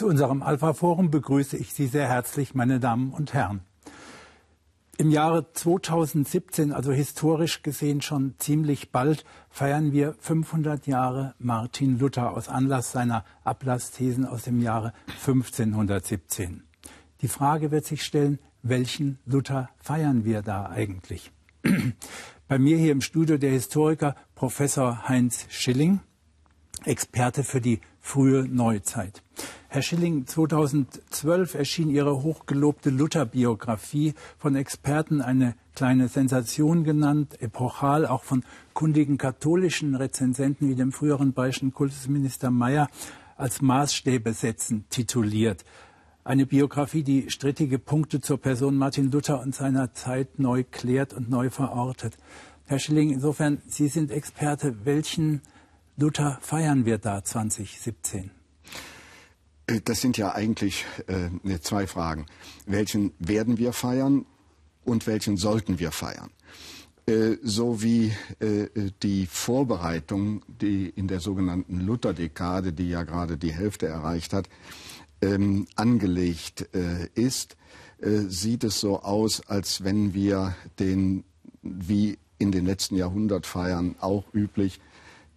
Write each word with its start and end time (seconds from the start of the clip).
Zu 0.00 0.06
unserem 0.06 0.42
Alpha-Forum 0.42 1.10
begrüße 1.10 1.58
ich 1.58 1.74
Sie 1.74 1.86
sehr 1.86 2.08
herzlich, 2.08 2.54
meine 2.54 2.80
Damen 2.80 3.12
und 3.12 3.34
Herren. 3.34 3.60
Im 4.96 5.10
Jahre 5.10 5.52
2017, 5.52 6.72
also 6.72 6.90
historisch 6.90 7.62
gesehen 7.62 8.00
schon 8.00 8.34
ziemlich 8.38 8.92
bald, 8.92 9.26
feiern 9.50 9.92
wir 9.92 10.14
500 10.18 10.86
Jahre 10.86 11.34
Martin 11.38 11.98
Luther 11.98 12.34
aus 12.34 12.48
Anlass 12.48 12.92
seiner 12.92 13.26
Ablassthesen 13.44 14.24
aus 14.24 14.44
dem 14.44 14.62
Jahre 14.62 14.94
1517. 15.26 16.62
Die 17.20 17.28
Frage 17.28 17.70
wird 17.70 17.84
sich 17.84 18.02
stellen, 18.02 18.38
welchen 18.62 19.18
Luther 19.26 19.68
feiern 19.82 20.24
wir 20.24 20.40
da 20.40 20.64
eigentlich? 20.70 21.30
Bei 22.48 22.58
mir 22.58 22.78
hier 22.78 22.92
im 22.92 23.02
Studio 23.02 23.36
der 23.36 23.50
Historiker 23.50 24.14
Professor 24.34 25.10
Heinz 25.10 25.44
Schilling, 25.50 26.00
Experte 26.86 27.44
für 27.44 27.60
die 27.60 27.82
frühe 28.00 28.48
Neuzeit. 28.48 29.22
Herr 29.72 29.82
Schilling, 29.82 30.26
2012 30.26 31.54
erschien 31.54 31.90
Ihre 31.90 32.24
hochgelobte 32.24 32.90
Luther-Biografie 32.90 34.14
von 34.36 34.56
Experten 34.56 35.22
eine 35.22 35.54
kleine 35.76 36.08
Sensation 36.08 36.82
genannt, 36.82 37.40
epochal, 37.40 38.04
auch 38.04 38.24
von 38.24 38.42
kundigen 38.74 39.16
katholischen 39.16 39.94
Rezensenten 39.94 40.68
wie 40.68 40.74
dem 40.74 40.90
früheren 40.90 41.34
bayerischen 41.34 41.72
Kultusminister 41.72 42.50
Meyer 42.50 42.88
als 43.36 43.62
Maßstäbe 43.62 44.32
setzen 44.32 44.86
tituliert. 44.90 45.64
Eine 46.24 46.46
Biografie, 46.46 47.04
die 47.04 47.30
strittige 47.30 47.78
Punkte 47.78 48.20
zur 48.20 48.38
Person 48.38 48.74
Martin 48.74 49.12
Luther 49.12 49.40
und 49.40 49.54
seiner 49.54 49.94
Zeit 49.94 50.40
neu 50.40 50.64
klärt 50.68 51.12
und 51.12 51.30
neu 51.30 51.48
verortet. 51.48 52.16
Herr 52.66 52.80
Schilling, 52.80 53.10
insofern, 53.10 53.62
Sie 53.68 53.86
sind 53.86 54.10
Experte. 54.10 54.84
Welchen 54.84 55.42
Luther 55.96 56.38
feiern 56.40 56.86
wir 56.86 56.98
da 56.98 57.22
2017? 57.22 58.32
Äh, 59.70 59.80
das 59.84 60.00
sind 60.00 60.18
ja 60.18 60.34
eigentlich 60.34 60.84
äh, 61.06 61.30
ne, 61.42 61.60
zwei 61.60 61.86
Fragen. 61.86 62.26
Welchen 62.66 63.12
werden 63.18 63.58
wir 63.58 63.72
feiern 63.72 64.26
und 64.84 65.06
welchen 65.06 65.36
sollten 65.36 65.78
wir 65.78 65.92
feiern? 65.92 66.30
Äh, 67.06 67.36
so 67.42 67.82
wie 67.82 68.12
äh, 68.40 68.68
die 69.02 69.26
Vorbereitung, 69.26 70.42
die 70.48 70.88
in 70.88 71.08
der 71.08 71.20
sogenannten 71.20 71.80
Lutherdekade, 71.80 72.72
die 72.72 72.88
ja 72.88 73.04
gerade 73.04 73.36
die 73.36 73.52
Hälfte 73.52 73.86
erreicht 73.86 74.32
hat, 74.32 74.48
ähm, 75.22 75.66
angelegt 75.76 76.62
ist, 77.14 77.56
sieht 78.02 78.64
es 78.64 78.80
so 78.80 79.02
aus, 79.02 79.46
als 79.46 79.84
wenn 79.84 80.14
wir 80.14 80.56
den, 80.78 81.24
wie 81.60 82.16
in 82.38 82.50
den 82.50 82.64
letzten 82.64 82.96
Jahrhundertfeiern 82.96 83.96
auch 84.00 84.24
üblich, 84.32 84.80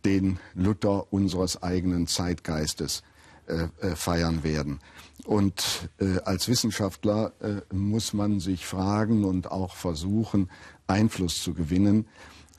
den 0.06 0.40
Luther 0.54 1.12
unseres 1.12 1.62
eigenen 1.62 2.08
Zeitgeistes 2.08 3.04
äh, 3.48 3.68
äh, 3.82 3.96
feiern 3.96 4.44
werden. 4.44 4.80
Und 5.26 5.90
äh, 6.00 6.20
als 6.26 6.48
Wissenschaftler 6.48 7.34
äh, 7.40 7.74
muss 7.74 8.14
man 8.14 8.40
sich 8.40 8.66
fragen 8.66 9.24
und 9.24 9.52
auch 9.52 9.76
versuchen, 9.76 10.50
Einfluss 10.88 11.42
zu 11.42 11.54
gewinnen, 11.54 12.08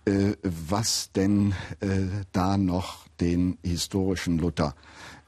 äh, 0.06 0.32
was 0.42 1.12
denn 1.12 1.54
äh, 1.80 2.06
da 2.32 2.56
noch 2.56 3.06
den 3.20 3.58
historischen 3.62 4.38
Luther 4.38 4.74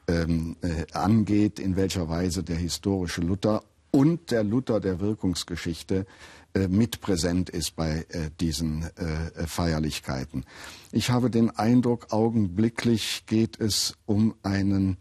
ähm, 0.07 0.55
angeht, 0.93 1.59
in 1.59 1.75
welcher 1.75 2.07
Weise 2.07 2.43
der 2.43 2.55
historische 2.55 3.21
Luther 3.21 3.63
und 3.91 4.31
der 4.31 4.43
Luther 4.43 4.79
der 4.79 4.99
Wirkungsgeschichte 4.99 6.05
mit 6.69 7.01
präsent 7.01 7.49
ist 7.49 7.75
bei 7.75 8.05
diesen 8.39 8.85
Feierlichkeiten. 9.45 10.45
Ich 10.91 11.11
habe 11.11 11.29
den 11.29 11.51
Eindruck, 11.51 12.11
augenblicklich 12.11 13.25
geht 13.27 13.59
es 13.59 13.95
um 14.05 14.33
einen, 14.43 14.97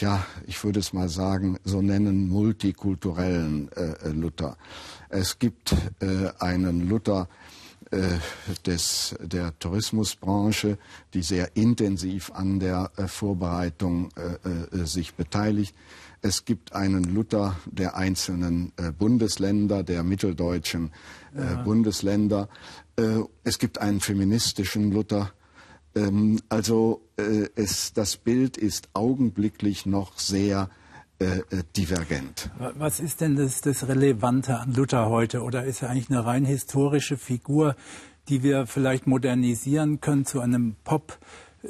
ja, 0.00 0.24
ich 0.46 0.62
würde 0.64 0.80
es 0.80 0.92
mal 0.92 1.08
sagen, 1.08 1.58
so 1.64 1.82
nennen, 1.82 2.28
multikulturellen 2.28 3.70
Luther. 4.04 4.56
Es 5.08 5.38
gibt 5.38 5.74
einen 6.38 6.88
Luther, 6.88 7.28
des, 8.66 9.16
der 9.18 9.58
Tourismusbranche, 9.58 10.76
die 11.14 11.22
sehr 11.22 11.56
intensiv 11.56 12.30
an 12.34 12.60
der 12.60 12.90
Vorbereitung 13.06 14.10
sich 14.84 15.14
beteiligt. 15.14 15.74
Es 16.20 16.44
gibt 16.44 16.72
einen 16.72 17.04
Luther 17.04 17.56
der 17.66 17.96
einzelnen 17.96 18.72
äh, 18.76 18.90
Bundesländer, 18.90 19.84
der 19.84 20.02
mitteldeutschen 20.02 20.90
äh, 21.34 21.40
ja. 21.40 21.62
Bundesländer. 21.62 22.48
Äh, 22.96 23.20
es 23.44 23.58
gibt 23.58 23.80
einen 23.80 24.00
feministischen 24.00 24.90
Luther. 24.90 25.32
Ähm, 25.98 26.40
also 26.48 27.02
äh, 27.16 27.48
es, 27.54 27.92
das 27.92 28.16
Bild 28.16 28.56
ist 28.56 28.88
augenblicklich 28.94 29.86
noch 29.86 30.18
sehr 30.18 30.70
äh, 31.20 31.38
äh, 31.38 31.64
divergent. 31.76 32.50
Was 32.76 33.00
ist 33.00 33.20
denn 33.20 33.36
das, 33.36 33.60
das 33.60 33.88
Relevante 33.88 34.58
an 34.58 34.72
Luther 34.74 35.08
heute? 35.08 35.42
Oder 35.42 35.64
ist 35.64 35.82
er 35.82 35.90
eigentlich 35.90 36.10
eine 36.10 36.24
rein 36.24 36.44
historische 36.44 37.16
Figur, 37.16 37.74
die 38.28 38.42
wir 38.42 38.66
vielleicht 38.66 39.06
modernisieren 39.06 40.00
können 40.00 40.24
zu 40.24 40.40
einem 40.40 40.76
Pop? 40.84 41.18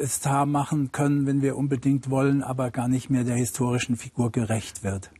Star 0.04 0.44
machen 0.44 0.92
können, 0.92 1.26
wenn 1.26 1.40
wir 1.40 1.56
unbedingt 1.56 2.10
wollen, 2.10 2.42
aber 2.42 2.70
gar 2.70 2.88
nicht 2.88 3.08
mehr 3.08 3.24
der 3.24 3.36
historischen 3.36 3.96
Figur 3.96 4.30
gerecht 4.30 4.82
wird. 4.82 5.10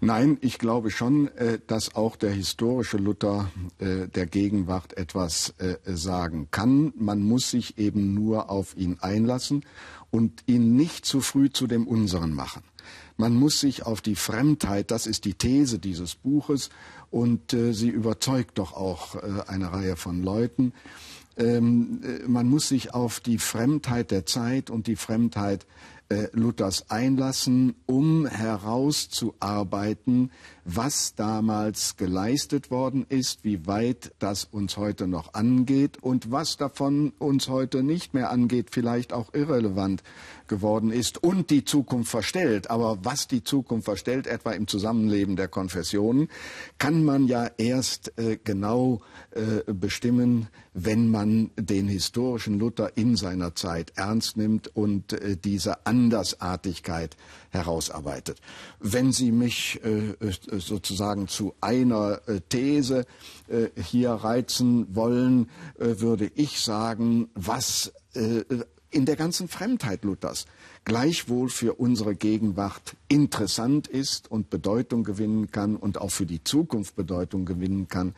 Nein, 0.00 0.38
ich 0.40 0.58
glaube 0.58 0.90
schon, 0.90 1.28
äh, 1.36 1.58
dass 1.66 1.94
auch 1.96 2.16
der 2.16 2.30
historische 2.30 2.98
Luther 2.98 3.50
äh, 3.78 4.06
der 4.08 4.26
Gegenwart 4.26 4.96
etwas 4.96 5.54
äh, 5.58 5.76
sagen 5.84 6.48
kann. 6.50 6.92
Man 6.96 7.22
muss 7.22 7.50
sich 7.50 7.78
eben 7.78 8.14
nur 8.14 8.48
auf 8.50 8.76
ihn 8.76 8.98
einlassen 9.00 9.64
und 10.10 10.44
ihn 10.46 10.76
nicht 10.76 11.04
zu 11.04 11.20
früh 11.20 11.50
zu 11.50 11.66
dem 11.66 11.88
Unseren 11.88 12.32
machen. 12.32 12.62
Man 13.16 13.34
muss 13.34 13.58
sich 13.58 13.84
auf 13.84 14.00
die 14.00 14.16
Fremdheit, 14.16 14.90
das 14.90 15.06
ist 15.06 15.24
die 15.24 15.34
These 15.34 15.78
dieses 15.78 16.14
Buches, 16.14 16.70
und 17.10 17.50
sie 17.50 17.90
überzeugt 17.90 18.56
doch 18.56 18.72
auch 18.72 19.16
eine 19.46 19.70
Reihe 19.70 19.96
von 19.96 20.22
Leuten 20.22 20.72
ähm, 21.36 22.00
äh, 22.02 22.28
man 22.28 22.48
muss 22.48 22.68
sich 22.68 22.94
auf 22.94 23.20
die 23.20 23.38
Fremdheit 23.38 24.10
der 24.10 24.26
Zeit 24.26 24.70
und 24.70 24.86
die 24.86 24.96
Fremdheit 24.96 25.66
äh, 26.08 26.28
Luthers 26.32 26.90
einlassen, 26.90 27.74
um 27.86 28.26
herauszuarbeiten, 28.26 30.30
was 30.64 31.14
damals 31.14 31.96
geleistet 31.96 32.70
worden 32.70 33.04
ist, 33.08 33.44
wie 33.44 33.66
weit 33.66 34.12
das 34.18 34.44
uns 34.44 34.76
heute 34.76 35.08
noch 35.08 35.34
angeht 35.34 36.02
und 36.02 36.30
was 36.30 36.56
davon 36.56 37.12
uns 37.18 37.48
heute 37.48 37.82
nicht 37.82 38.14
mehr 38.14 38.30
angeht, 38.30 38.68
vielleicht 38.70 39.12
auch 39.12 39.34
irrelevant 39.34 40.02
geworden 40.46 40.90
ist 40.90 41.22
und 41.22 41.50
die 41.50 41.64
Zukunft 41.64 42.10
verstellt. 42.10 42.70
Aber 42.70 42.98
was 43.02 43.26
die 43.26 43.42
Zukunft 43.42 43.86
verstellt, 43.86 44.26
etwa 44.26 44.52
im 44.52 44.68
Zusammenleben 44.68 45.34
der 45.36 45.48
Konfessionen, 45.48 46.28
kann 46.78 47.04
man 47.04 47.26
ja 47.26 47.50
erst 47.56 48.16
äh, 48.18 48.38
genau 48.42 49.00
äh, 49.30 49.72
bestimmen, 49.72 50.48
wenn 50.74 51.10
man 51.10 51.50
den 51.56 51.88
historischen 51.88 52.58
Luther 52.58 52.96
in 52.96 53.16
seiner 53.16 53.54
Zeit 53.54 53.92
ernst 53.96 54.36
nimmt 54.36 54.74
und 54.76 55.12
äh, 55.12 55.36
diese 55.36 55.86
Andersartigkeit 55.86 57.16
herausarbeitet. 57.52 58.40
Wenn 58.80 59.12
Sie 59.12 59.30
mich 59.30 59.80
äh, 59.84 60.10
äh, 60.24 60.58
sozusagen 60.58 61.28
zu 61.28 61.54
einer 61.60 62.20
äh, 62.26 62.40
These 62.48 63.06
äh, 63.48 63.68
hier 63.80 64.12
reizen 64.12 64.94
wollen, 64.94 65.50
äh, 65.78 66.00
würde 66.00 66.30
ich 66.34 66.60
sagen, 66.60 67.28
was 67.34 67.92
äh, 68.14 68.42
in 68.90 69.06
der 69.06 69.16
ganzen 69.16 69.48
Fremdheit 69.48 70.04
Luthers 70.04 70.46
gleichwohl 70.84 71.48
für 71.48 71.74
unsere 71.74 72.14
Gegenwart 72.14 72.96
interessant 73.08 73.86
ist 73.86 74.30
und 74.30 74.50
Bedeutung 74.50 75.04
gewinnen 75.04 75.50
kann 75.50 75.76
und 75.76 75.98
auch 75.98 76.10
für 76.10 76.26
die 76.26 76.42
Zukunft 76.42 76.96
Bedeutung 76.96 77.44
gewinnen 77.44 77.88
kann, 77.88 78.14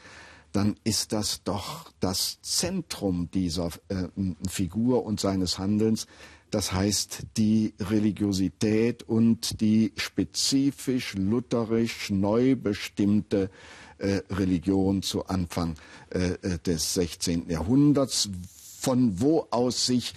dann 0.53 0.77
ist 0.85 1.13
das 1.13 1.43
doch 1.43 1.91
das 1.99 2.41
Zentrum 2.43 3.29
dieser 3.33 3.71
äh, 3.89 4.09
Figur 4.49 5.05
und 5.05 5.19
seines 5.19 5.59
Handelns, 5.59 6.07
das 6.55 6.73
heißt 6.73 7.25
die 7.37 7.75
Religiosität 7.81 9.03
und 9.03 9.61
die 9.61 9.93
spezifisch 9.97 11.15
lutherisch 11.15 12.11
neu 12.11 12.55
bestimmte 12.55 13.51
äh, 13.99 14.21
Religion 14.31 15.03
zu 15.03 15.27
Anfang 15.27 15.75
äh, 16.11 16.35
äh 16.43 16.59
des 16.65 16.95
16. 16.95 17.51
Jahrhunderts, 17.51 18.31
von 18.79 19.21
wo 19.21 19.49
aus 19.51 19.87
sich 19.87 20.15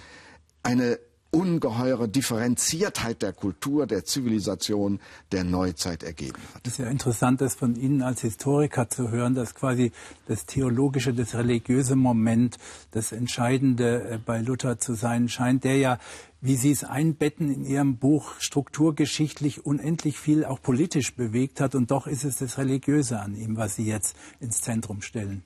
eine 0.62 1.00
ungeheure 1.31 2.07
Differenziertheit 2.07 3.21
der 3.21 3.33
Kultur, 3.33 3.85
der 3.85 4.06
Zivilisation 4.06 5.00
der 5.31 5.44
Neuzeit 5.44 6.03
ergeben 6.03 6.41
hat. 6.53 6.65
Das 6.65 6.74
ist 6.74 6.79
ja 6.79 6.88
interessant, 6.88 7.41
das 7.41 7.56
von 7.56 7.75
Ihnen 7.75 8.01
als 8.01 8.21
Historiker 8.21 8.89
zu 8.89 9.12
hören, 9.12 9.35
dass 9.35 9.53
quasi 9.53 9.91
das 10.27 10.45
theologische, 10.45 11.13
das 11.13 11.35
religiöse 11.35 11.95
Moment 11.95 12.57
das 12.91 13.12
Entscheidende 13.12 14.09
äh, 14.09 14.19
bei 14.24 14.39
Luther 14.39 14.79
zu 14.79 14.94
sein 14.94 15.29
scheint, 15.29 15.63
der 15.63 15.77
ja 15.77 16.00
wie 16.39 16.56
Sie 16.56 16.71
es 16.71 16.83
einbetten 16.83 17.51
in 17.51 17.65
Ihrem 17.65 17.97
Buch 17.97 18.39
strukturgeschichtlich 18.39 19.65
unendlich 19.65 20.19
viel 20.19 20.45
auch 20.45 20.62
politisch 20.62 21.15
bewegt 21.15 21.59
hat. 21.59 21.73
Und 21.73 21.91
doch 21.91 22.06
ist 22.06 22.23
es 22.23 22.38
das 22.38 22.57
Religiöse 22.57 23.19
an 23.19 23.35
ihm, 23.35 23.57
was 23.57 23.75
Sie 23.75 23.85
jetzt 23.85 24.15
ins 24.39 24.62
Zentrum 24.62 25.01
stellen. 25.01 25.44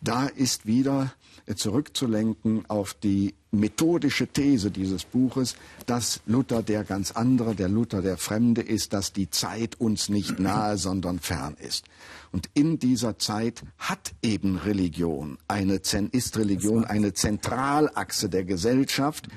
Da 0.00 0.26
ist 0.26 0.66
wieder 0.66 1.12
zurückzulenken 1.54 2.64
auf 2.68 2.94
die 2.94 3.34
methodische 3.50 4.26
These 4.26 4.70
dieses 4.70 5.04
Buches, 5.04 5.56
dass 5.86 6.20
Luther 6.26 6.62
der 6.62 6.84
ganz 6.84 7.12
andere, 7.12 7.54
der 7.54 7.68
Luther 7.68 8.02
der 8.02 8.16
Fremde 8.16 8.62
ist, 8.62 8.92
dass 8.92 9.12
die 9.12 9.30
Zeit 9.30 9.80
uns 9.80 10.08
nicht 10.08 10.38
nahe, 10.38 10.78
sondern 10.78 11.18
fern 11.18 11.56
ist. 11.60 11.84
Und 12.32 12.48
in 12.54 12.78
dieser 12.78 13.18
Zeit 13.18 13.62
hat 13.78 14.12
eben 14.22 14.56
Religion 14.56 15.38
eine, 15.46 15.80
ist 16.10 16.36
Religion 16.38 16.84
eine 16.84 17.12
Zentralachse 17.12 18.28
der 18.28 18.44
Gesellschaft, 18.44 19.28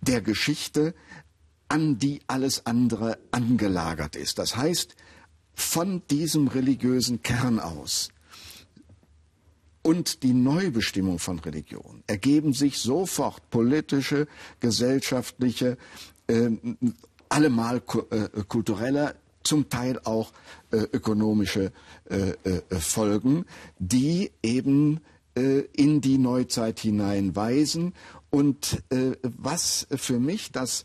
der 0.00 0.22
Geschichte, 0.22 0.94
an 1.68 1.98
die 1.98 2.20
alles 2.26 2.66
andere 2.66 3.18
angelagert 3.30 4.16
ist. 4.16 4.38
Das 4.38 4.56
heißt, 4.56 4.96
von 5.54 6.02
diesem 6.10 6.48
religiösen 6.48 7.22
Kern 7.22 7.60
aus 7.60 8.08
und 9.90 10.22
die 10.22 10.34
Neubestimmung 10.34 11.18
von 11.18 11.40
Religion 11.40 12.04
ergeben 12.06 12.52
sich 12.52 12.78
sofort 12.78 13.50
politische, 13.50 14.28
gesellschaftliche, 14.60 15.78
äh, 16.28 16.50
allemal 17.28 17.78
äh, 18.10 18.28
kulturelle, 18.46 19.16
zum 19.42 19.68
Teil 19.68 19.98
auch 20.04 20.30
äh, 20.70 20.76
ökonomische 20.92 21.72
äh, 22.08 22.34
äh, 22.44 22.62
Folgen, 22.78 23.46
die 23.80 24.30
eben 24.44 25.00
äh, 25.34 25.64
in 25.72 26.00
die 26.00 26.18
Neuzeit 26.18 26.78
hineinweisen. 26.78 27.94
Und 28.30 28.84
was 29.38 29.88
für 29.90 30.20
mich 30.20 30.52
das 30.52 30.84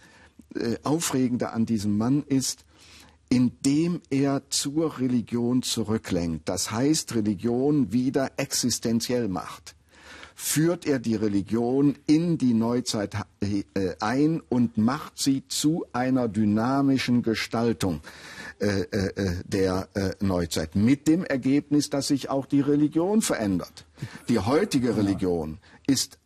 Aufregende 0.82 1.52
an 1.52 1.68
diesem 1.68 1.96
Mann 1.96 2.24
ist, 2.24 2.65
indem 3.30 4.02
er 4.10 4.44
zur 4.50 5.00
Religion 5.00 5.62
zurücklenkt, 5.62 6.48
das 6.48 6.72
heißt 6.72 7.16
Religion 7.16 7.92
wieder 7.92 8.32
existenziell 8.38 9.28
macht, 9.28 9.76
führt 10.36 10.86
er 10.86 11.00
die 11.00 11.16
Religion 11.16 11.98
in 12.08 12.38
die 12.38 12.54
Neuzeit 12.54 13.16
äh, 13.40 13.64
ein 14.02 14.42
und 14.42 14.78
macht 14.78 15.18
sie 15.18 15.48
zu 15.48 15.86
einer 15.94 16.28
dynamischen 16.28 17.24
Gestaltung 17.24 18.02
äh, 18.60 18.82
äh, 18.82 19.36
der 19.46 19.88
Neuzeit. 20.20 20.76
Mit 20.76 21.08
dem 21.08 21.24
Ergebnis, 21.24 21.90
dass 21.90 22.08
sich 22.08 22.30
auch 22.30 22.46
die 22.46 22.60
Religion 22.60 23.22
verändert. 23.22 23.86
Die 24.28 24.40
heutige 24.40 24.98
Religion 24.98 25.60
ist 25.88 26.20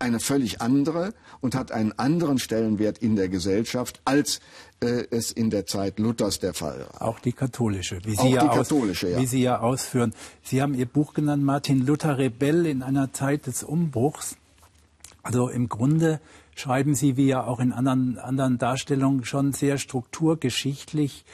eine 0.00 0.18
völlig 0.18 0.60
andere 0.60 1.14
und 1.40 1.54
hat 1.54 1.72
einen 1.72 1.92
anderen 1.92 2.38
Stellenwert 2.38 2.98
in 2.98 3.16
der 3.16 3.28
Gesellschaft, 3.28 4.00
als 4.04 4.40
äh, 4.80 5.04
es 5.10 5.30
in 5.30 5.50
der 5.50 5.66
Zeit 5.66 5.98
Luthers 5.98 6.38
der 6.38 6.54
Fall 6.54 6.80
war. 6.80 7.02
Auch 7.02 7.20
die 7.20 7.32
katholische, 7.32 8.00
wie 8.04 8.16
Sie, 8.16 8.30
ja, 8.30 8.48
katholische, 8.48 9.08
aus, 9.08 9.12
ja. 9.12 9.18
wie 9.20 9.26
Sie 9.26 9.42
ja 9.42 9.60
ausführen. 9.60 10.14
Sie 10.42 10.62
haben 10.62 10.74
Ihr 10.74 10.86
Buch 10.86 11.14
genannt, 11.14 11.44
Martin 11.44 11.84
Luther 11.84 12.18
Rebell 12.18 12.66
in 12.66 12.82
einer 12.82 13.12
Zeit 13.12 13.46
des 13.46 13.62
Umbruchs. 13.62 14.36
Also 15.22 15.48
im 15.48 15.68
Grunde 15.68 16.20
schreiben 16.54 16.94
Sie, 16.94 17.16
wie 17.16 17.26
ja 17.26 17.44
auch 17.44 17.60
in 17.60 17.72
anderen, 17.72 18.18
anderen 18.18 18.58
Darstellungen, 18.58 19.24
schon 19.24 19.52
sehr 19.52 19.76
strukturgeschichtlich 19.76 21.24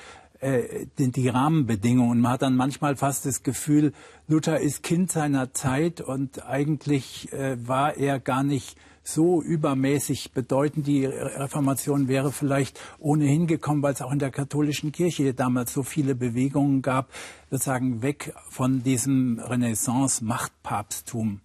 äh, 0.40 0.86
die, 0.98 1.10
die 1.12 1.28
Rahmenbedingungen. 1.28 2.20
Man 2.20 2.32
hat 2.32 2.42
dann 2.42 2.56
manchmal 2.56 2.96
fast 2.96 3.26
das 3.26 3.42
Gefühl, 3.42 3.92
Luther 4.28 4.60
ist 4.60 4.82
Kind 4.82 5.10
seiner 5.10 5.54
Zeit 5.54 6.00
und 6.00 6.44
eigentlich 6.44 7.32
äh, 7.32 7.56
war 7.66 7.96
er 7.96 8.18
gar 8.20 8.42
nicht 8.42 8.76
so 9.06 9.42
übermäßig 9.42 10.32
bedeutend. 10.32 10.86
Die 10.86 11.06
Reformation 11.06 12.08
wäre 12.08 12.32
vielleicht 12.32 12.78
ohnehin 12.98 13.46
gekommen, 13.46 13.82
weil 13.82 13.94
es 13.94 14.02
auch 14.02 14.12
in 14.12 14.18
der 14.18 14.30
katholischen 14.30 14.92
Kirche 14.92 15.32
damals 15.32 15.72
so 15.72 15.82
viele 15.82 16.14
Bewegungen 16.14 16.82
gab, 16.82 17.10
sozusagen 17.50 18.02
weg 18.02 18.34
von 18.50 18.82
diesem 18.82 19.38
Renaissance-Machtpapsttum. 19.38 21.40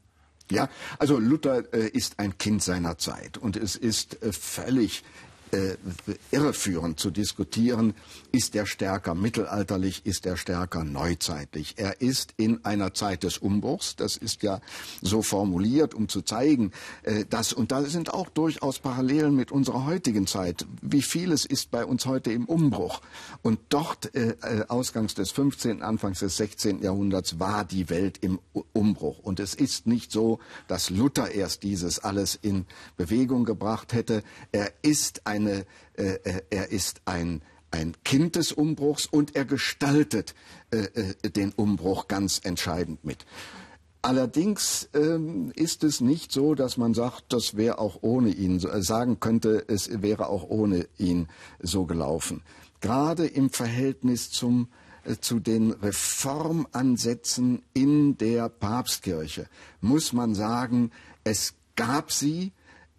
Ja, 0.49 0.67
also 0.99 1.17
Luther 1.17 1.73
äh, 1.73 1.87
ist 1.87 2.19
ein 2.19 2.37
Kind 2.37 2.61
seiner 2.61 2.97
Zeit 2.97 3.37
und 3.37 3.55
es 3.55 3.77
ist 3.77 4.21
äh, 4.21 4.33
völlig 4.33 5.03
äh, 5.51 5.75
irreführend 6.31 6.99
zu 6.99 7.11
diskutieren, 7.11 7.93
ist 8.31 8.55
er 8.55 8.65
stärker 8.65 9.15
mittelalterlich, 9.15 10.05
ist 10.05 10.25
er 10.25 10.37
stärker 10.37 10.83
neuzeitlich. 10.83 11.75
Er 11.77 12.01
ist 12.01 12.33
in 12.37 12.63
einer 12.65 12.93
Zeit 12.93 13.23
des 13.23 13.37
Umbruchs, 13.37 13.95
das 13.95 14.17
ist 14.17 14.43
ja 14.43 14.61
so 15.01 15.21
formuliert, 15.21 15.93
um 15.93 16.07
zu 16.07 16.21
zeigen, 16.21 16.71
äh, 17.03 17.25
dass, 17.29 17.53
und 17.53 17.71
da 17.71 17.83
sind 17.83 18.13
auch 18.13 18.29
durchaus 18.29 18.79
Parallelen 18.79 19.35
mit 19.35 19.51
unserer 19.51 19.85
heutigen 19.85 20.27
Zeit, 20.27 20.65
wie 20.81 21.01
vieles 21.01 21.45
ist 21.45 21.71
bei 21.71 21.85
uns 21.85 22.05
heute 22.05 22.31
im 22.31 22.45
Umbruch. 22.45 23.01
Und 23.41 23.59
dort, 23.69 24.13
äh, 24.15 24.35
äh 24.41 24.65
ausgangs 24.67 25.15
des 25.15 25.31
15., 25.31 25.81
Anfangs 25.81 26.19
des 26.19 26.37
16. 26.37 26.81
Jahrhunderts, 26.81 27.39
war 27.39 27.65
die 27.65 27.89
Welt 27.89 28.19
im 28.21 28.39
Umbruch. 28.73 29.19
Und 29.19 29.39
es 29.39 29.53
ist 29.53 29.87
nicht 29.87 30.11
so, 30.11 30.39
dass 30.67 30.89
Luther 30.89 31.31
erst 31.31 31.63
dieses 31.63 31.99
alles 31.99 32.39
in 32.41 32.65
Bewegung 32.97 33.45
gebracht 33.45 33.93
hätte. 33.93 34.23
Er 34.51 34.71
ist 34.81 35.27
ein 35.27 35.40
eine, 35.47 35.65
äh, 35.95 36.15
äh, 36.23 36.41
er 36.49 36.71
ist 36.71 37.01
ein, 37.05 37.41
ein 37.71 37.95
Kind 38.03 38.35
des 38.35 38.51
Umbruchs 38.51 39.05
und 39.05 39.35
er 39.35 39.45
gestaltet 39.45 40.35
äh, 40.71 40.77
äh, 40.77 41.29
den 41.29 41.51
Umbruch 41.51 42.07
ganz 42.07 42.41
entscheidend 42.43 43.03
mit. 43.03 43.25
Allerdings 44.03 44.89
ähm, 44.93 45.51
ist 45.55 45.83
es 45.83 46.01
nicht 46.01 46.31
so, 46.31 46.55
dass 46.55 46.75
man 46.75 46.95
sagt, 46.95 47.25
das 47.29 47.55
wäre 47.55 47.77
auch 47.77 47.99
ohne 48.01 48.29
ihn, 48.29 48.57
äh, 48.57 48.81
sagen 48.81 49.19
könnte, 49.19 49.65
es 49.67 50.01
wäre 50.01 50.27
auch 50.27 50.49
ohne 50.49 50.87
ihn 50.97 51.27
so 51.59 51.85
gelaufen. 51.85 52.41
Gerade 52.79 53.27
im 53.27 53.51
Verhältnis 53.51 54.31
zum, 54.31 54.69
äh, 55.03 55.17
zu 55.17 55.39
den 55.39 55.71
Reformansätzen 55.71 57.61
in 57.73 58.17
der 58.17 58.49
Papstkirche 58.49 59.47
muss 59.81 60.13
man 60.13 60.33
sagen, 60.33 60.89
es 61.23 61.53
gab 61.75 62.11
sie, 62.11 62.53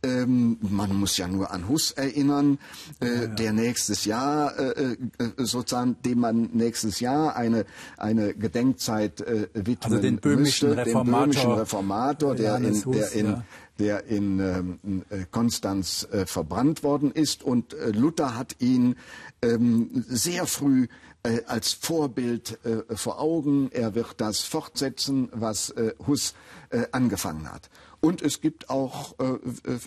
ähm, 0.05 0.59
man 0.61 0.95
muss 0.97 1.17
ja 1.17 1.29
nur 1.29 1.53
an 1.53 1.69
Hus 1.69 1.93
erinnern, 1.93 2.59
äh, 3.01 3.07
ja, 3.07 3.15
ja. 3.15 3.27
der 3.29 3.53
nächstes 3.53 4.05
Jahr 4.05 4.59
äh, 4.59 4.93
äh, 4.93 4.97
sozusagen, 5.39 5.97
dem 6.05 6.21
man 6.21 6.51
nächstes 6.53 7.01
Jahr 7.01 7.37
eine 7.37 7.65
eine 7.97 8.35
Gedenkzeit 8.35 9.21
äh, 9.21 9.49
widmen 9.55 9.93
also 9.93 9.99
den 9.99 10.19
böhmischen 10.19 10.71
müsste, 10.71 10.85
Reformator, 10.85 11.05
den 11.05 11.25
böhmischen 11.25 11.53
Reformator, 11.53 12.35
der 12.35 12.57
in, 12.57 12.85
Hus, 12.85 12.97
der 12.97 13.13
in 13.13 13.27
ja. 13.27 13.45
der 13.79 14.05
in 14.07 14.41
ähm, 14.41 15.03
äh, 15.11 15.25
Konstanz 15.31 16.07
äh, 16.11 16.27
verbrannt 16.27 16.83
worden 16.83 17.13
ist 17.13 17.43
und 17.43 17.75
äh, 17.75 17.91
Luther 17.91 18.37
hat 18.37 18.57
ihn 18.59 18.97
ähm, 19.41 20.05
sehr 20.09 20.47
früh 20.47 20.89
äh, 21.23 21.43
als 21.47 21.73
Vorbild 21.73 22.59
äh, 22.65 22.97
vor 22.97 23.21
Augen. 23.21 23.71
Er 23.73 23.95
wird 23.95 24.15
das 24.21 24.41
fortsetzen, 24.41 25.29
was 25.33 25.71
äh, 25.71 25.95
Hus 26.07 26.35
äh, 26.71 26.87
angefangen 26.91 27.51
hat. 27.51 27.71
Und 28.05 28.21
es 28.21 28.41
gibt 28.41 28.69
auch 28.69 29.15
äh, 29.21 29.39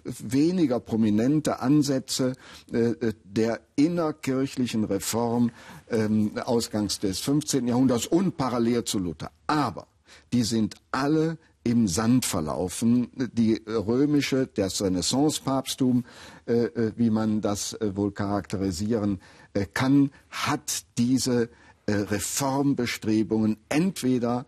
weniger 0.06 0.80
prominente 0.80 1.60
Ansätze 1.60 2.34
äh, 2.72 3.14
der 3.26 3.60
innerkirchlichen 3.76 4.86
Reform 4.86 5.52
äh, 5.88 6.08
ausgangs 6.40 7.00
des 7.00 7.20
15. 7.20 7.68
Jahrhunderts 7.68 8.08
und 8.08 8.38
parallel 8.38 8.86
zu 8.86 9.00
Luther. 9.00 9.32
Aber 9.48 9.88
die 10.32 10.44
sind 10.44 10.76
alle 10.92 11.38
im 11.66 11.90
Sand 11.90 12.26
verlaufen. 12.26 13.10
Die 13.34 13.62
römische, 13.68 14.48
das 14.48 14.82
Renaissance-Papsttum, 14.82 16.06
äh, 16.46 16.54
äh, 16.54 16.94
wie 16.96 17.10
man 17.10 17.42
das 17.42 17.74
äh, 17.74 17.98
wohl 17.98 18.12
charakterisieren 18.12 19.20
äh, 19.54 19.66
kann, 19.66 20.12
hat 20.30 20.86
diese 20.98 21.50
äh, 21.88 21.94
Reformbestrebungen 21.94 23.58
entweder 23.68 24.46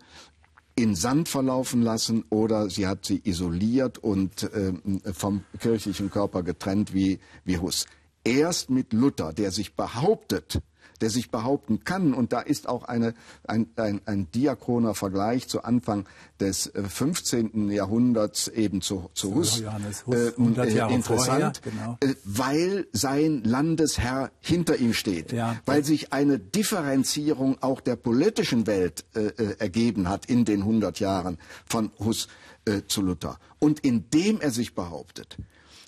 in 0.78 0.94
Sand 0.94 1.28
verlaufen 1.28 1.82
lassen 1.82 2.24
oder 2.30 2.70
sie 2.70 2.86
hat 2.86 3.04
sie 3.04 3.20
isoliert 3.24 3.98
und 3.98 4.44
äh, 4.44 4.72
vom 5.12 5.42
kirchlichen 5.58 6.08
Körper 6.08 6.44
getrennt 6.44 6.94
wie, 6.94 7.18
wie 7.44 7.58
Hus. 7.58 7.86
Erst 8.22 8.70
mit 8.70 8.92
Luther, 8.92 9.32
der 9.32 9.50
sich 9.50 9.74
behauptet, 9.74 10.60
der 11.00 11.10
sich 11.10 11.30
behaupten 11.30 11.84
kann. 11.84 12.14
Und 12.14 12.32
da 12.32 12.40
ist 12.40 12.68
auch 12.68 12.84
eine, 12.84 13.14
ein, 13.46 13.68
ein, 13.76 14.00
ein 14.06 14.30
diachroner 14.32 14.94
Vergleich 14.94 15.48
zu 15.48 15.62
Anfang 15.62 16.06
des 16.40 16.72
15. 16.74 17.70
Äh, 17.70 17.74
Jahrhunderts 17.74 18.48
eben 18.48 18.80
zu, 18.80 19.10
zu 19.14 19.34
Hus, 19.34 19.62
Hus 20.06 20.14
äh, 20.14 20.28
äh, 20.28 20.94
interessant, 20.94 21.04
vorher, 21.04 21.52
genau. 21.62 21.96
äh, 22.00 22.14
weil 22.24 22.86
sein 22.92 23.42
Landesherr 23.44 24.30
hinter 24.40 24.76
ihm 24.76 24.92
steht, 24.92 25.32
ja. 25.32 25.56
weil 25.66 25.84
sich 25.84 26.12
eine 26.12 26.38
Differenzierung 26.38 27.58
auch 27.60 27.80
der 27.80 27.96
politischen 27.96 28.66
Welt 28.66 29.04
äh, 29.14 29.30
ergeben 29.58 30.08
hat 30.08 30.26
in 30.26 30.44
den 30.44 30.60
100 30.60 31.00
Jahren 31.00 31.38
von 31.66 31.90
Hus 31.98 32.28
äh, 32.64 32.82
zu 32.86 33.02
Luther. 33.02 33.38
Und 33.58 33.80
indem 33.80 34.40
er 34.40 34.50
sich 34.50 34.74
behauptet, 34.74 35.36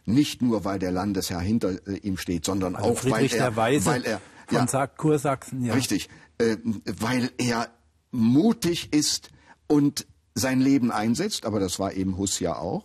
nicht 0.06 0.42
nur, 0.42 0.64
weil 0.64 0.78
der 0.78 0.92
Landesherr 0.92 1.40
hinter 1.40 1.74
ihm 2.02 2.16
steht, 2.16 2.44
sondern 2.44 2.74
also 2.74 2.90
auch, 2.90 3.04
weil 3.04 3.32
er, 3.32 3.56
weil 3.56 4.04
er, 4.04 4.20
von 4.50 4.66
ja. 4.66 4.86
Kursachsen, 4.86 5.64
ja. 5.64 5.74
Richtig, 5.74 6.08
äh, 6.38 6.56
weil 6.84 7.30
er 7.38 7.68
mutig 8.10 8.92
ist 8.92 9.30
und 9.66 10.06
sein 10.34 10.60
Leben 10.60 10.90
einsetzt, 10.90 11.46
aber 11.46 11.60
das 11.60 11.78
war 11.78 11.92
eben 11.94 12.16
Hus 12.16 12.40
ja 12.40 12.56
auch. 12.56 12.84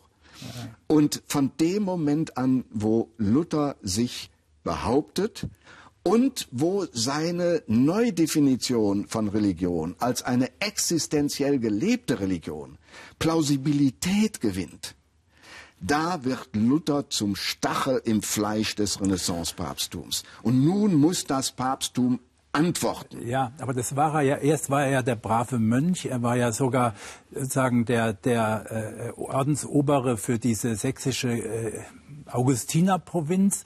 Und 0.88 1.24
von 1.28 1.52
dem 1.60 1.84
Moment 1.84 2.38
an, 2.38 2.66
wo 2.70 3.10
Luther 3.18 3.78
sich 3.82 4.30
behauptet 4.64 5.48
und 6.04 6.48
wo 6.52 6.86
seine 6.92 7.64
Neudefinition 7.68 9.08
von 9.08 9.30
Religion 9.30 9.96
als 10.00 10.22
eine 10.22 10.50
existenziell 10.60 11.60
gelebte 11.60 12.20
Religion 12.20 12.78
Plausibilität 13.18 14.42
gewinnt, 14.42 14.96
da 15.80 16.24
wird 16.24 16.56
Luther 16.56 17.10
zum 17.10 17.36
Stachel 17.36 18.02
im 18.06 18.22
Fleisch 18.22 18.76
des 18.76 19.02
Renaissance-Papsttums. 19.02 20.24
Und 20.42 20.64
nun 20.64 20.96
muss 20.96 21.26
das 21.26 21.52
Papsttum 21.52 22.20
antworten. 22.56 23.28
Ja, 23.28 23.52
aber 23.60 23.74
das 23.74 23.96
war 23.96 24.16
er 24.16 24.22
ja, 24.22 24.36
erst 24.38 24.70
war 24.70 24.86
er 24.86 24.92
ja 24.92 25.02
der 25.02 25.18
brave 25.18 25.60
Mönch, 25.60 26.06
er 26.06 26.22
war 26.24 26.38
ja 26.38 26.54
sogar 26.54 26.96
sagen 27.32 27.86
der, 27.86 28.14
der 28.14 29.12
äh, 29.18 29.20
Ordensobere 29.20 30.18
für 30.18 30.40
diese 30.40 30.76
sächsische 30.76 31.32
äh, 31.32 31.82
Augustinerprovinz 32.32 33.66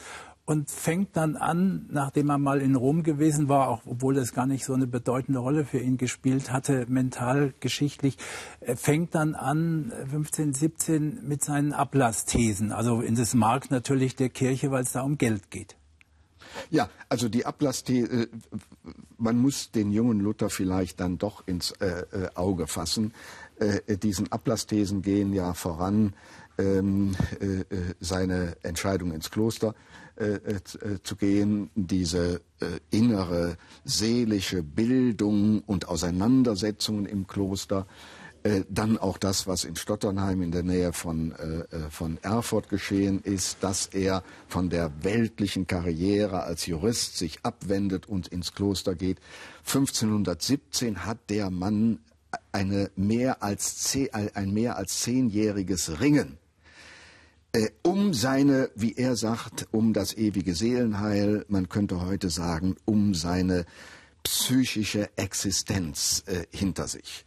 und 0.50 0.72
fängt 0.72 1.15
dann 1.15 1.36
an, 1.36 1.86
nachdem 1.91 2.32
er 2.32 2.39
mal 2.39 2.60
in 2.60 2.75
Rom 2.75 3.03
gewesen 3.03 3.50
war, 3.50 3.68
auch 3.68 3.84
obwohl 3.86 4.15
das 4.15 4.34
gar 4.34 4.48
nicht 4.48 4.65
so 4.65 4.74
eine 4.74 4.88
bedeutende 4.88 5.38
Rolle 5.38 5.63
für 5.63 5.77
ihn 5.77 5.98
gespielt 5.98 6.51
hatte, 6.51 6.88
mental, 6.89 7.53
geschichtlich, 7.60 8.18
fängt 8.74 9.13
dann 9.13 9.36
an, 9.36 9.94
15, 10.10 10.56
17, 10.56 11.20
mit 11.22 11.44
seinen 11.44 11.72
Ablassthesen, 11.72 12.72
also 12.72 13.01
in 13.01 13.13
das 13.13 13.36
Mark 13.36 13.70
natürlich 13.70 14.15
der 14.15 14.29
Kirche, 14.29 14.72
weil 14.72 14.82
es 14.82 14.91
da 14.91 15.03
um 15.03 15.20
Geld 15.20 15.51
geht. 15.51 15.75
Ja, 16.72 16.89
also 17.10 17.29
die 17.29 17.46
Ablassthese, 17.46 18.24
äh, 18.24 18.27
man 19.20 19.38
muss 19.38 19.70
den 19.70 19.91
jungen 19.91 20.20
Luther 20.20 20.50
vielleicht 20.50 21.00
dann 21.00 21.20
doch 21.20 21.48
ins 21.48 21.74
äh, 21.74 22.06
äh 22.12 22.29
Auge 22.34 22.65
fassen. 22.65 23.13
Äh, 23.58 23.98
diesen 23.98 24.32
Ablassthesen 24.32 25.03
gehen 25.03 25.32
ja 25.32 25.53
voran 25.53 26.15
ähm, 26.58 27.15
äh, 27.39 27.65
seine 28.00 28.56
Entscheidung 28.63 29.12
ins 29.13 29.29
Kloster 29.29 29.70
äh, 29.70 29.74
äh, 29.74 30.08
zu 31.03 31.15
gehen, 31.15 31.69
diese 31.75 32.41
äh, 32.59 32.65
innere 32.91 33.57
seelische 33.85 34.63
Bildung 34.63 35.61
und 35.61 35.88
Auseinandersetzungen 35.88 37.05
im 37.05 37.25
Kloster, 37.25 37.88
äh, 38.43 38.63
dann 38.69 38.97
auch 38.97 39.17
das, 39.17 39.47
was 39.47 39.65
in 39.65 39.75
Stotternheim 39.75 40.41
in 40.41 40.51
der 40.51 40.63
Nähe 40.63 40.93
von, 40.93 41.33
äh, 41.33 41.75
äh, 41.75 41.89
von 41.89 42.17
Erfurt 42.21 42.69
geschehen 42.69 43.19
ist, 43.21 43.57
dass 43.61 43.88
er 43.88 44.23
von 44.47 44.69
der 44.69 45.03
weltlichen 45.03 45.67
Karriere 45.67 46.43
als 46.43 46.65
Jurist 46.65 47.17
sich 47.17 47.39
abwendet 47.43 48.07
und 48.07 48.29
ins 48.29 48.53
Kloster 48.53 48.95
geht. 48.95 49.19
1517 49.65 51.05
hat 51.05 51.17
der 51.29 51.49
Mann 51.49 51.99
eine 52.53 52.91
mehr 52.95 53.43
als 53.43 53.97
ein 54.13 54.53
mehr 54.53 54.77
als 54.77 54.99
zehnjähriges 54.99 55.99
Ringen 55.99 56.38
äh, 57.53 57.70
um 57.84 58.13
seine, 58.13 58.70
wie 58.75 58.96
er 58.96 59.15
sagt, 59.15 59.68
um 59.72 59.94
das 59.94 60.15
ewige 60.15 60.53
Seelenheil, 60.53 61.46
man 61.48 61.70
könnte 61.70 62.01
heute 62.06 62.29
sagen, 62.29 62.75
um 62.86 63.13
seine 63.13 63.65
psychische 64.24 65.10
Existenz 65.18 66.24
äh, 66.27 66.46
hinter 66.51 66.88
sich. 66.88 67.25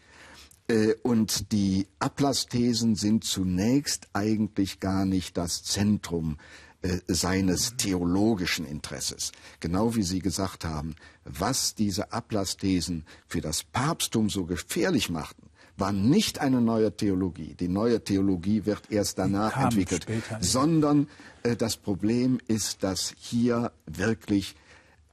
Äh, 0.68 0.94
und 1.02 1.52
die 1.52 1.88
Ablassthesen 1.98 2.94
sind 2.94 3.24
zunächst 3.24 4.08
eigentlich 4.12 4.80
gar 4.80 5.04
nicht 5.04 5.36
das 5.36 5.64
Zentrum 5.64 6.36
äh, 6.82 6.98
seines 7.08 7.76
theologischen 7.76 8.66
Interesses. 8.66 9.32
Genau 9.60 9.94
wie 9.94 10.02
Sie 10.02 10.20
gesagt 10.20 10.64
haben, 10.64 10.94
was 11.24 11.74
diese 11.74 12.12
Ablassthesen 12.12 13.04
für 13.26 13.40
das 13.40 13.64
Papsttum 13.64 14.30
so 14.30 14.44
gefährlich 14.46 15.10
machten, 15.10 15.48
war 15.76 15.92
nicht 15.92 16.40
eine 16.40 16.60
neue 16.60 16.96
Theologie. 16.96 17.54
Die 17.54 17.68
neue 17.68 18.02
Theologie 18.04 18.66
wird 18.66 18.90
erst 18.90 19.18
danach 19.18 19.56
entwickelt, 19.56 20.04
später, 20.04 20.38
sondern 20.40 21.08
äh, 21.42 21.56
das 21.56 21.76
Problem 21.76 22.38
ist, 22.46 22.82
dass 22.82 23.14
hier 23.18 23.72
wirklich 23.86 24.54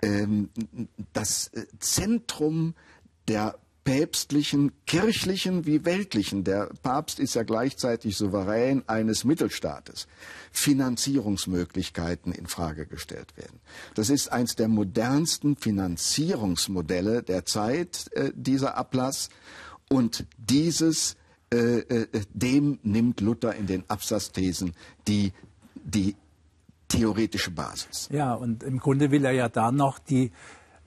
ähm, 0.01 0.49
das 1.13 1.47
äh, 1.49 1.65
Zentrum 1.79 2.73
der 3.27 3.55
päpstlichen, 3.89 4.71
kirchlichen 4.85 5.65
wie 5.65 5.83
weltlichen, 5.83 6.43
der 6.43 6.69
Papst 6.83 7.19
ist 7.19 7.33
ja 7.33 7.41
gleichzeitig 7.41 8.17
Souverän 8.17 8.83
eines 8.87 9.23
Mittelstaates, 9.23 10.07
Finanzierungsmöglichkeiten 10.51 12.31
in 12.31 12.45
Frage 12.45 12.85
gestellt 12.85 13.35
werden. 13.35 13.59
Das 13.95 14.11
ist 14.11 14.31
eins 14.31 14.55
der 14.55 14.67
modernsten 14.67 15.55
Finanzierungsmodelle 15.55 17.23
der 17.23 17.45
Zeit, 17.45 18.11
äh, 18.11 18.31
dieser 18.35 18.77
Ablass. 18.77 19.29
Und 19.89 20.25
dieses, 20.37 21.17
äh, 21.51 21.79
äh, 21.79 22.07
dem 22.33 22.79
nimmt 22.83 23.21
Luther 23.21 23.55
in 23.55 23.67
den 23.67 23.83
Absatzthesen 23.89 24.73
die, 25.07 25.33
die 25.75 26.15
theoretische 26.87 27.51
Basis. 27.51 28.07
Ja, 28.11 28.33
und 28.33 28.63
im 28.63 28.79
Grunde 28.79 29.11
will 29.11 29.25
er 29.25 29.31
ja 29.31 29.49
da 29.49 29.71
noch 29.71 29.99
die 29.99 30.31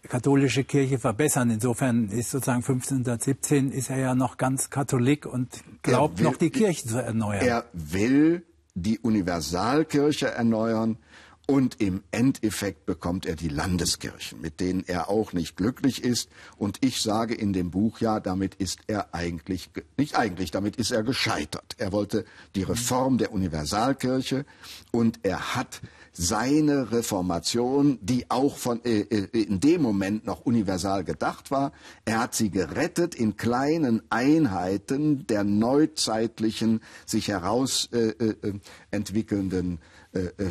katholische 0.08 0.64
Kirche 0.64 0.98
verbessern. 0.98 1.50
Insofern 1.50 2.08
ist 2.08 2.30
sozusagen 2.30 2.62
1517 2.62 3.72
ist 3.72 3.90
er 3.90 3.98
ja 3.98 4.14
noch 4.14 4.36
ganz 4.36 4.70
Katholik 4.70 5.26
und 5.26 5.48
glaubt 5.82 6.18
will, 6.18 6.26
noch 6.26 6.36
die 6.36 6.50
Kirche 6.50 6.86
zu 6.86 6.98
erneuern. 6.98 7.44
Er 7.44 7.64
will 7.72 8.44
die 8.74 8.98
Universalkirche 8.98 10.30
erneuern 10.30 10.98
und 11.46 11.80
im 11.80 12.02
Endeffekt 12.12 12.86
bekommt 12.86 13.26
er 13.26 13.34
die 13.34 13.48
Landeskirchen, 13.48 14.40
mit 14.40 14.60
denen 14.60 14.84
er 14.86 15.08
auch 15.08 15.32
nicht 15.32 15.56
glücklich 15.56 16.02
ist. 16.02 16.30
Und 16.56 16.78
ich 16.82 17.02
sage 17.02 17.34
in 17.34 17.52
dem 17.52 17.70
Buch 17.70 17.98
ja, 17.98 18.20
damit 18.20 18.54
ist 18.54 18.78
er 18.86 19.12
eigentlich, 19.12 19.70
nicht 19.96 20.16
eigentlich, 20.16 20.50
damit 20.52 20.76
ist 20.76 20.92
er 20.92 21.02
gescheitert. 21.02 21.74
Er 21.78 21.92
wollte 21.92 22.24
die 22.54 22.62
Reform 22.62 23.18
der 23.18 23.32
Universalkirche 23.32 24.44
und 24.92 25.20
er 25.24 25.56
hat 25.56 25.80
seine 26.14 26.92
Reformation, 26.92 27.98
die 28.02 28.30
auch 28.30 28.56
von, 28.58 28.84
äh, 28.84 29.00
äh 29.00 29.28
in 29.32 29.60
dem 29.60 29.82
Moment 29.82 30.26
noch 30.26 30.42
universal 30.42 31.04
gedacht 31.04 31.50
war, 31.50 31.72
er 32.04 32.20
hat 32.20 32.34
sie 32.34 32.50
gerettet 32.50 33.14
in 33.14 33.36
kleinen 33.36 34.02
Einheiten 34.10 35.26
der 35.26 35.42
neuzeitlichen, 35.42 36.80
sich 37.06 37.28
heraus 37.28 37.88
äh, 37.92 38.10
äh, 38.10 38.60
entwickelnden 38.90 39.78
äh, 39.78 39.80
äh, 39.80 40.01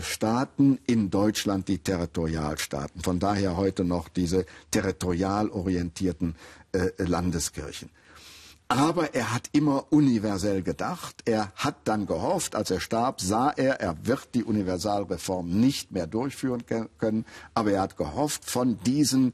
Staaten, 0.02 0.80
in 0.88 1.10
Deutschland 1.10 1.68
die 1.68 1.78
Territorialstaaten. 1.78 3.02
Von 3.02 3.20
daher 3.20 3.58
heute 3.58 3.84
noch 3.84 4.10
diese 4.10 4.46
territorial 4.72 5.50
orientierten 5.50 6.36
äh, 6.72 6.90
Landeskirchen. 6.98 7.90
Aber 8.72 9.14
er 9.14 9.34
hat 9.34 9.50
immer 9.52 9.92
universell 9.92 10.62
gedacht. 10.62 11.24
Er 11.26 11.52
hat 11.56 11.76
dann 11.84 12.06
gehofft, 12.06 12.56
als 12.56 12.72
er 12.72 12.80
starb, 12.80 13.20
sah 13.20 13.50
er, 13.50 13.82
er 13.82 14.06
wird 14.06 14.30
die 14.34 14.46
Universalreform 14.46 15.50
nicht 15.50 15.92
mehr 15.92 16.08
durchführen 16.08 16.64
können. 16.98 17.26
Aber 17.54 17.72
er 17.74 17.82
hat 17.82 17.98
gehofft, 17.98 18.50
von 18.50 18.80
diesen 18.86 19.34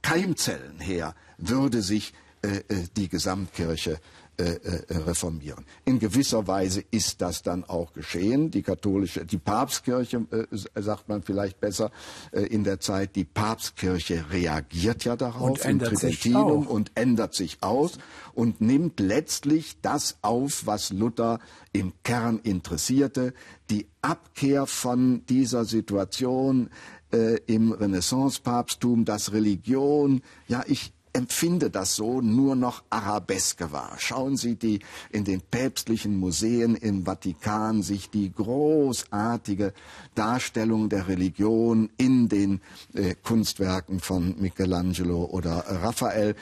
Keimzellen 0.00 0.80
her 0.80 1.14
würde 1.36 1.82
sich 1.82 2.14
äh, 2.40 2.62
die 2.96 3.10
Gesamtkirche 3.10 3.92
äh, 3.92 3.94
äh, 3.94 3.98
reformieren. 4.38 5.64
In 5.84 5.98
gewisser 5.98 6.46
Weise 6.46 6.84
ist 6.90 7.20
das 7.20 7.42
dann 7.42 7.64
auch 7.64 7.92
geschehen. 7.92 8.50
Die 8.50 8.62
katholische, 8.62 9.26
die 9.26 9.38
Papstkirche, 9.38 10.26
äh, 10.30 10.80
sagt 10.80 11.08
man 11.08 11.22
vielleicht 11.22 11.60
besser 11.60 11.90
äh, 12.30 12.42
in 12.42 12.62
der 12.62 12.78
Zeit, 12.78 13.16
die 13.16 13.24
Papstkirche 13.24 14.26
reagiert 14.30 15.04
ja 15.04 15.16
darauf 15.16 15.42
und 15.42 15.64
ändert 15.64 15.98
sich 15.98 16.34
auch. 16.34 16.66
und 16.66 16.92
ändert 16.94 17.34
sich 17.34 17.58
aus 17.62 17.98
und 18.34 18.60
nimmt 18.60 19.00
letztlich 19.00 19.80
das 19.82 20.18
auf, 20.22 20.66
was 20.66 20.90
Luther 20.92 21.40
im 21.72 21.92
Kern 22.04 22.38
interessierte, 22.38 23.34
die 23.70 23.88
Abkehr 24.02 24.66
von 24.66 25.26
dieser 25.26 25.64
Situation 25.64 26.70
äh, 27.12 27.38
im 27.46 27.72
Renaissance-Papsttum, 27.72 29.04
dass 29.04 29.32
Religion, 29.32 30.22
ja, 30.46 30.62
ich 30.66 30.92
empfinde 31.12 31.70
das 31.70 31.96
so, 31.96 32.20
nur 32.20 32.56
noch 32.56 32.82
Arabeske 32.90 33.72
war. 33.72 33.96
Schauen 33.98 34.36
Sie 34.36 34.56
die 34.56 34.80
in 35.10 35.24
den 35.24 35.40
päpstlichen 35.40 36.16
Museen 36.16 36.74
im 36.74 37.04
Vatikan 37.04 37.82
sich 37.82 38.10
die 38.10 38.32
großartige 38.32 39.72
Darstellung 40.14 40.88
der 40.88 41.08
Religion 41.08 41.90
in 41.96 42.28
den 42.28 42.60
äh, 42.94 43.14
Kunstwerken 43.22 44.00
von 44.00 44.36
Michelangelo 44.40 45.24
oder 45.24 45.64
Raphael. 45.66 46.34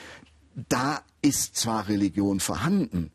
Da 0.69 1.01
ist 1.23 1.57
zwar 1.57 1.89
Religion 1.89 2.41
vorhanden, 2.41 3.11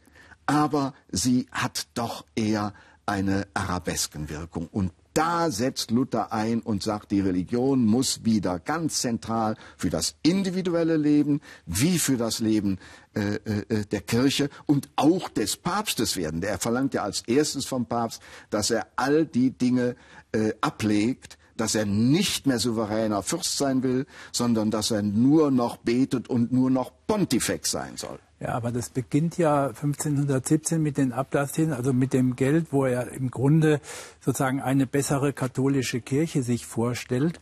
aber 0.45 0.93
sie 1.11 1.47
hat 1.51 1.87
doch 1.93 2.25
eher 2.35 2.73
eine 3.05 3.47
Arabeskenwirkung. 3.53 4.67
Und 4.71 4.91
da 5.13 5.51
setzt 5.51 5.91
Luther 5.91 6.31
ein 6.31 6.61
und 6.61 6.83
sagt, 6.83 7.11
die 7.11 7.19
Religion 7.19 7.85
muss 7.85 8.23
wieder 8.23 8.59
ganz 8.59 8.99
zentral 9.01 9.55
für 9.77 9.89
das 9.89 10.15
individuelle 10.23 10.97
Leben 10.97 11.41
wie 11.65 11.99
für 11.99 12.17
das 12.17 12.39
Leben 12.39 12.79
äh, 13.13 13.35
äh, 13.35 13.85
der 13.85 14.01
Kirche 14.01 14.49
und 14.65 14.89
auch 14.95 15.29
des 15.29 15.57
Papstes 15.57 16.15
werden. 16.15 16.41
Er 16.43 16.59
verlangt 16.59 16.93
ja 16.93 17.03
als 17.03 17.23
erstes 17.27 17.65
vom 17.65 17.85
Papst, 17.85 18.21
dass 18.49 18.71
er 18.71 18.87
all 18.95 19.25
die 19.25 19.51
Dinge 19.51 19.95
äh, 20.31 20.53
ablegt, 20.61 21.37
dass 21.57 21.75
er 21.75 21.85
nicht 21.85 22.47
mehr 22.47 22.59
souveräner 22.59 23.21
Fürst 23.21 23.57
sein 23.57 23.83
will, 23.83 24.05
sondern 24.31 24.71
dass 24.71 24.91
er 24.91 25.03
nur 25.03 25.51
noch 25.51 25.77
betet 25.77 26.29
und 26.29 26.51
nur 26.51 26.71
noch 26.71 26.91
Pontifex 27.05 27.71
sein 27.71 27.97
soll. 27.97 28.19
Ja, 28.41 28.55
aber 28.55 28.71
das 28.71 28.89
beginnt 28.89 29.37
ja 29.37 29.67
1517 29.67 30.81
mit 30.81 30.97
den 30.97 31.13
Ablassthesen, 31.13 31.73
also 31.73 31.93
mit 31.93 32.11
dem 32.11 32.35
Geld, 32.35 32.67
wo 32.71 32.85
er 32.85 33.11
im 33.11 33.29
Grunde 33.29 33.79
sozusagen 34.19 34.59
eine 34.59 34.87
bessere 34.87 35.31
katholische 35.31 36.01
Kirche 36.01 36.41
sich 36.41 36.65
vorstellt. 36.65 37.39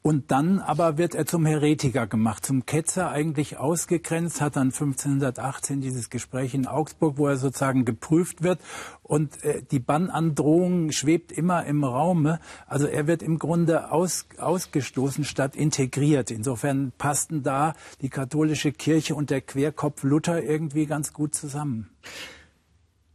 Und 0.00 0.30
dann 0.30 0.60
aber 0.60 0.96
wird 0.96 1.14
er 1.14 1.26
zum 1.26 1.44
Heretiker 1.44 2.06
gemacht, 2.06 2.46
zum 2.46 2.64
Ketzer 2.66 3.10
eigentlich 3.10 3.58
ausgegrenzt, 3.58 4.40
hat 4.40 4.56
dann 4.56 4.68
1518 4.68 5.80
dieses 5.80 6.08
Gespräch 6.08 6.54
in 6.54 6.66
Augsburg, 6.66 7.18
wo 7.18 7.26
er 7.26 7.36
sozusagen 7.36 7.84
geprüft 7.84 8.42
wird 8.42 8.60
und 9.02 9.42
äh, 9.42 9.62
die 9.70 9.80
Bannandrohung 9.80 10.92
schwebt 10.92 11.32
immer 11.32 11.64
im 11.64 11.82
Raume. 11.82 12.40
Also 12.66 12.86
er 12.86 13.06
wird 13.06 13.22
im 13.22 13.38
Grunde 13.38 13.90
aus, 13.90 14.26
ausgestoßen 14.36 15.24
statt 15.24 15.56
integriert. 15.56 16.30
Insofern 16.30 16.92
passten 16.96 17.42
da 17.42 17.74
die 18.00 18.10
katholische 18.10 18.70
Kirche 18.70 19.14
und 19.14 19.30
der 19.30 19.40
Querkopf 19.40 20.04
Luther 20.04 20.42
irgendwie 20.42 20.86
ganz 20.86 21.12
gut 21.12 21.34
zusammen. 21.34 21.90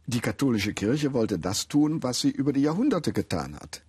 Die 0.06 0.20
katholische 0.20 0.74
Kirche 0.74 1.14
wollte 1.14 1.38
das 1.38 1.68
tun, 1.68 2.02
was 2.02 2.20
sie 2.20 2.30
über 2.30 2.52
die 2.52 2.60
Jahrhunderte 2.60 3.12
getan 3.12 3.54
hat. 3.54 3.82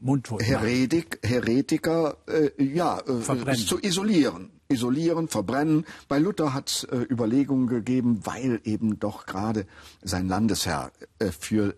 Mundtot 0.00 0.42
Heretik, 0.42 1.18
Heretiker 1.22 2.16
äh, 2.26 2.50
ja, 2.62 3.00
äh, 3.00 3.54
zu 3.54 3.78
isolieren. 3.80 4.50
Isolieren, 4.68 5.28
verbrennen. 5.28 5.84
Bei 6.08 6.18
Luther 6.18 6.54
hat 6.54 6.70
es 6.70 6.84
äh, 6.84 6.98
Überlegungen 7.10 7.66
gegeben, 7.66 8.20
weil 8.24 8.60
eben 8.64 8.98
doch 8.98 9.26
gerade 9.26 9.66
sein 10.02 10.28
Landesherr 10.28 10.92
äh, 11.18 11.26
für 11.26 11.74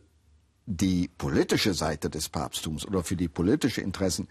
die 0.67 1.09
politische 1.09 1.75
Seite 1.75 2.11
des 2.11 2.29
Papsttums 2.29 2.87
oder 2.87 3.03
für 3.03 3.17
die 3.17 3.29
politischen 3.29 3.83
Interessen 3.83 4.29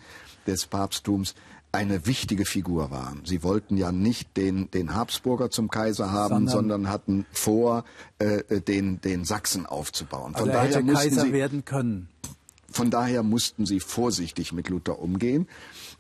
des 0.48 0.66
Papsttums 0.68 1.36
eine 1.72 2.06
wichtige 2.06 2.46
Figur 2.46 2.92
war. 2.92 3.16
Sie 3.24 3.44
wollten 3.44 3.78
ja 3.78 3.92
nicht 3.92 4.36
den, 4.36 4.70
den 4.72 4.94
Habsburger 4.94 5.50
zum 5.50 5.70
Kaiser 5.70 6.12
haben, 6.12 6.48
sondern, 6.48 6.50
sondern 6.50 6.90
hatten 6.90 7.26
vor, 7.32 7.86
äh, 8.20 8.62
den, 8.62 9.00
den 9.02 9.24
Sachsen 9.24 9.66
aufzubauen. 9.66 10.34
Von 10.34 10.50
also 10.50 10.52
er 10.52 10.54
daher 10.54 10.76
hätte 10.78 10.94
Kaiser 10.94 11.22
sie, 11.22 11.34
werden 11.34 11.64
können. 11.66 12.10
Von 12.72 12.90
daher 12.90 13.24
mussten 13.24 13.66
sie 13.66 13.80
vorsichtig 13.80 14.54
mit 14.54 14.70
Luther 14.70 15.00
umgehen. 15.00 15.48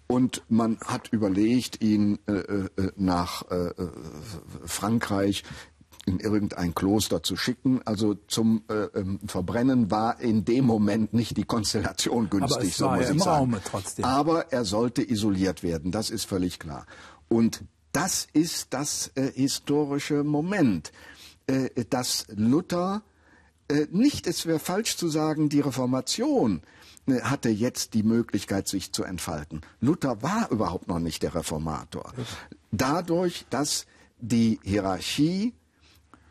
Und 0.07 0.43
man 0.49 0.77
hat 0.81 1.09
überlegt, 1.09 1.81
ihn 1.81 2.19
äh, 2.27 2.33
äh, 2.33 2.91
nach 2.97 3.49
äh, 3.49 3.67
äh, 3.67 3.89
Frankreich 4.65 5.43
in 6.05 6.19
irgendein 6.19 6.73
Kloster 6.73 7.23
zu 7.23 7.37
schicken. 7.37 7.81
Also 7.85 8.15
zum 8.27 8.63
äh, 8.69 8.85
ähm, 8.97 9.19
Verbrennen 9.25 9.91
war 9.91 10.19
in 10.19 10.45
dem 10.45 10.65
Moment 10.65 11.13
nicht 11.13 11.37
die 11.37 11.43
Konstellation 11.43 12.29
günstig, 12.29 12.57
Aber 12.57 12.65
es 12.65 12.81
war 12.81 12.89
so 12.89 12.97
muss 12.97 13.05
ja 13.05 13.11
im 13.11 13.21
Raume 13.21 13.61
trotzdem. 13.63 14.05
Aber 14.05 14.51
er 14.51 14.65
sollte 14.65 15.07
isoliert 15.07 15.63
werden, 15.63 15.91
das 15.91 16.09
ist 16.09 16.25
völlig 16.25 16.59
klar. 16.59 16.85
Und 17.29 17.63
das 17.91 18.27
ist 18.33 18.73
das 18.73 19.11
äh, 19.15 19.31
historische 19.33 20.23
Moment, 20.23 20.91
äh, 21.47 21.69
dass 21.89 22.25
Luther 22.29 23.03
äh, 23.05 23.10
nicht, 23.91 24.27
es 24.27 24.45
wäre 24.45 24.59
falsch 24.59 24.97
zu 24.97 25.07
sagen, 25.07 25.49
die 25.49 25.59
Reformation 25.59 26.61
äh, 27.07 27.21
hatte 27.21 27.49
jetzt 27.49 27.93
die 27.93 28.03
Möglichkeit, 28.03 28.67
sich 28.67 28.91
zu 28.91 29.03
entfalten. 29.03 29.61
Luther 29.79 30.21
war 30.21 30.49
überhaupt 30.51 30.87
noch 30.87 30.99
nicht 30.99 31.23
der 31.23 31.35
Reformator. 31.35 32.13
Dadurch, 32.71 33.45
dass 33.49 33.85
die 34.19 34.59
Hierarchie 34.63 35.53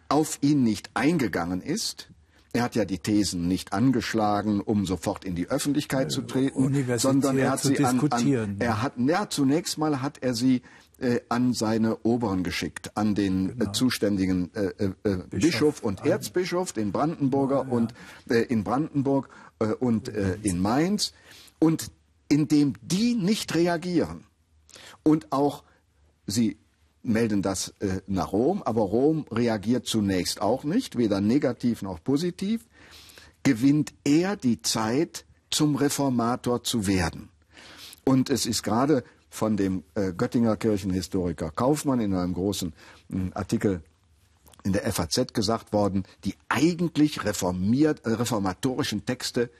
auf 0.09 0.39
ihn 0.43 0.63
nicht 0.63 0.91
eingegangen 0.95 1.61
ist, 1.61 2.11
er 2.53 2.65
hat 2.65 2.75
ja 2.75 2.85
die 2.85 2.99
Thesen 2.99 3.47
nicht 3.47 3.73
angeschlagen, 3.73 4.61
um 4.61 4.85
sofort 4.85 5.25
in 5.25 5.37
die 5.37 5.49
Öffentlichkeit 5.49 6.07
äh, 6.07 6.11
zu 6.11 6.23
treten, 6.23 6.99
sondern 6.99 7.39
er 7.39 7.53
hat 7.53 7.63
sie 7.63 7.85
an, 7.85 8.01
an, 8.11 8.57
er 8.59 8.83
hat 8.83 8.95
ja 8.97 9.29
zunächst 9.31 9.79
mal 9.79 10.03
hat 10.03 10.19
er 10.21 10.35
sie 10.35 10.63
äh, 11.01 11.21
an 11.29 11.53
seine 11.53 11.99
Oberen 12.05 12.43
geschickt, 12.43 12.97
an 12.97 13.15
den 13.15 13.51
äh, 13.51 13.53
genau. 13.53 13.71
äh, 13.71 13.73
zuständigen 13.73 14.55
äh, 14.55 14.67
äh, 14.79 14.93
Bischof. 15.03 15.31
Bischof 15.31 15.83
und 15.83 16.05
Erzbischof, 16.05 16.73
den 16.73 16.93
Brandenburger 16.93 17.63
ja, 17.63 17.65
ja. 17.65 17.71
und 17.71 17.95
äh, 18.29 18.43
in 18.43 18.65
Brandenburg 18.65 19.29
und 19.79 20.09
in 20.09 20.59
Mainz. 20.59 21.13
Und 21.59 21.91
indem 22.31 22.73
die 22.81 23.15
nicht 23.15 23.55
reagieren 23.55 24.25
und 25.03 25.33
auch 25.33 25.65
sie 26.27 26.57
melden 27.03 27.43
das 27.43 27.75
nach 28.07 28.33
Rom, 28.33 28.63
aber 28.63 28.81
Rom 28.81 29.27
reagiert 29.31 29.85
zunächst 29.85 30.41
auch 30.41 30.65
nicht, 30.65 30.97
weder 30.97 31.21
negativ 31.21 31.83
noch 31.83 32.03
positiv, 32.03 32.65
gewinnt 33.43 33.93
er 34.03 34.37
die 34.37 34.63
Zeit, 34.63 35.27
zum 35.51 35.77
Reformator 35.77 36.63
zu 36.63 36.87
werden. 36.87 37.29
Und 38.05 38.31
es 38.31 38.47
ist 38.47 38.63
gerade 38.63 39.05
von 39.31 39.57
dem 39.57 39.85
äh, 39.95 40.13
Göttinger 40.13 40.57
Kirchenhistoriker 40.57 41.51
Kaufmann 41.51 42.01
in 42.01 42.15
einem 42.15 42.35
großen 42.35 42.73
äh, 43.11 43.17
Artikel 43.33 43.83
in 44.65 44.73
der 44.73 44.93
FAZ 44.93 45.33
gesagt 45.33 45.73
worden, 45.73 46.05
die 46.25 46.35
eigentlich 46.49 47.25
reformiert, 47.25 48.05
äh, 48.05 48.11
reformatorischen 48.11 49.07
Texte 49.07 49.51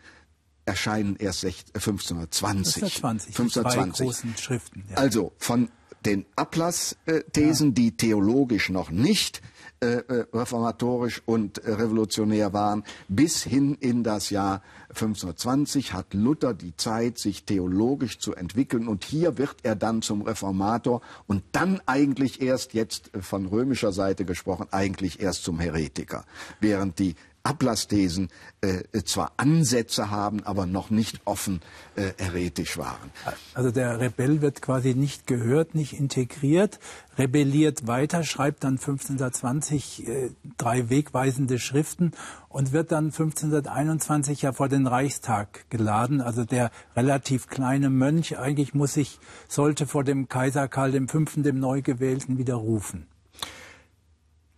erscheinen 0.67 1.17
erst 1.17 1.45
1520. 1.45 2.83
1520. 2.83 3.29
1520. 3.39 4.07
großen 4.07 4.37
Schriften. 4.37 4.85
Ja. 4.91 4.97
Also 4.97 5.33
von 5.39 5.71
den 6.05 6.27
Ablassthesen, 6.37 7.69
ja. 7.69 7.75
die 7.75 7.97
theologisch 7.97 8.69
noch 8.69 8.91
nicht 8.91 9.39
äh, 9.39 9.41
äh, 9.41 9.51
reformatorisch 9.83 11.23
und 11.25 11.59
äh, 11.59 11.73
revolutionär 11.73 12.53
waren. 12.53 12.85
Bis 13.09 13.43
hin 13.43 13.77
in 13.81 14.05
das 14.05 14.31
Jahr 14.31 14.63
1520 14.91 15.95
hat 15.95 16.13
Luther 16.15 16.53
die 16.53 16.77
Zeit, 16.77 17.19
sich 17.19 17.45
theologisch 17.45 18.19
zu 18.19 18.35
entwickeln. 18.35 18.89
Und 18.89 19.05
hier 19.05 19.39
wird 19.39 19.57
er 19.63 19.77
dann 19.77 20.03
zum 20.03 20.23
Reformator 20.23 21.01
und 21.27 21.43
dann 21.53 21.81
eigentlich 21.87 22.43
erst, 22.43 22.75
jetzt 22.75 23.11
von 23.21 23.47
römischer 23.47 23.93
Seite 23.93 24.25
gesprochen, 24.25 24.67
eigentlich 24.71 25.21
erst 25.21 25.45
zum 25.45 25.59
Heretiker. 25.59 26.25
Während 26.61 26.99
die 26.99 27.15
Ablassthesen 27.43 28.29
äh, 28.61 28.83
zwar 29.05 29.33
Ansätze 29.37 30.11
haben, 30.11 30.43
aber 30.45 30.67
noch 30.67 30.91
nicht 30.91 31.21
offen 31.25 31.61
äh, 31.97 32.13
heretisch 32.19 32.77
waren. 32.77 33.11
Also 33.55 33.71
der 33.71 34.01
Rebell 34.01 34.43
wird 34.43 34.61
quasi 34.63 34.95
nicht 34.95 35.27
gehört, 35.27 35.75
nicht 35.75 35.95
integriert, 35.95 36.79
rebelliert 37.19 37.87
weiter, 37.87 38.23
schreibt 38.25 38.65
dann 38.65 38.75
1520 38.75 40.07
äh, 40.07 40.31
drei 40.59 40.91
wegweisende 40.91 41.59
Schriften 41.59 42.13
und 42.49 42.73
wird 42.73 42.93
dann 42.93 43.07
1521 43.07 44.43
ja 44.43 44.53
vor 44.53 44.69
den 44.69 44.87
Reichstag 44.87 45.69
geladen. 45.71 46.21
Also 46.21 46.45
der 46.45 46.71
relativ 46.95 47.49
kleine 47.49 47.91
Mönch 47.91 48.39
eigentlich 48.39 48.75
muss 48.75 48.95
sich, 48.95 49.19
sollte 49.49 49.87
vor 49.87 50.05
dem 50.05 50.29
Kaiser 50.29 50.69
Karl 50.69 50.93
V., 51.07 51.25
dem 51.37 51.61
neu 51.61 51.81
gewählten, 51.83 52.39
widerrufen. 52.39 53.07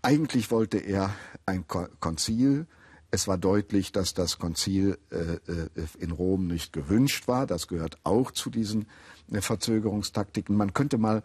Eigentlich 0.03 0.51
wollte 0.51 0.79
er 0.79 1.15
ein 1.47 1.65
Konzil. 1.69 2.67
Es 3.13 3.29
war 3.29 3.39
deutlich, 3.39 3.93
dass 3.93 4.15
das 4.15 4.39
Konzil 4.39 4.99
äh, 5.11 5.17
äh, 5.17 5.69
in 6.01 6.11
Rom 6.11 6.49
nicht 6.49 6.73
gewünscht 6.73 7.29
war. 7.29 7.47
Das 7.47 7.69
gehört 7.69 7.99
auch 8.03 8.33
zu 8.33 8.51
diesen 8.51 8.87
äh, 9.31 9.41
Verzögerungstaktiken. 9.41 10.57
Man 10.57 10.75
könnte 10.75 10.99
mal 10.99 11.23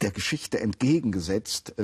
der 0.00 0.12
Geschichte 0.12 0.60
entgegengesetzt 0.60 1.74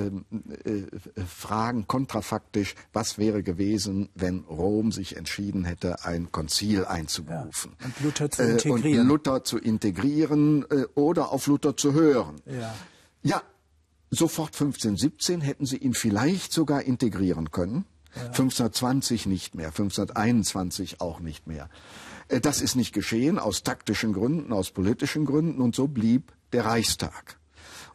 fragen 1.27 1.88
kontrafaktisch, 1.88 2.77
was 2.92 3.18
wäre 3.18 3.42
gewesen, 3.42 4.09
wenn 4.14 4.44
Rom 4.44 4.92
sich 4.92 5.16
entschieden 5.16 5.64
hätte, 5.64 6.05
ein 6.05 6.31
Konzil 6.31 6.85
einzuberufen 6.85 7.72
ja, 7.81 7.87
und 7.87 8.00
Luther 8.05 8.31
zu 8.31 8.42
integrieren, 8.44 9.00
und 9.00 9.09
Luther 9.09 9.42
zu 9.42 9.59
integrieren 9.59 10.64
oder 10.94 11.33
auf 11.33 11.48
Luther 11.48 11.77
zu 11.77 11.92
hören. 11.92 12.37
Ja, 12.46 12.72
ja 13.24 13.42
Sofort 14.11 14.55
1517 14.55 15.40
hätten 15.40 15.67
sie 15.67 15.79
ihn 15.79 15.95
vielleicht 15.95 16.53
sogar 16.53 16.83
integrieren 16.83 17.51
können. 17.51 17.85
Ja. 18.14 18.23
1520 18.27 19.27
nicht 19.27 19.55
mehr, 19.55 19.69
1521 19.69 21.01
auch 21.01 21.21
nicht 21.21 21.47
mehr. 21.47 21.69
Äh, 22.29 22.40
das 22.40 22.61
ist 22.61 22.77
nicht 22.77 22.93
geschehen 22.93 23.38
aus 23.38 23.62
taktischen 23.62 24.12
Gründen, 24.12 24.53
aus 24.53 24.71
politischen 24.71 25.25
Gründen 25.25 25.61
und 25.61 25.75
so 25.75 25.88
blieb 25.88 26.33
der 26.53 26.64
Reichstag. 26.64 27.38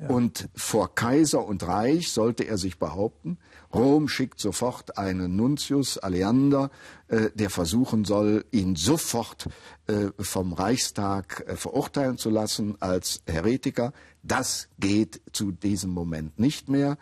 Und 0.08 0.48
vor 0.56 0.95
Kaiser 0.95 1.45
und 1.45 1.67
Reich 1.67 2.13
sollte 2.13 2.45
er 2.45 2.58
sich 2.58 2.80
behaupten. 2.80 3.38
Rom 3.74 4.08
schickt 4.08 4.39
sofort 4.39 4.98
einen 4.98 5.36
Nuntius 5.36 5.98
Aleander, 5.98 6.72
äh, 7.10 7.30
der 7.36 7.50
versuchen 7.50 8.06
soll, 8.06 8.45
ihn 8.52 8.78
sofort 8.78 9.50
äh, 9.88 10.08
vom 10.17 10.54
Reichstag 10.54 11.43
äh, 11.45 11.58
verurteilen 11.58 12.17
zu 12.17 12.30
lassen 12.30 12.78
als 12.80 13.22
Heretiker. 13.28 13.91
Das 14.23 14.67
geht 14.79 15.21
zu 15.34 15.51
diesem 15.51 15.91
Moment 15.91 16.39
nicht 16.39 16.69
mehr. 16.69 16.97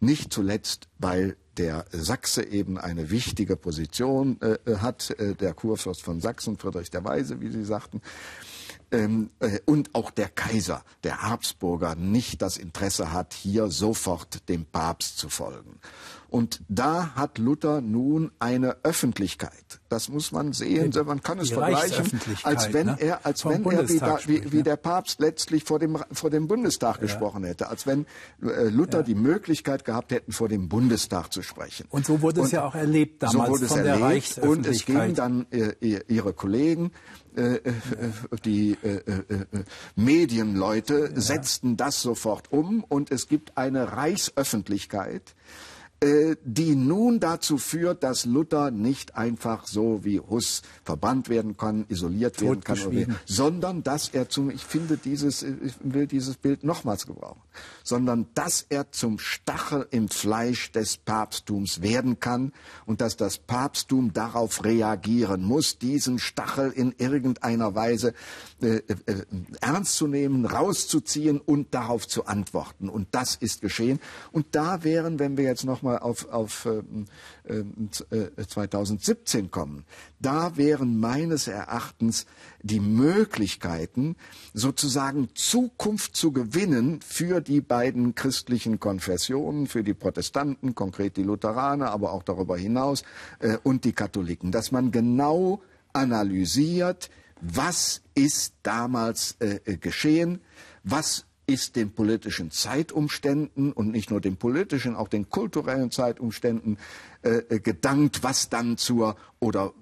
Nicht 0.00 0.32
zuletzt, 0.32 0.88
weil 0.98 1.36
der 1.56 1.84
Sachse 1.92 2.42
eben 2.42 2.78
eine 2.78 3.10
wichtige 3.10 3.56
Position 3.56 4.40
äh, 4.40 4.76
hat, 4.76 5.10
äh, 5.18 5.34
der 5.34 5.52
Kurfürst 5.52 6.02
von 6.02 6.20
Sachsen, 6.20 6.56
Friedrich 6.56 6.90
der 6.90 7.04
Weise, 7.04 7.40
wie 7.40 7.50
Sie 7.50 7.64
sagten 7.64 8.00
ähm, 8.92 9.30
äh, 9.40 9.60
und 9.64 9.94
auch 9.94 10.10
der 10.10 10.28
Kaiser, 10.28 10.84
der 11.04 11.22
Habsburger, 11.22 11.94
nicht 11.94 12.42
das 12.42 12.56
Interesse 12.56 13.12
hat, 13.12 13.34
hier 13.34 13.68
sofort 13.70 14.48
dem 14.48 14.64
Papst 14.64 15.18
zu 15.18 15.28
folgen. 15.28 15.78
Und 16.30 16.62
da 16.68 17.14
hat 17.14 17.38
Luther 17.38 17.80
nun 17.80 18.30
eine 18.38 18.76
Öffentlichkeit. 18.82 19.80
Das 19.88 20.08
muss 20.08 20.32
man 20.32 20.52
sehen. 20.52 20.92
Man 21.04 21.22
kann 21.22 21.38
es 21.38 21.50
vergleichen, 21.50 22.20
als 22.44 22.72
wenn 22.72 22.86
ne? 22.86 22.96
er, 23.00 23.26
als 23.26 23.44
wenn 23.44 23.64
er 23.64 23.88
wie, 23.88 24.00
wie, 24.26 24.52
wie, 24.52 24.62
der 24.62 24.76
Papst 24.76 25.20
letztlich 25.20 25.64
vor 25.64 25.78
dem, 25.78 25.98
vor 26.12 26.30
dem 26.30 26.46
Bundestag 26.46 26.96
ja. 26.96 27.02
gesprochen 27.02 27.44
hätte. 27.44 27.68
Als 27.68 27.86
wenn 27.86 28.06
äh, 28.42 28.68
Luther 28.68 28.98
ja. 28.98 29.02
die 29.02 29.14
Möglichkeit 29.14 29.84
gehabt 29.84 30.12
hätte, 30.12 30.30
vor 30.32 30.48
dem 30.48 30.68
Bundestag 30.68 31.32
zu 31.32 31.42
sprechen. 31.42 31.86
Und 31.90 32.06
so 32.06 32.22
wurde 32.22 32.40
und 32.40 32.46
es 32.46 32.52
ja 32.52 32.64
auch 32.64 32.74
erlebt 32.74 33.22
damals 33.22 33.46
so 33.46 33.52
wurde 33.52 33.64
es 33.64 33.72
von 33.72 33.78
erlebt, 33.78 33.98
der 33.98 34.06
Reichsöffentlichkeit. 34.06 34.58
Und 34.58 34.66
es 34.66 34.84
gingen 34.86 35.14
dann 35.14 35.46
äh, 35.50 36.00
ihre 36.06 36.32
Kollegen, 36.32 36.92
äh, 37.36 37.54
äh, 37.54 37.72
die 38.44 38.76
äh, 38.82 38.96
äh, 38.96 39.22
Medienleute 39.94 41.12
ja. 41.14 41.20
setzten 41.20 41.76
das 41.76 42.02
sofort 42.02 42.52
um 42.52 42.82
und 42.82 43.12
es 43.12 43.28
gibt 43.28 43.56
eine 43.56 43.92
Reichsöffentlichkeit, 43.92 45.36
die 46.02 46.76
nun 46.76 47.20
dazu 47.20 47.58
führt, 47.58 48.02
dass 48.02 48.24
Luther 48.24 48.70
nicht 48.70 49.16
einfach 49.16 49.66
so 49.66 50.02
wie 50.02 50.18
Huss 50.18 50.62
verbannt 50.82 51.28
werden 51.28 51.58
kann, 51.58 51.84
isoliert 51.88 52.40
werden 52.40 52.64
kann, 52.64 53.18
sondern 53.26 53.82
dass 53.82 54.08
er 54.08 54.30
zum, 54.30 54.50
ich 54.50 54.64
finde 54.64 54.96
dieses, 54.96 55.42
ich 55.42 55.74
will 55.80 56.06
dieses 56.06 56.36
Bild 56.36 56.64
nochmals 56.64 57.06
gebrauchen, 57.06 57.42
sondern 57.84 58.26
dass 58.34 58.64
er 58.68 58.92
zum 58.92 59.18
Stachel 59.18 59.86
im 59.90 60.08
Fleisch 60.08 60.72
des 60.72 60.96
Papsttums 60.96 61.82
werden 61.82 62.20
kann 62.20 62.52
und 62.86 63.00
dass 63.00 63.16
das 63.16 63.38
Papsttum 63.38 64.12
darauf 64.12 64.64
reagieren 64.64 65.42
muss, 65.42 65.78
diesen 65.78 66.18
Stachel 66.18 66.70
in 66.70 66.94
irgendeiner 66.98 67.74
Weise 67.74 68.14
äh, 68.62 68.76
äh, 68.76 69.24
ernst 69.60 69.96
zu 69.96 70.06
nehmen, 70.06 70.46
rauszuziehen 70.46 71.40
und 71.40 71.74
darauf 71.74 72.06
zu 72.06 72.26
antworten. 72.26 72.88
Und 72.88 73.08
das 73.12 73.34
ist 73.34 73.60
geschehen. 73.60 74.00
Und 74.32 74.46
da 74.52 74.84
wären, 74.84 75.18
wenn 75.18 75.36
wir 75.36 75.44
jetzt 75.44 75.64
nochmal 75.64 75.98
auf, 75.98 76.28
auf 76.30 76.66
äh, 76.66 76.78
äh, 76.78 76.82
2017 77.46 79.44
äh, 79.44 79.48
kommen, 79.48 79.84
da 80.20 80.56
wären 80.56 80.98
meines 80.98 81.48
Erachtens 81.48 82.26
die 82.62 82.80
Möglichkeiten, 82.80 84.16
sozusagen 84.54 85.28
Zukunft 85.34 86.16
zu 86.16 86.32
gewinnen 86.32 87.00
für 87.00 87.40
die 87.40 87.60
beiden 87.60 88.14
christlichen 88.14 88.80
Konfessionen, 88.80 89.66
für 89.66 89.82
die 89.82 89.94
Protestanten, 89.94 90.74
konkret 90.74 91.16
die 91.16 91.22
Lutheraner, 91.22 91.90
aber 91.90 92.12
auch 92.12 92.22
darüber 92.22 92.56
hinaus, 92.56 93.02
äh, 93.38 93.56
und 93.62 93.84
die 93.84 93.92
Katholiken, 93.92 94.52
dass 94.52 94.72
man 94.72 94.90
genau 94.90 95.62
analysiert, 95.92 97.10
was 97.40 98.02
ist 98.14 98.54
damals 98.62 99.36
äh, 99.40 99.76
geschehen, 99.76 100.40
was 100.84 101.24
ist 101.50 101.74
den 101.74 101.92
politischen 101.92 102.52
Zeitumständen 102.52 103.72
und 103.72 103.90
nicht 103.90 104.10
nur 104.10 104.20
den 104.20 104.36
politischen, 104.36 104.94
auch 104.94 105.08
den 105.08 105.28
kulturellen 105.28 105.90
Zeitumständen 105.90 106.78
äh, 107.22 107.38
äh 107.48 107.58
gedankt, 107.58 108.22
was 108.22 108.48
dann 108.48 108.76
zur 108.76 109.16
oder 109.40 109.74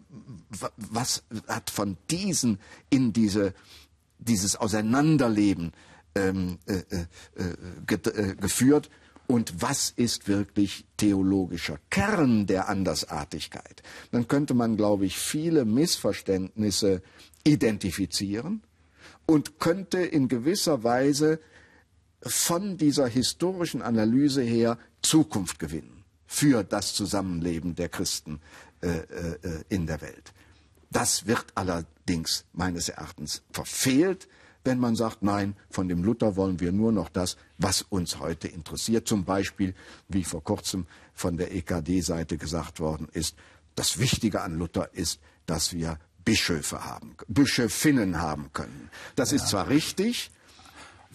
was 0.76 1.24
hat 1.46 1.68
von 1.68 1.98
diesen 2.10 2.58
in 2.88 3.12
diese 3.12 3.52
dieses 4.18 4.56
Auseinanderleben 4.56 5.72
ähm, 6.14 6.58
äh, 6.66 6.82
äh, 6.90 7.06
äh 7.36 7.54
ge 7.86 7.98
äh, 8.12 8.34
geführt 8.34 8.88
und 9.26 9.60
was 9.60 9.90
ist 9.90 10.26
wirklich 10.26 10.86
theologischer 10.96 11.78
Kern 11.90 12.46
der 12.46 12.70
Andersartigkeit. 12.70 13.82
Dann 14.10 14.26
könnte 14.26 14.54
man, 14.54 14.78
glaube 14.78 15.04
ich, 15.04 15.18
viele 15.18 15.66
Missverständnisse 15.66 17.02
identifizieren 17.44 18.62
und 19.26 19.58
könnte 19.58 19.98
in 19.98 20.28
gewisser 20.28 20.82
Weise 20.82 21.40
von 22.22 22.76
dieser 22.76 23.06
historischen 23.06 23.82
Analyse 23.82 24.42
her 24.42 24.78
Zukunft 25.02 25.58
gewinnen 25.58 26.04
für 26.26 26.62
das 26.62 26.94
Zusammenleben 26.94 27.74
der 27.74 27.88
Christen 27.88 28.40
äh, 28.80 28.88
äh, 28.88 29.64
in 29.68 29.86
der 29.86 30.00
Welt. 30.00 30.32
Das 30.90 31.26
wird 31.26 31.46
allerdings 31.54 32.44
meines 32.52 32.88
Erachtens 32.88 33.42
verfehlt, 33.50 34.28
wenn 34.64 34.78
man 34.78 34.96
sagt, 34.96 35.22
nein, 35.22 35.56
von 35.70 35.88
dem 35.88 36.04
Luther 36.04 36.36
wollen 36.36 36.60
wir 36.60 36.72
nur 36.72 36.92
noch 36.92 37.08
das, 37.08 37.36
was 37.56 37.82
uns 37.82 38.18
heute 38.18 38.48
interessiert. 38.48 39.08
Zum 39.08 39.24
Beispiel, 39.24 39.74
wie 40.08 40.24
vor 40.24 40.42
kurzem 40.44 40.86
von 41.14 41.36
der 41.36 41.54
EKD-Seite 41.54 42.36
gesagt 42.36 42.80
worden 42.80 43.08
ist, 43.12 43.36
das 43.74 43.98
Wichtige 43.98 44.42
an 44.42 44.58
Luther 44.58 44.90
ist, 44.92 45.20
dass 45.46 45.72
wir 45.72 45.98
Bischöfe 46.24 46.84
haben, 46.84 47.16
Bischöfinnen 47.28 48.20
haben 48.20 48.52
können. 48.52 48.90
Das 49.16 49.30
ja. 49.30 49.36
ist 49.36 49.48
zwar 49.48 49.68
richtig, 49.68 50.30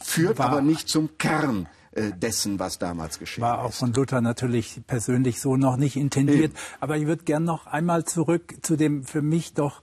führt 0.05 0.39
War, 0.39 0.47
aber 0.47 0.61
nicht 0.61 0.89
zum 0.89 1.17
Kern 1.17 1.67
äh, 1.91 2.11
dessen, 2.11 2.59
was 2.59 2.79
damals 2.79 3.19
geschehen 3.19 3.43
ist. 3.43 3.49
War 3.49 3.63
auch 3.63 3.73
von 3.73 3.93
Luther 3.93 4.21
natürlich 4.21 4.81
persönlich 4.87 5.39
so 5.39 5.57
noch 5.57 5.77
nicht 5.77 5.95
intendiert. 5.95 6.51
Eben. 6.51 6.53
Aber 6.79 6.97
ich 6.97 7.07
würde 7.07 7.23
gern 7.23 7.43
noch 7.43 7.67
einmal 7.67 8.05
zurück 8.05 8.55
zu 8.61 8.75
dem 8.75 9.03
für 9.03 9.21
mich 9.21 9.53
doch 9.53 9.81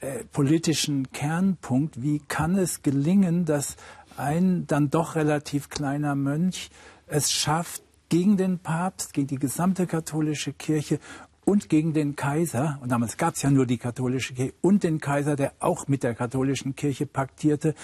äh, 0.00 0.24
politischen 0.32 1.12
Kernpunkt. 1.12 2.02
Wie 2.02 2.20
kann 2.20 2.56
es 2.56 2.82
gelingen, 2.82 3.44
dass 3.44 3.76
ein 4.16 4.66
dann 4.66 4.90
doch 4.90 5.14
relativ 5.14 5.68
kleiner 5.68 6.14
Mönch 6.14 6.70
es 7.06 7.32
schafft, 7.32 7.82
gegen 8.08 8.36
den 8.36 8.58
Papst, 8.58 9.14
gegen 9.14 9.28
die 9.28 9.38
gesamte 9.38 9.86
katholische 9.86 10.52
Kirche 10.52 10.98
und 11.44 11.68
gegen 11.68 11.94
den 11.94 12.16
Kaiser, 12.16 12.78
und 12.82 12.90
damals 12.92 13.16
gab 13.16 13.34
es 13.34 13.42
ja 13.42 13.50
nur 13.50 13.66
die 13.66 13.78
katholische 13.78 14.34
Kirche, 14.34 14.54
und 14.60 14.82
den 14.82 15.00
Kaiser, 15.00 15.36
der 15.36 15.52
auch 15.60 15.88
mit 15.88 16.02
der 16.02 16.14
katholischen 16.14 16.76
Kirche 16.76 17.06
paktierte, 17.06 17.74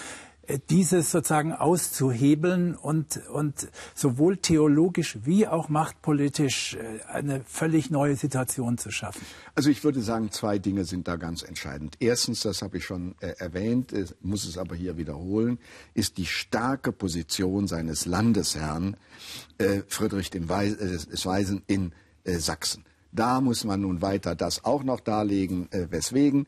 dieses 0.70 1.10
sozusagen 1.10 1.52
auszuhebeln 1.52 2.74
und, 2.74 3.20
und 3.28 3.68
sowohl 3.94 4.36
theologisch 4.36 5.18
wie 5.24 5.46
auch 5.46 5.68
machtpolitisch 5.68 6.74
äh, 6.74 7.00
eine 7.08 7.42
völlig 7.44 7.90
neue 7.90 8.16
Situation 8.16 8.78
zu 8.78 8.90
schaffen? 8.90 9.22
Also 9.54 9.70
ich 9.70 9.82
würde 9.84 10.00
sagen, 10.02 10.30
zwei 10.30 10.58
Dinge 10.58 10.84
sind 10.84 11.08
da 11.08 11.16
ganz 11.16 11.42
entscheidend. 11.42 11.96
Erstens, 12.00 12.40
das 12.40 12.62
habe 12.62 12.78
ich 12.78 12.84
schon 12.84 13.14
äh, 13.20 13.34
erwähnt, 13.38 13.92
äh, 13.92 14.06
muss 14.20 14.44
es 14.44 14.58
aber 14.58 14.74
hier 14.74 14.96
wiederholen, 14.96 15.58
ist 15.94 16.18
die 16.18 16.26
starke 16.26 16.92
Position 16.92 17.66
seines 17.66 18.06
Landesherrn 18.06 18.96
äh, 19.58 19.82
Friedrich 19.88 20.30
dem 20.30 20.48
Weis, 20.48 20.74
äh, 20.74 21.26
Weisen 21.26 21.62
in 21.66 21.92
Sachsen. 22.24 22.84
Da 23.12 23.40
muss 23.40 23.64
man 23.64 23.80
nun 23.82 24.02
weiter 24.02 24.34
das 24.34 24.64
auch 24.64 24.82
noch 24.82 24.98
darlegen, 24.98 25.68
weswegen. 25.70 26.46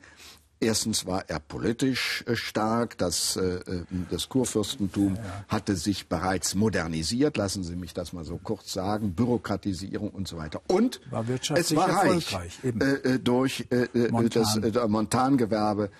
Erstens 0.60 1.06
war 1.06 1.24
er 1.28 1.38
politisch 1.38 2.24
äh, 2.26 2.34
stark. 2.34 2.98
Das, 2.98 3.36
äh, 3.36 3.42
äh, 3.42 3.84
das 4.10 4.28
Kurfürstentum 4.28 5.16
hatte 5.46 5.76
sich 5.76 6.08
bereits 6.08 6.56
modernisiert. 6.56 7.36
Lassen 7.36 7.62
Sie 7.62 7.76
mich 7.76 7.94
das 7.94 8.12
mal 8.12 8.24
so 8.24 8.38
kurz 8.38 8.72
sagen. 8.72 9.12
Bürokratisierung 9.12 10.10
und 10.10 10.26
so 10.26 10.36
weiter. 10.36 10.60
Und 10.66 11.00
war 11.10 11.24
es 11.54 11.76
war 11.76 11.88
reich 11.88 12.34
äh, 12.64 13.18
durch 13.20 13.66
äh, 13.70 14.10
Montan. 14.10 14.62
das 14.62 14.76
äh, 14.76 14.88
Montangewerbe 14.88 15.90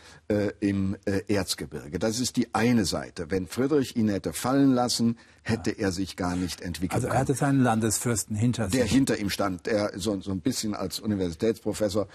im 0.60 0.94
Erzgebirge. 1.26 1.98
Das 1.98 2.20
ist 2.20 2.36
die 2.36 2.54
eine 2.54 2.84
Seite. 2.84 3.30
Wenn 3.30 3.46
Friedrich 3.46 3.96
ihn 3.96 4.10
hätte 4.10 4.34
fallen 4.34 4.74
lassen, 4.74 5.16
hätte 5.42 5.70
ja. 5.70 5.86
er 5.86 5.92
sich 5.92 6.16
gar 6.16 6.36
nicht 6.36 6.60
entwickelt. 6.60 6.92
Also 6.92 7.08
er 7.08 7.18
hatte 7.18 7.32
seinen 7.32 7.62
Landesfürsten 7.62 8.36
hinter 8.36 8.64
sich. 8.64 8.78
Der 8.78 8.84
hinter 8.84 9.16
ihm 9.16 9.30
stand. 9.30 9.66
Er 9.66 9.98
so, 9.98 10.20
so 10.20 10.30
ein 10.30 10.40
bisschen 10.40 10.74
als 10.74 11.00
Universitätsprofessor 11.00 12.08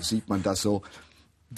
sieht 0.00 0.30
man 0.30 0.42
das 0.42 0.62
so 0.62 0.80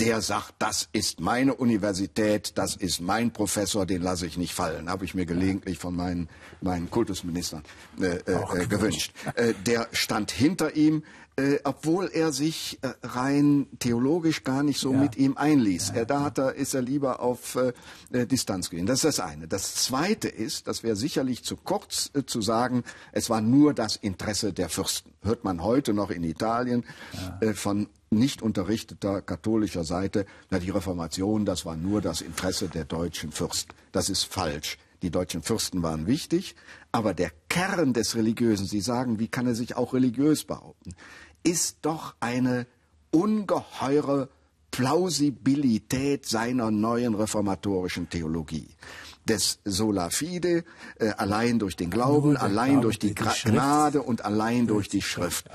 der 0.01 0.21
sagt, 0.21 0.55
das 0.59 0.89
ist 0.93 1.21
meine 1.21 1.55
Universität, 1.55 2.53
das 2.57 2.77
ist 2.77 3.01
mein 3.01 3.33
Professor, 3.33 3.87
den 3.87 4.03
lasse 4.03 4.27
ich 4.27 4.37
nicht 4.37 4.55
fallen. 4.55 4.91
Habe 4.91 5.05
ich 5.05 5.15
mir 5.15 5.27
gelegentlich 5.27 5.79
von 5.79 5.97
meinen, 5.97 6.29
meinen 6.61 6.91
Kultusministern 6.91 7.63
äh, 8.01 8.17
äh, 8.17 8.67
gewünscht. 8.67 9.13
Äh, 9.35 9.55
der 9.65 9.89
stand 9.93 10.31
hinter 10.31 10.77
ihm, 10.77 11.03
äh, 11.37 11.59
obwohl 11.65 12.11
er 12.13 12.33
sich 12.33 12.79
äh, 12.83 12.89
rein 13.03 13.67
theologisch 13.79 14.43
gar 14.43 14.63
nicht 14.63 14.81
so 14.81 14.93
ja. 14.93 15.01
mit 15.01 15.17
ihm 15.17 15.37
einließ. 15.37 15.93
Ja. 15.95 16.05
da 16.05 16.23
hat 16.23 16.39
er, 16.39 16.55
ist 16.55 16.75
er 16.75 16.83
lieber 16.83 17.21
auf 17.21 17.57
äh, 17.57 17.73
äh, 18.11 18.27
Distanz 18.27 18.71
gehen. 18.71 18.87
Das 18.87 19.05
ist 19.05 19.19
das 19.19 19.21
eine. 19.21 19.47
Das 19.47 19.75
zweite 19.75 20.29
ist, 20.29 20.67
das 20.67 20.83
wäre 20.83 20.97
sicherlich 20.97 21.45
zu 21.45 21.57
kurz 21.57 22.11
äh, 22.15 22.25
zu 22.25 22.41
sagen, 22.41 22.85
es 23.13 23.29
war 23.29 23.43
nur 23.43 23.75
das 23.75 23.97
Interesse 23.97 24.53
der 24.53 24.71
Fürsten. 24.71 25.13
Hört 25.23 25.45
man 25.45 25.63
heute 25.63 25.93
noch 25.93 26.11
in 26.11 26.25
Italien 26.25 26.85
ja. 27.13 27.49
äh, 27.49 27.55
von 27.55 27.89
nicht 28.09 28.41
unterrichteter 28.41 29.21
katholischer 29.21 29.85
Seite, 29.85 30.25
na, 30.49 30.59
die 30.59 30.71
Reformation, 30.71 31.45
das 31.45 31.67
war 31.67 31.77
nur 31.77 32.01
das 32.01 32.23
Interesse 32.23 32.69
der 32.69 32.85
deutschen 32.85 33.31
Fürsten. 33.33 33.75
Das 33.93 34.09
ist 34.09 34.25
falsch. 34.25 34.79
Die 35.03 35.11
deutschen 35.11 35.43
Fürsten 35.43 35.83
waren 35.83 36.07
wichtig, 36.07 36.57
aber 36.91 37.13
der 37.13 37.31
Kern 37.49 37.93
des 37.93 38.17
Religiösen, 38.17 38.67
Sie 38.67 38.81
sagen, 38.81 39.19
wie 39.19 39.29
kann 39.29 39.47
er 39.47 39.55
sich 39.55 39.77
auch 39.77 39.93
religiös 39.93 40.45
behaupten? 40.45 40.95
Ist 41.47 41.79
doch 41.83 42.17
eine 42.19 42.67
ungeheure 43.13 44.29
Plausibilität 44.73 46.27
seiner 46.27 46.71
neuen 46.71 47.15
reformatorischen 47.15 48.11
Theologie. 48.11 48.69
Des 49.25 49.59
Sola 49.65 50.11
Fide, 50.11 50.65
äh, 50.99 51.09
allein 51.17 51.59
durch 51.59 51.75
den 51.77 51.91
Glauben, 51.91 52.37
allein 52.37 52.81
durch 52.81 52.99
die, 52.99 53.15
die 53.15 53.25
Gnade 53.45 54.03
und 54.03 54.25
allein 54.25 54.67
durch 54.67 54.89
die 54.89 55.03
Schrift. 55.03 55.49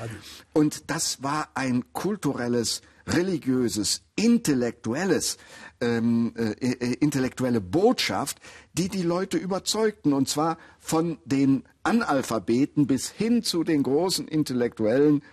Und 0.53 0.89
das 0.89 1.23
war 1.23 1.49
ein 1.53 1.83
kulturelles 1.93 2.81
religiöses, 3.07 4.01
intellektuelles, 4.15 5.37
ähm, 5.81 6.33
äh, 6.37 6.51
äh, 6.51 6.93
intellektuelle 6.99 7.59
Botschaft, 7.59 8.39
die 8.73 8.87
die 8.87 9.01
Leute 9.01 9.37
überzeugten, 9.37 10.13
und 10.13 10.29
zwar 10.29 10.57
von 10.79 11.17
den 11.25 11.63
Analphabeten 11.83 12.87
bis 12.87 13.09
hin 13.09 13.43
zu 13.43 13.63
den 13.63 13.83
großen 13.83 14.27
Intellektuellen 14.27 15.23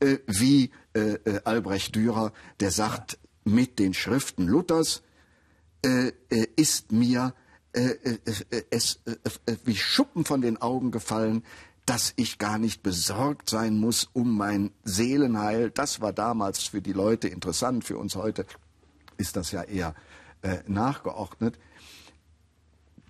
äh, 0.00 0.18
wie 0.26 0.70
äh, 0.94 1.14
äh 1.24 1.40
Albrecht 1.44 1.96
Dürer, 1.96 2.32
der 2.60 2.70
sagt, 2.70 3.18
mit 3.44 3.78
den 3.78 3.94
Schriften 3.94 4.46
Luthers 4.46 5.02
äh, 5.84 6.12
ist 6.56 6.92
mir 6.92 7.34
es 8.70 9.00
wie 9.64 9.74
Schuppen 9.74 10.24
von 10.24 10.40
den 10.40 10.62
Augen 10.62 10.92
gefallen, 10.92 11.42
dass 11.86 12.14
ich 12.16 12.38
gar 12.38 12.58
nicht 12.58 12.82
besorgt 12.82 13.50
sein 13.50 13.76
muss 13.76 14.08
um 14.12 14.36
mein 14.36 14.70
Seelenheil. 14.84 15.70
Das 15.70 16.00
war 16.00 16.12
damals 16.12 16.62
für 16.62 16.80
die 16.80 16.92
Leute 16.92 17.28
interessant, 17.28 17.84
für 17.84 17.98
uns 17.98 18.14
heute 18.16 18.46
ist 19.16 19.36
das 19.36 19.52
ja 19.52 19.62
eher 19.62 19.94
äh, 20.42 20.58
nachgeordnet. 20.66 21.58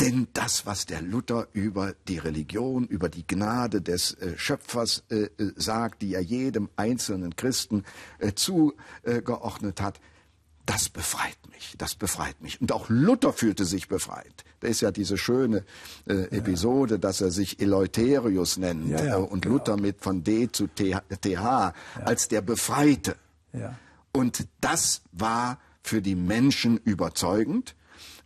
Denn 0.01 0.27
das, 0.33 0.67
was 0.67 0.87
der 0.87 1.03
Luther 1.03 1.47
über 1.53 1.95
die 2.09 2.19
Religion, 2.19 2.87
über 2.87 3.09
die 3.09 3.27
Gnade 3.27 3.81
des 3.81 4.15
äh, 4.15 4.37
Schöpfers 4.37 5.05
äh, 5.09 5.25
äh 5.39 5.53
sagt, 5.57 6.03
die 6.03 6.15
er 6.15 6.21
jedem 6.21 6.69
einzelnen 6.77 7.37
Christen 7.37 7.85
äh, 8.19 8.33
zugeordnet 8.35 9.81
hat, 9.81 10.01
das 10.67 10.89
befreit 10.89 11.39
mich, 11.53 11.75
das 11.79 11.95
befreit 11.95 12.41
mich. 12.41 12.61
Und 12.61 12.73
auch 12.73 12.89
Luther 12.89 13.33
fühlte 13.33 13.65
sich 13.65 13.87
befreit. 13.87 14.45
Da 14.61 14.69
ist 14.69 14.81
ja 14.81 14.91
diese 14.91 15.19
schöne 15.19 15.65
äh, 16.07 16.37
Episode, 16.37 16.99
dass 16.99 17.21
er 17.21 17.31
sich 17.31 17.61
Eleutherius 17.61 18.57
nennt 18.57 18.89
ja, 18.89 19.05
ja, 19.05 19.19
äh, 19.19 19.21
und 19.21 19.43
genau. 19.43 19.57
Luther 19.57 19.77
mit 19.77 20.01
von 20.01 20.25
D 20.25 20.51
zu 20.51 20.67
TH 20.67 21.75
als 22.05 22.29
der 22.29 22.41
Befreite. 22.41 23.17
Und 24.13 24.49
das 24.61 25.03
war 25.13 25.59
für 25.85 26.03
die 26.03 26.17
Menschen 26.17 26.79
überzeugend. 26.79 27.77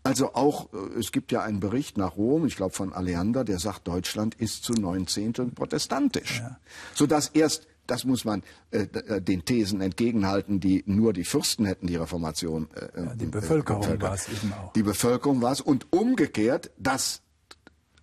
Also 0.03 0.33
auch, 0.35 0.73
äh, 0.73 0.99
es 0.99 1.13
gibt 1.13 1.33
ja 1.33 1.43
einen 1.43 1.61
Bericht 1.61 1.99
nach 1.99 2.17
Rom, 2.17 2.47
ich 2.47 2.57
glaube 2.57 2.73
von 2.73 2.93
Aleander, 2.93 3.45
der 3.45 3.59
sagt, 3.59 3.87
Deutschland 3.87 4.35
ist 4.37 4.65
zu 4.65 4.73
neun 4.73 5.07
Zehnteln 5.07 5.55
protestantisch. 5.55 6.39
Ja. 6.39 6.59
Sodass 6.95 7.29
erst 7.29 7.67
das 7.89 8.05
muss 8.05 8.25
man 8.25 8.43
äh, 8.71 8.81
äh, 8.81 9.21
den 9.23 9.47
Thesen 9.47 9.81
entgegenhalten, 9.81 10.61
die 10.61 10.85
nur 10.87 11.15
die 11.15 11.25
Fürsten 11.25 11.65
hätten 11.65 11.87
die 11.87 11.97
Reformation. 11.97 12.69
Äh, 12.75 13.01
ja, 13.01 13.15
die 13.15 13.25
äh, 13.25 13.29
Bevölkerung 13.29 13.83
äh, 13.83 14.01
war 14.01 14.15
es 14.15 14.29
eben 14.29 14.53
auch. 14.53 14.73
Die 14.75 14.83
Bevölkerung 14.83 15.41
war 15.41 15.53
es. 15.53 15.63
Und 15.63 15.91
umgekehrt, 15.91 16.71
dass 16.79 17.23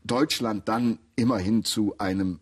Deutschland 0.04 0.68
dann 0.68 0.98
immerhin 1.16 1.64
zu 1.64 1.98
einem 2.00 2.40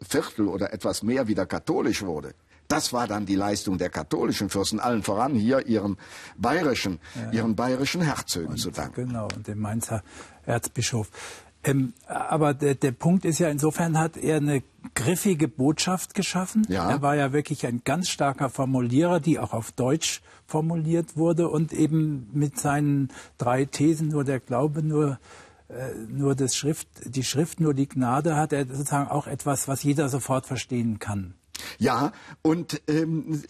Viertel 0.00 0.46
oder 0.46 0.72
etwas 0.72 1.02
mehr 1.02 1.26
wieder 1.26 1.46
katholisch 1.46 2.02
wurde. 2.02 2.34
Das 2.68 2.92
war 2.92 3.06
dann 3.06 3.26
die 3.26 3.34
Leistung 3.34 3.78
der 3.78 3.90
katholischen 3.90 4.48
Fürsten, 4.48 4.80
allen 4.80 5.02
voran 5.02 5.34
hier 5.34 5.66
ihrem 5.66 5.96
bayerischen, 6.36 6.98
ja. 7.14 7.30
ihren 7.32 7.56
bayerischen 7.56 8.00
Herzögen 8.02 8.52
und, 8.52 8.58
zu 8.58 8.70
danken. 8.70 9.08
Genau, 9.08 9.28
und 9.34 9.46
dem 9.46 9.58
Mainzer 9.58 10.02
Erzbischof. 10.46 11.10
Ähm, 11.64 11.94
aber 12.06 12.52
der, 12.52 12.74
der 12.74 12.92
Punkt 12.92 13.24
ist 13.24 13.38
ja, 13.38 13.48
insofern 13.48 13.98
hat 13.98 14.16
er 14.16 14.36
eine 14.36 14.62
griffige 14.94 15.48
Botschaft 15.48 16.14
geschaffen. 16.14 16.66
Ja. 16.68 16.90
Er 16.90 17.02
war 17.02 17.16
ja 17.16 17.32
wirklich 17.32 17.66
ein 17.66 17.82
ganz 17.84 18.08
starker 18.08 18.50
Formulierer, 18.50 19.18
die 19.18 19.38
auch 19.38 19.54
auf 19.54 19.72
Deutsch 19.72 20.22
formuliert 20.46 21.16
wurde 21.16 21.48
und 21.48 21.72
eben 21.72 22.28
mit 22.32 22.58
seinen 22.58 23.08
drei 23.38 23.64
Thesen, 23.64 24.08
nur 24.08 24.24
der 24.24 24.40
Glaube, 24.40 24.82
nur 24.82 25.18
äh, 25.68 25.94
nur 26.08 26.34
das 26.34 26.54
Schrift, 26.54 26.88
die 27.04 27.24
Schrift, 27.24 27.60
nur 27.60 27.72
die 27.72 27.88
Gnade, 27.88 28.36
hat 28.36 28.52
er 28.52 28.66
sozusagen 28.66 29.10
auch 29.10 29.26
etwas, 29.26 29.66
was 29.66 29.82
jeder 29.82 30.08
sofort 30.08 30.46
verstehen 30.46 30.98
kann. 30.98 31.34
Ja, 31.78 32.12
und 32.42 32.80
ähm, 32.88 33.42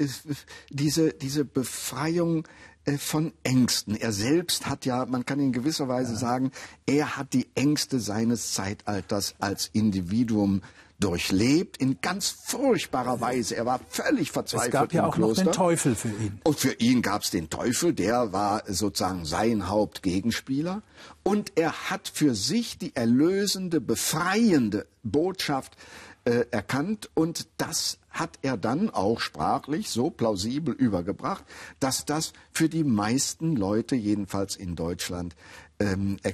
diese, 0.70 1.12
diese 1.12 1.44
Befreiung 1.44 2.46
äh, 2.84 2.98
von 2.98 3.32
Ängsten. 3.42 3.96
Er 3.96 4.12
selbst 4.12 4.66
hat 4.66 4.84
ja, 4.84 5.06
man 5.06 5.24
kann 5.24 5.40
in 5.40 5.52
gewisser 5.52 5.88
Weise 5.88 6.12
ja. 6.12 6.18
sagen, 6.18 6.52
er 6.86 7.16
hat 7.16 7.32
die 7.32 7.48
Ängste 7.54 7.98
seines 8.00 8.52
Zeitalters 8.52 9.34
als 9.38 9.70
Individuum 9.72 10.62
durchlebt 11.00 11.78
in 11.78 11.98
ganz 12.00 12.28
furchtbarer 12.28 13.20
Weise. 13.20 13.56
Er 13.56 13.66
war 13.66 13.80
völlig 13.88 14.30
verzweifelt. 14.30 14.74
Es 14.74 14.80
gab 14.80 14.92
ja 14.92 15.06
auch 15.06 15.14
Kloster. 15.14 15.44
noch 15.44 15.52
den 15.52 15.56
Teufel 15.56 15.94
für 15.94 16.08
ihn. 16.08 16.40
Und 16.44 16.58
für 16.58 16.72
ihn 16.74 17.02
gab 17.02 17.22
es 17.22 17.30
den 17.30 17.50
Teufel, 17.50 17.92
der 17.92 18.32
war 18.32 18.62
sozusagen 18.66 19.24
sein 19.24 19.68
Hauptgegenspieler. 19.68 20.82
Und 21.22 21.52
er 21.56 21.90
hat 21.90 22.08
für 22.12 22.34
sich 22.34 22.78
die 22.78 22.94
erlösende, 22.94 23.80
befreiende 23.80 24.86
Botschaft 25.02 25.76
äh, 26.24 26.46
erkannt 26.50 27.10
und 27.14 27.48
das 27.58 27.98
hat 28.10 28.38
er 28.42 28.56
dann 28.56 28.90
auch 28.90 29.20
sprachlich 29.20 29.90
so 29.90 30.08
plausibel 30.08 30.72
übergebracht, 30.72 31.44
dass 31.80 32.04
das 32.04 32.32
für 32.52 32.68
die 32.68 32.84
meisten 32.84 33.56
Leute, 33.56 33.96
jedenfalls 33.96 34.56
in 34.56 34.76
Deutschland, 34.76 35.34
ähm, 35.80 36.18
äh, 36.22 36.32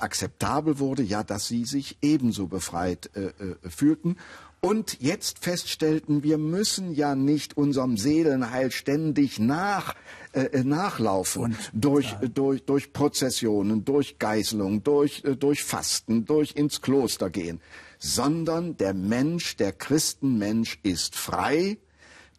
akzeptabel 0.00 0.78
wurde, 0.78 1.02
ja, 1.02 1.22
dass 1.22 1.46
sie 1.46 1.64
sich 1.64 1.96
ebenso 2.02 2.48
befreit 2.48 3.10
äh, 3.14 3.26
äh, 3.26 3.56
fühlten. 3.70 4.16
Und 4.60 5.00
jetzt 5.00 5.38
feststellten, 5.38 6.24
wir 6.24 6.36
müssen 6.36 6.92
ja 6.92 7.14
nicht 7.14 7.56
unserem 7.56 7.96
Seelenheil 7.96 8.72
ständig 8.72 9.38
nach, 9.38 9.94
äh, 10.32 10.46
äh 10.46 10.64
nachlaufen 10.64 11.42
und, 11.44 11.56
durch, 11.72 12.10
ja. 12.10 12.26
durch, 12.26 12.64
durch 12.64 12.92
Prozessionen, 12.92 13.84
durch 13.84 14.18
Geißelung, 14.18 14.82
durch, 14.82 15.22
äh, 15.24 15.36
durch 15.36 15.62
Fasten, 15.62 16.24
durch 16.24 16.56
ins 16.56 16.82
Kloster 16.82 17.30
gehen 17.30 17.60
sondern 17.98 18.76
der 18.76 18.94
Mensch, 18.94 19.56
der 19.56 19.72
Christenmensch 19.72 20.78
ist 20.82 21.16
frei 21.16 21.78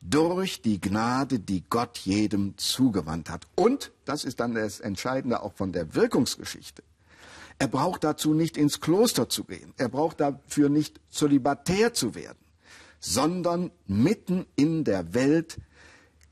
durch 0.02 0.62
die 0.62 0.80
Gnade, 0.80 1.40
die 1.40 1.64
Gott 1.70 1.98
jedem 2.00 2.58
zugewandt 2.58 3.30
hat. 3.30 3.46
Und, 3.56 3.92
das 4.06 4.24
ist 4.24 4.40
dann 4.40 4.56
das 4.56 4.80
Entscheidende 4.80 5.42
auch 5.44 5.54
von 5.54 5.72
der 5.72 5.94
Wirkungsgeschichte, 5.96 6.84
er 7.62 7.68
braucht 7.68 8.06
dazu 8.06 8.34
nicht 8.34 8.56
ins 8.56 8.80
Kloster 8.80 9.28
zu 9.28 9.44
gehen, 9.44 9.74
er 9.78 9.90
braucht 9.90 10.22
dafür 10.22 10.70
nicht 10.70 11.02
zölibatär 11.10 11.94
zu 11.94 12.16
werden, 12.16 12.38
sondern 13.02 13.72
mitten 13.86 14.46
in 14.56 14.86
der 14.86 15.14
Welt 15.14 15.58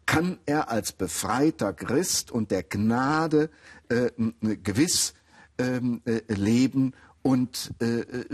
kann 0.06 0.40
er 0.46 0.72
als 0.72 0.94
befreiter 0.94 1.74
Christ 1.74 2.32
und 2.32 2.50
der 2.50 2.64
Gnade 2.64 3.50
äh, 3.90 4.10
gewiss 4.42 5.14
ähm, 5.58 6.02
äh, 6.06 6.22
leben 6.34 6.94
und 7.28 7.74
äh, 7.82 8.00
äh, 8.00 8.26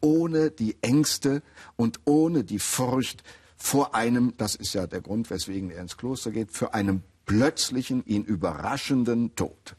ohne 0.00 0.52
die 0.52 0.76
Ängste 0.80 1.42
und 1.74 1.98
ohne 2.04 2.44
die 2.44 2.60
Furcht 2.60 3.24
vor 3.56 3.96
einem, 3.96 4.34
das 4.36 4.54
ist 4.54 4.72
ja 4.72 4.86
der 4.86 5.00
Grund, 5.00 5.30
weswegen 5.30 5.70
er 5.70 5.82
ins 5.82 5.96
Kloster 5.96 6.30
geht, 6.30 6.52
für 6.52 6.72
einen 6.72 7.02
plötzlichen, 7.24 8.06
ihn 8.06 8.22
überraschenden 8.22 9.34
Tod. 9.34 9.74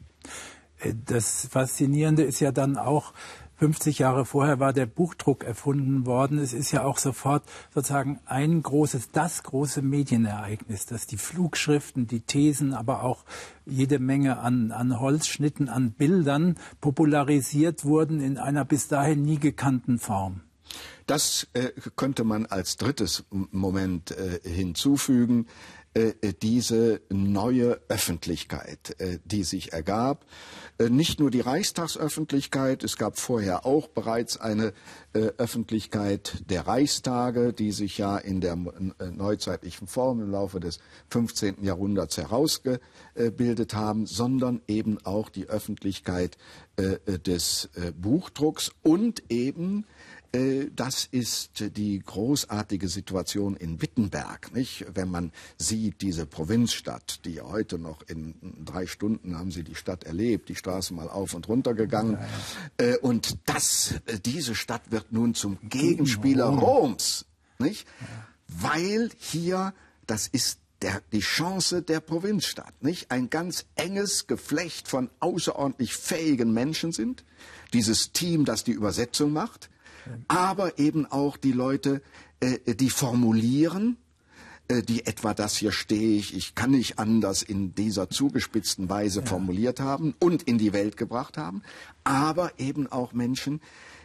Äh, 0.80 0.92
das 1.02 1.48
Faszinierende 1.50 2.24
ist 2.24 2.40
ja 2.40 2.52
dann 2.52 2.76
auch, 2.76 3.14
50 3.58 3.98
Jahre 3.98 4.24
vorher 4.24 4.60
war 4.60 4.72
der 4.72 4.86
Buchdruck 4.86 5.42
erfunden 5.42 6.06
worden. 6.06 6.38
Es 6.38 6.52
ist 6.52 6.70
ja 6.70 6.84
auch 6.84 6.98
sofort 6.98 7.42
sozusagen 7.74 8.20
ein 8.24 8.62
großes, 8.62 9.10
das 9.10 9.42
große 9.42 9.82
Medienereignis, 9.82 10.86
dass 10.86 11.06
die 11.06 11.16
Flugschriften, 11.16 12.06
die 12.06 12.20
Thesen, 12.20 12.72
aber 12.72 13.02
auch 13.02 13.24
jede 13.66 13.98
Menge 13.98 14.38
an, 14.38 14.70
an 14.70 15.00
Holzschnitten, 15.00 15.68
an 15.68 15.90
Bildern 15.90 16.56
popularisiert 16.80 17.84
wurden 17.84 18.20
in 18.20 18.38
einer 18.38 18.64
bis 18.64 18.86
dahin 18.86 19.22
nie 19.22 19.38
gekannten 19.38 19.98
Form. 19.98 20.42
Das 21.06 21.48
äh, 21.54 21.70
könnte 21.96 22.22
man 22.22 22.46
als 22.46 22.76
drittes 22.76 23.24
Moment 23.30 24.10
äh, 24.10 24.40
hinzufügen. 24.48 25.46
Äh, 25.94 26.14
äh, 26.20 26.32
diese 26.42 27.00
neue 27.08 27.80
Öffentlichkeit, 27.88 28.94
äh, 29.00 29.18
die 29.24 29.42
sich 29.42 29.72
ergab. 29.72 30.26
Nicht 30.88 31.18
nur 31.18 31.32
die 31.32 31.40
Reichstagsöffentlichkeit, 31.40 32.84
es 32.84 32.96
gab 32.96 33.18
vorher 33.18 33.66
auch 33.66 33.88
bereits 33.88 34.36
eine 34.36 34.72
Öffentlichkeit 35.12 36.44
der 36.48 36.68
Reichstage, 36.68 37.52
die 37.52 37.72
sich 37.72 37.98
ja 37.98 38.16
in 38.16 38.40
der 38.40 38.54
neuzeitlichen 38.54 39.88
Form 39.88 40.20
im 40.20 40.30
Laufe 40.30 40.60
des 40.60 40.78
15. 41.10 41.64
Jahrhunderts 41.64 42.16
herausgebildet 42.16 43.74
haben, 43.74 44.06
sondern 44.06 44.60
eben 44.68 45.04
auch 45.04 45.30
die 45.30 45.48
Öffentlichkeit 45.48 46.38
des 46.76 47.70
Buchdrucks 48.00 48.70
und 48.84 49.24
eben 49.30 49.84
das 50.32 51.08
ist 51.10 51.76
die 51.76 52.00
großartige 52.00 52.88
Situation 52.88 53.56
in 53.56 53.80
Wittenberg, 53.80 54.54
nicht? 54.54 54.84
Wenn 54.92 55.10
man 55.10 55.32
sieht, 55.56 56.02
diese 56.02 56.26
Provinzstadt, 56.26 57.24
die 57.24 57.34
ja 57.34 57.44
heute 57.44 57.78
noch 57.78 58.02
in 58.08 58.34
drei 58.64 58.86
Stunden 58.86 59.38
haben 59.38 59.50
Sie 59.50 59.64
die 59.64 59.74
Stadt 59.74 60.04
erlebt, 60.04 60.50
die 60.50 60.54
Straße 60.54 60.92
mal 60.92 61.08
auf 61.08 61.32
und 61.32 61.48
runter 61.48 61.72
gegangen. 61.72 62.18
Ja. 62.78 62.86
Äh, 62.86 62.98
und 62.98 63.38
das, 63.46 63.94
äh, 64.04 64.18
diese 64.20 64.54
Stadt 64.54 64.90
wird 64.90 65.12
nun 65.12 65.34
zum 65.34 65.56
Gegenspieler 65.62 66.46
Roms, 66.46 67.24
nicht? 67.58 67.88
Weil 68.48 69.08
hier, 69.16 69.72
das 70.06 70.28
ist 70.28 70.58
der, 70.82 71.00
die 71.10 71.20
Chance 71.20 71.80
der 71.80 72.00
Provinzstadt, 72.00 72.82
nicht? 72.82 73.10
Ein 73.10 73.30
ganz 73.30 73.64
enges 73.76 74.26
Geflecht 74.26 74.88
von 74.88 75.08
außerordentlich 75.20 75.94
fähigen 75.94 76.52
Menschen 76.52 76.92
sind. 76.92 77.24
Dieses 77.72 78.12
Team, 78.12 78.44
das 78.44 78.62
die 78.62 78.72
Übersetzung 78.72 79.32
macht 79.32 79.70
aber 80.28 80.78
eben 80.78 81.06
auch 81.06 81.36
die 81.36 81.52
Leute, 81.52 82.02
äh, 82.40 82.74
die 82.74 82.90
formulieren, 82.90 83.96
äh, 84.68 84.82
die 84.82 85.06
etwa 85.06 85.34
das 85.34 85.56
hier 85.56 85.72
stehe 85.72 86.18
ich, 86.18 86.36
ich 86.36 86.54
kann 86.54 86.72
nicht 86.72 86.98
anders 86.98 87.42
in 87.42 87.74
dieser 87.74 88.10
zugespitzten 88.10 88.88
Weise 88.88 89.20
ja. 89.20 89.26
formuliert 89.26 89.80
haben 89.80 90.14
und 90.20 90.42
in 90.42 90.58
die 90.58 90.72
Welt 90.72 90.96
gebracht 90.96 91.36
haben, 91.36 91.62
aber 92.04 92.52
eben 92.58 92.86
auch 92.86 93.12
Menschen, 93.12 93.60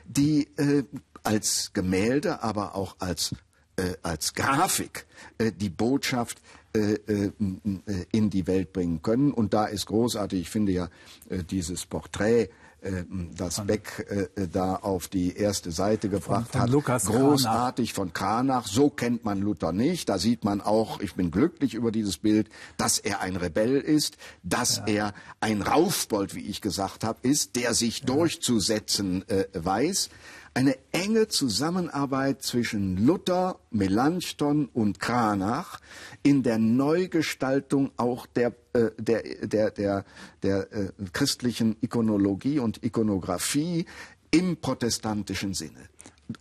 die 0.06 0.48
äh, 0.58 0.84
als 1.24 1.72
Gemälde, 1.74 2.44
aber 2.44 2.76
auch 2.76 2.96
als, 3.00 3.36
äh, 3.78 3.94
als 4.04 4.34
Grafik 4.34 5.06
äh, 5.38 5.52
die 5.52 5.70
Botschaft 5.70 6.42
äh, 6.74 6.94
äh, 6.94 7.32
in 8.12 8.30
die 8.30 8.48
Welt 8.48 8.74
bringen 8.74 9.02
können. 9.02 9.32
Und 9.32 9.54
da 9.54 9.66
ist 9.66 9.86
großartig, 9.86 10.42
ich 10.42 10.50
finde 10.50 10.72
ja 10.72 10.90
dieses 11.52 11.86
Porträt 11.86 12.50
äh, 12.84 13.04
das 13.36 13.66
Beck 13.66 14.06
äh, 14.36 14.48
da 14.48 14.76
auf 14.76 15.08
die 15.08 15.36
erste 15.36 15.72
Seite 15.72 16.10
gebracht 16.10 16.52
von, 16.52 16.52
von 16.52 16.62
hat. 16.62 16.70
Lukas 16.70 17.06
Großartig 17.06 17.94
Kranach. 17.94 17.96
von 17.96 18.14
Kranach. 18.14 18.68
So 18.68 18.90
kennt 18.90 19.26
man 19.26 19.42
Luther 19.42 19.72
nicht. 19.72 20.10
Da 20.10 20.20
sieht 20.20 20.44
man 20.44 20.62
auch, 20.62 21.00
ich 21.00 21.16
bin 21.16 21.32
glücklich 21.32 21.74
über 21.74 21.92
dieses 21.92 22.18
Bild, 22.18 22.50
dass 22.78 23.00
er 23.00 23.22
ein 23.22 23.36
Rebell 23.36 23.78
ist, 23.78 24.18
dass 24.44 24.78
ja. 24.78 24.86
er 24.88 25.14
ein 25.40 25.62
Raufbold, 25.62 26.36
wie 26.36 26.42
ich 26.42 26.62
gesagt 26.62 27.04
habe, 27.04 27.20
ist, 27.22 27.56
der 27.56 27.74
sich 27.74 28.00
ja. 28.00 28.06
durchzusetzen 28.06 29.28
äh, 29.30 29.46
weiß 29.54 30.10
eine 30.54 30.78
enge 30.92 31.28
Zusammenarbeit 31.28 32.44
zwischen 32.44 33.06
Luther, 33.06 33.60
Melanchthon 33.72 34.70
und 34.74 35.00
Cranach 35.00 35.80
in 36.22 36.44
der 36.44 36.60
Neugestaltung 36.60 37.92
auch 37.98 38.28
der, 38.28 38.54
äh, 38.74 38.92
der, 38.98 39.24
der, 39.42 39.72
der, 39.72 40.06
der 40.44 40.72
äh, 40.72 40.92
christlichen 41.12 41.76
Ikonologie 41.82 42.60
und 42.60 42.84
Ikonographie 42.84 43.86
im 44.32 44.58
protestantischen 44.58 45.54
Sinne. 45.54 45.90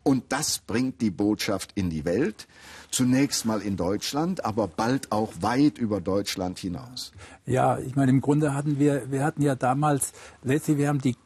Und 0.03 0.25
das 0.31 0.59
bringt 0.59 1.01
die 1.01 1.11
Botschaft 1.11 1.72
in 1.75 1.90
die 1.90 2.05
Welt, 2.05 2.46
zunächst 2.90 3.44
mal 3.44 3.61
in 3.61 3.77
Deutschland, 3.77 4.44
aber 4.44 4.68
bald 4.68 5.11
auch 5.11 5.33
weit 5.40 5.77
über 5.77 6.01
Deutschland 6.01 6.59
hinaus. 6.59 7.12
Ja, 7.46 7.79
ich 7.79 7.96
meine, 7.96 8.12
im 8.12 8.20
Grunde 8.20 8.55
hatten 8.55 8.79
wir, 8.79 9.11
wir 9.11 9.25
hatten 9.25 9.42
ja 9.42 9.55
damals, 9.55 10.12
letztlich, 10.42 10.79
wir 10.79 10.88
haben 10.88 11.01
die 11.01 11.16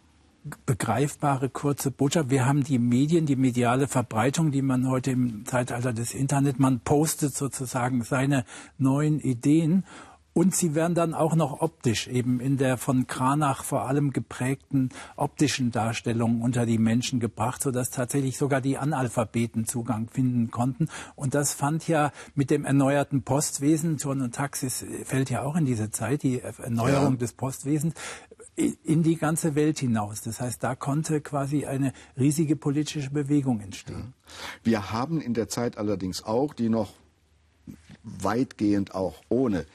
begreifbare 0.64 1.48
kurze 1.48 1.90
Botschaft. 1.90 2.30
Wir 2.30 2.46
haben 2.46 2.62
die 2.62 2.78
Medien, 2.78 3.26
die 3.26 3.36
mediale 3.36 3.88
Verbreitung, 3.88 4.50
die 4.50 4.62
man 4.62 4.88
heute 4.88 5.10
im 5.10 5.44
Zeitalter 5.46 5.92
des 5.92 6.14
Internet, 6.14 6.58
man 6.58 6.80
postet 6.80 7.34
sozusagen 7.34 8.02
seine 8.02 8.44
neuen 8.78 9.20
Ideen 9.20 9.84
und 10.36 10.54
sie 10.54 10.74
werden 10.74 10.94
dann 10.94 11.14
auch 11.14 11.34
noch 11.34 11.62
optisch 11.62 12.08
eben 12.08 12.40
in 12.40 12.58
der 12.58 12.76
von 12.76 13.06
Kranach 13.06 13.64
vor 13.64 13.88
allem 13.88 14.12
geprägten 14.12 14.90
optischen 15.16 15.70
Darstellung 15.70 16.42
unter 16.42 16.66
die 16.66 16.76
Menschen 16.76 17.20
gebracht, 17.20 17.62
sodass 17.62 17.88
tatsächlich 17.88 18.36
sogar 18.36 18.60
die 18.60 18.76
Analphabeten 18.76 19.64
Zugang 19.64 20.10
finden 20.10 20.50
konnten. 20.50 20.88
Und 21.14 21.34
das 21.34 21.54
fand 21.54 21.88
ja 21.88 22.12
mit 22.34 22.50
dem 22.50 22.66
erneuerten 22.66 23.22
Postwesen, 23.22 23.96
Turn 23.96 24.20
und 24.20 24.34
Taxis 24.34 24.84
fällt 25.04 25.30
ja 25.30 25.40
auch 25.40 25.56
in 25.56 25.64
diese 25.64 25.90
Zeit, 25.90 26.22
die 26.22 26.42
Erneuerung 26.42 27.12
ja. 27.12 27.18
des 27.20 27.32
Postwesens, 27.32 27.94
in 28.56 29.02
die 29.02 29.16
ganze 29.16 29.54
Welt 29.54 29.78
hinaus. 29.78 30.22
Das 30.22 30.40
heißt, 30.40 30.62
da 30.62 30.74
konnte 30.74 31.20
quasi 31.20 31.66
eine 31.66 31.92
riesige 32.18 32.56
politische 32.56 33.10
Bewegung 33.10 33.60
entstehen. 33.60 34.14
Wir 34.64 34.92
haben 34.92 35.20
in 35.20 35.34
der 35.34 35.48
Zeit 35.48 35.76
allerdings 35.76 36.24
auch, 36.24 36.54
die 36.54 36.70
noch 36.70 36.94
weitgehend 38.02 38.94
auch 38.94 39.20
ohne 39.28 39.66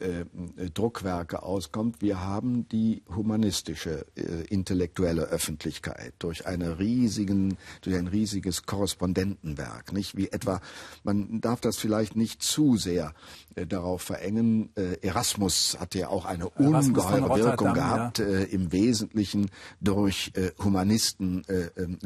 äh, 0.00 0.24
Druckwerke 0.70 1.42
auskommt. 1.42 2.00
Wir 2.00 2.22
haben 2.22 2.66
die 2.70 3.02
humanistische, 3.14 4.06
äh, 4.16 4.46
intellektuelle 4.48 5.24
Öffentlichkeit 5.24 6.14
durch 6.20 6.46
eine 6.46 6.78
riesigen, 6.78 7.58
durch 7.82 7.94
ein 7.96 8.06
riesiges 8.06 8.64
Korrespondentenwerk, 8.64 9.92
nicht 9.92 10.16
wie 10.16 10.28
etwa, 10.28 10.62
man 11.02 11.42
darf 11.42 11.60
das 11.60 11.76
vielleicht 11.76 12.16
nicht 12.16 12.42
zu 12.42 12.78
sehr 12.78 13.12
äh, 13.56 13.66
darauf 13.66 14.00
verengen. 14.00 14.70
Äh, 14.74 15.06
Erasmus 15.06 15.76
hatte 15.78 15.98
ja 15.98 16.08
auch 16.08 16.24
eine 16.24 16.48
ungeheure 16.48 17.38
Wirkung 17.38 17.74
gehabt, 17.74 18.20
ja. 18.20 18.24
Äh, 18.24 18.44
im 18.44 18.72
Wesentlichen 18.72 19.50
durch 19.80 20.32
Humanisten 20.62 21.42
ähm, 21.76 21.98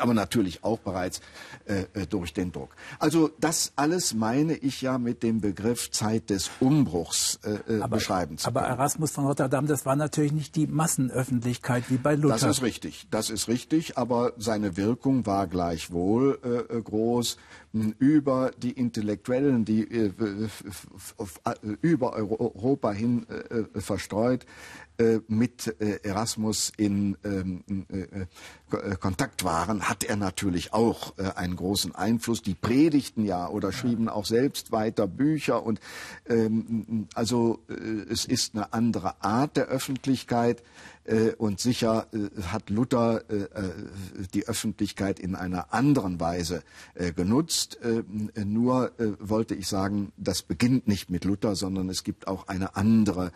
aber 0.00 0.14
natürlich 0.14 0.64
auch 0.64 0.78
bereits 0.78 1.20
durch 2.08 2.32
den 2.32 2.52
Druck. 2.52 2.74
Also 2.98 3.30
das 3.40 3.72
alles 3.76 4.14
meine 4.14 4.54
ich 4.54 4.82
ja 4.82 4.98
mit 4.98 5.22
dem 5.22 5.40
Begriff 5.40 5.90
Zeit 5.90 6.30
des 6.30 6.50
Umbruchs 6.60 6.93
aber, 7.80 7.96
beschreiben 7.96 8.38
zu 8.38 8.46
können. 8.46 8.56
Aber 8.56 8.66
Erasmus 8.66 9.10
von 9.10 9.26
Rotterdam, 9.26 9.66
das 9.66 9.84
war 9.84 9.96
natürlich 9.96 10.32
nicht 10.32 10.56
die 10.56 10.66
Massenöffentlichkeit 10.66 11.90
wie 11.90 11.96
bei 11.96 12.14
Luther. 12.14 12.34
Das 12.34 12.44
ist 12.44 12.62
richtig, 12.62 13.06
das 13.10 13.30
ist 13.30 13.48
richtig, 13.48 13.98
aber 13.98 14.32
seine 14.38 14.76
Wirkung 14.76 15.26
war 15.26 15.46
gleichwohl 15.46 16.38
groß 16.84 17.36
über 17.98 18.52
die 18.62 18.70
Intellektuellen, 18.70 19.64
die 19.64 19.82
äh, 19.82 20.12
über 21.82 22.12
Europa 22.12 22.92
hin 22.92 23.26
äh, 23.28 23.80
verstreut 23.80 24.46
äh, 24.93 24.93
mit 25.26 25.74
Erasmus 26.04 26.72
in 26.76 27.16
ähm, 27.24 27.64
Kontakt 29.00 29.42
waren, 29.44 29.88
hat 29.88 30.04
er 30.04 30.16
natürlich 30.16 30.72
auch 30.72 31.16
einen 31.18 31.56
großen 31.56 31.94
Einfluss. 31.94 32.42
Die 32.42 32.54
predigten 32.54 33.24
ja 33.24 33.48
oder 33.48 33.72
schrieben 33.72 34.08
auch 34.08 34.24
selbst 34.24 34.70
weiter 34.72 35.06
Bücher 35.06 35.64
und 35.64 35.80
ähm, 36.26 37.08
also 37.14 37.60
es 38.08 38.24
ist 38.24 38.54
eine 38.54 38.72
andere 38.72 39.22
Art 39.22 39.56
der 39.56 39.66
Öffentlichkeit. 39.66 40.62
Äh, 41.04 41.32
und 41.36 41.60
sicher 41.60 42.06
äh, 42.12 42.42
hat 42.42 42.70
Luther 42.70 43.22
äh, 43.28 43.46
die 44.32 44.46
Öffentlichkeit 44.48 45.20
in 45.20 45.34
einer 45.34 45.72
anderen 45.72 46.20
Weise 46.20 46.62
genutzt. 47.16 47.78
Nur 48.44 48.92
wollte 49.18 49.54
ich 49.54 49.68
sagen, 49.68 50.12
das 50.16 50.42
beginnt 50.42 50.88
nicht 50.88 51.10
mit 51.10 51.24
Luther, 51.24 51.56
sondern 51.56 51.88
es 51.88 52.04
gibt 52.04 52.26
auch 52.26 52.48
eine 52.48 52.76
andere 52.76 53.32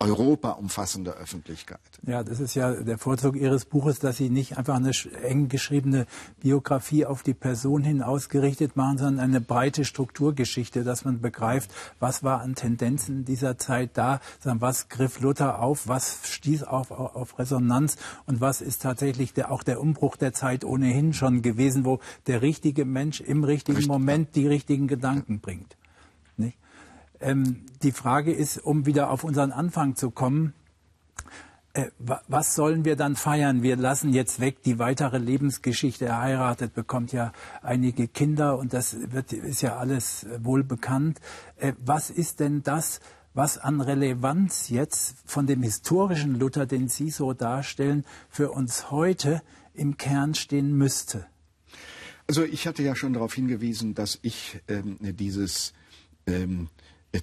Europa 0.00 0.50
umfassende 0.50 1.12
Öffentlichkeit. 1.12 1.78
Ja, 2.04 2.24
das 2.24 2.40
ist 2.40 2.54
ja 2.54 2.72
der 2.82 2.98
Vorzug 2.98 3.36
Ihres 3.36 3.64
Buches, 3.64 4.00
dass 4.00 4.16
Sie 4.16 4.28
nicht 4.28 4.58
einfach 4.58 4.74
eine 4.74 4.90
eng 5.22 5.48
geschriebene 5.48 6.06
Biografie 6.40 7.06
auf 7.06 7.22
die 7.22 7.34
Person 7.34 7.84
hin 7.84 8.02
ausgerichtet 8.02 8.76
machen, 8.76 8.98
sondern 8.98 9.24
eine 9.24 9.40
breite 9.40 9.84
Strukturgeschichte, 9.84 10.82
dass 10.82 11.04
man 11.04 11.20
begreift, 11.20 11.70
was 12.00 12.24
war 12.24 12.40
an 12.40 12.56
Tendenzen 12.56 13.24
dieser 13.24 13.56
Zeit 13.56 13.90
da, 13.94 14.20
was 14.42 14.88
griff 14.88 15.20
Luther 15.20 15.60
auf, 15.60 15.86
was 15.86 16.28
stieß 16.28 16.64
auf, 16.64 16.90
auf 16.98 17.38
Resonanz 17.38 17.96
und 18.26 18.40
was 18.40 18.60
ist 18.60 18.82
tatsächlich 18.82 19.32
der, 19.32 19.50
auch 19.50 19.62
der 19.62 19.80
Umbruch 19.80 20.16
der 20.16 20.32
Zeit 20.32 20.64
ohnehin 20.64 21.12
schon 21.12 21.42
gewesen, 21.42 21.84
wo 21.84 22.00
der 22.26 22.42
richtige 22.42 22.84
Mensch 22.84 23.20
im 23.20 23.44
richtigen 23.44 23.76
Richtig. 23.76 23.92
Moment 23.92 24.36
die 24.36 24.46
richtigen 24.46 24.88
Gedanken 24.88 25.40
bringt. 25.40 25.76
Ähm, 27.20 27.66
die 27.82 27.92
Frage 27.92 28.32
ist, 28.32 28.58
um 28.58 28.86
wieder 28.86 29.10
auf 29.10 29.24
unseren 29.24 29.50
Anfang 29.50 29.96
zu 29.96 30.10
kommen, 30.10 30.54
äh, 31.72 31.86
was 32.28 32.54
sollen 32.54 32.84
wir 32.84 32.96
dann 32.96 33.16
feiern? 33.16 33.62
Wir 33.62 33.76
lassen 33.76 34.12
jetzt 34.12 34.40
weg 34.40 34.62
die 34.62 34.78
weitere 34.78 35.18
Lebensgeschichte. 35.18 36.06
Er 36.06 36.20
heiratet, 36.20 36.74
bekommt 36.74 37.12
ja 37.12 37.32
einige 37.62 38.08
Kinder 38.08 38.58
und 38.58 38.72
das 38.72 38.96
wird, 39.10 39.32
ist 39.32 39.62
ja 39.62 39.76
alles 39.76 40.24
äh, 40.24 40.44
wohl 40.44 40.62
bekannt. 40.62 41.20
Äh, 41.56 41.72
was 41.84 42.10
ist 42.10 42.40
denn 42.40 42.62
das, 42.62 43.00
was 43.34 43.58
an 43.58 43.80
Relevanz 43.80 44.68
jetzt 44.68 45.16
von 45.24 45.46
dem 45.46 45.62
historischen 45.62 46.34
Luther, 46.38 46.66
den 46.66 46.88
Sie 46.88 47.10
so 47.10 47.32
darstellen, 47.32 48.04
für 48.28 48.50
uns 48.50 48.90
heute 48.90 49.42
im 49.74 49.96
Kern 49.96 50.34
stehen 50.34 50.76
müsste? 50.76 51.26
Also 52.26 52.44
ich 52.44 52.66
hatte 52.66 52.82
ja 52.82 52.94
schon 52.94 53.14
darauf 53.14 53.34
hingewiesen, 53.34 53.94
dass 53.94 54.18
ich 54.22 54.60
ähm, 54.68 54.98
dieses 55.00 55.72
ähm, 56.26 56.68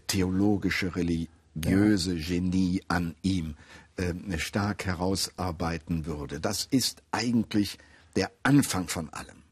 theologische, 0.07 0.95
religiöse 0.95 2.15
ja. 2.15 2.27
Genie 2.27 2.81
an 2.87 3.15
ihm 3.21 3.55
äh, 3.97 4.37
stark 4.39 4.85
herausarbeiten 4.85 6.05
würde. 6.05 6.39
Das 6.39 6.65
ist 6.65 7.03
eigentlich 7.11 7.77
der 8.15 8.31
Anfang 8.43 8.87
von 8.87 9.09
allem. 9.09 9.43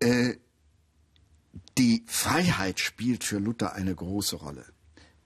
Äh, 0.00 0.36
die 1.78 2.04
Freiheit 2.06 2.78
spielt 2.78 3.24
für 3.24 3.38
Luther 3.38 3.74
eine 3.74 3.94
große 3.94 4.36
Rolle. 4.36 4.64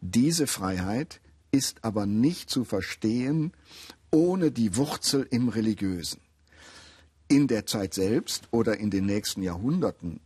Diese 0.00 0.46
Freiheit 0.46 1.20
ist 1.50 1.84
aber 1.84 2.06
nicht 2.06 2.50
zu 2.50 2.64
verstehen 2.64 3.52
ohne 4.11 4.50
die 4.50 4.76
Wurzel 4.76 5.26
im 5.30 5.48
Religiösen. 5.48 6.20
In 7.28 7.46
der 7.46 7.66
Zeit 7.66 7.92
selbst 7.94 8.48
oder 8.50 8.78
in 8.78 8.90
den 8.90 9.04
nächsten 9.04 9.42
Jahrhunderten 9.42 10.20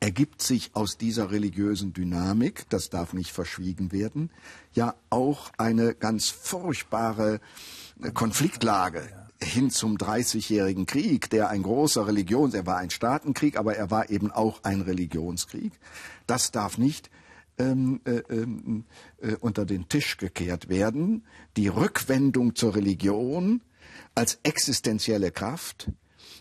ergibt 0.00 0.42
sich 0.42 0.70
aus 0.74 0.98
dieser 0.98 1.30
religiösen 1.30 1.94
Dynamik, 1.94 2.68
das 2.68 2.90
darf 2.90 3.14
nicht 3.14 3.32
verschwiegen 3.32 3.90
werden, 3.90 4.28
ja 4.74 4.94
auch 5.08 5.50
eine 5.56 5.94
ganz 5.94 6.28
furchtbare 6.28 7.40
äh, 8.02 8.10
Konfliktlage 8.10 9.08
hin 9.42 9.70
zum 9.70 9.96
Dreißigjährigen 9.96 10.84
Krieg, 10.84 11.30
der 11.30 11.48
ein 11.48 11.62
großer 11.62 12.06
Religions, 12.06 12.52
er 12.52 12.66
war 12.66 12.76
ein 12.76 12.90
Staatenkrieg, 12.90 13.56
aber 13.56 13.76
er 13.76 13.90
war 13.90 14.10
eben 14.10 14.30
auch 14.30 14.62
ein 14.62 14.82
Religionskrieg. 14.82 15.72
Das 16.26 16.50
darf 16.50 16.76
nicht 16.76 17.10
ähm, 17.58 18.00
äh, 18.04 18.22
ähm, 18.30 18.84
äh, 19.20 19.36
unter 19.40 19.64
den 19.64 19.88
Tisch 19.88 20.16
gekehrt 20.16 20.68
werden. 20.68 21.24
Die 21.56 21.68
Rückwendung 21.68 22.54
zur 22.54 22.74
Religion 22.74 23.62
als 24.14 24.38
existenzielle 24.42 25.30
Kraft 25.30 25.90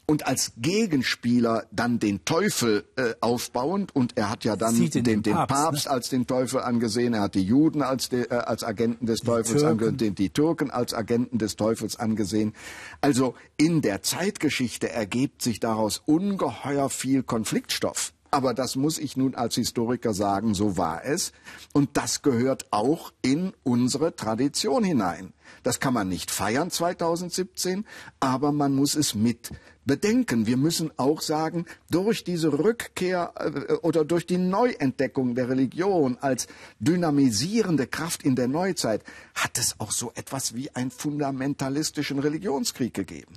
und 0.05 0.27
als 0.27 0.53
Gegenspieler 0.57 1.65
dann 1.71 1.99
den 1.99 2.25
Teufel 2.25 2.85
äh, 2.95 3.13
aufbauend 3.21 3.95
und 3.95 4.17
er 4.17 4.29
hat 4.29 4.43
ja 4.43 4.55
dann 4.55 4.75
den, 4.77 5.03
den, 5.03 5.23
den, 5.23 5.33
Papst, 5.33 5.55
Papst 5.55 5.85
ne? 5.85 5.91
als 5.91 6.09
den 6.09 6.27
Teufel 6.27 6.61
angesehen, 6.61 7.13
er 7.13 7.21
hat 7.21 7.35
die 7.35 7.43
Juden 7.43 7.81
als, 7.81 8.09
de, 8.09 8.27
äh, 8.29 8.35
als 8.35 8.63
Agenten 8.63 9.05
des 9.05 9.21
die 9.21 9.27
Teufels 9.27 9.63
angesehen, 9.63 9.97
die, 9.97 10.11
die 10.11 10.29
Türken 10.29 10.71
als 10.71 10.93
Agenten 10.93 11.37
des 11.37 11.55
Teufels 11.55 11.97
angesehen. 11.97 12.53
Also 13.01 13.35
in 13.57 13.81
der 13.81 14.01
Zeitgeschichte 14.01 14.89
ergibt 14.89 15.41
sich 15.41 15.59
daraus 15.59 16.01
ungeheuer 16.05 16.89
viel 16.89 17.23
Konfliktstoff. 17.23 18.13
Aber 18.33 18.55
das 18.55 18.75
muss 18.75 18.97
ich 18.97 19.15
nun 19.15 19.35
als 19.35 19.53
Historiker 19.53 20.15
sagen, 20.15 20.55
so 20.55 20.75
war 20.75 21.05
es. 21.05 21.33
Und 21.71 21.97
das 21.97 22.23
gehört 22.23 22.65
auch 22.71 23.13
in 23.21 23.53
unsere 23.61 24.15
Tradition 24.15 24.83
hinein. 24.83 25.33
Das 25.63 25.79
kann 25.79 25.93
man 25.93 26.09
nicht 26.09 26.31
feiern 26.31 26.71
2017, 26.71 27.85
aber 28.19 28.51
man 28.51 28.75
muss 28.75 28.95
es 28.95 29.15
mit 29.15 29.51
bedenken. 29.85 30.47
Wir 30.47 30.57
müssen 30.57 30.91
auch 30.97 31.21
sagen, 31.21 31.65
durch 31.89 32.23
diese 32.23 32.57
Rückkehr 32.57 33.33
äh, 33.35 33.73
oder 33.73 34.05
durch 34.05 34.25
die 34.25 34.37
Neuentdeckung 34.37 35.35
der 35.35 35.49
Religion 35.49 36.17
als 36.21 36.47
dynamisierende 36.79 37.87
Kraft 37.87 38.23
in 38.23 38.35
der 38.35 38.47
Neuzeit 38.47 39.03
hat 39.35 39.57
es 39.57 39.79
auch 39.79 39.91
so 39.91 40.11
etwas 40.15 40.55
wie 40.55 40.69
einen 40.71 40.91
fundamentalistischen 40.91 42.19
Religionskrieg 42.19 42.93
gegeben. 42.93 43.33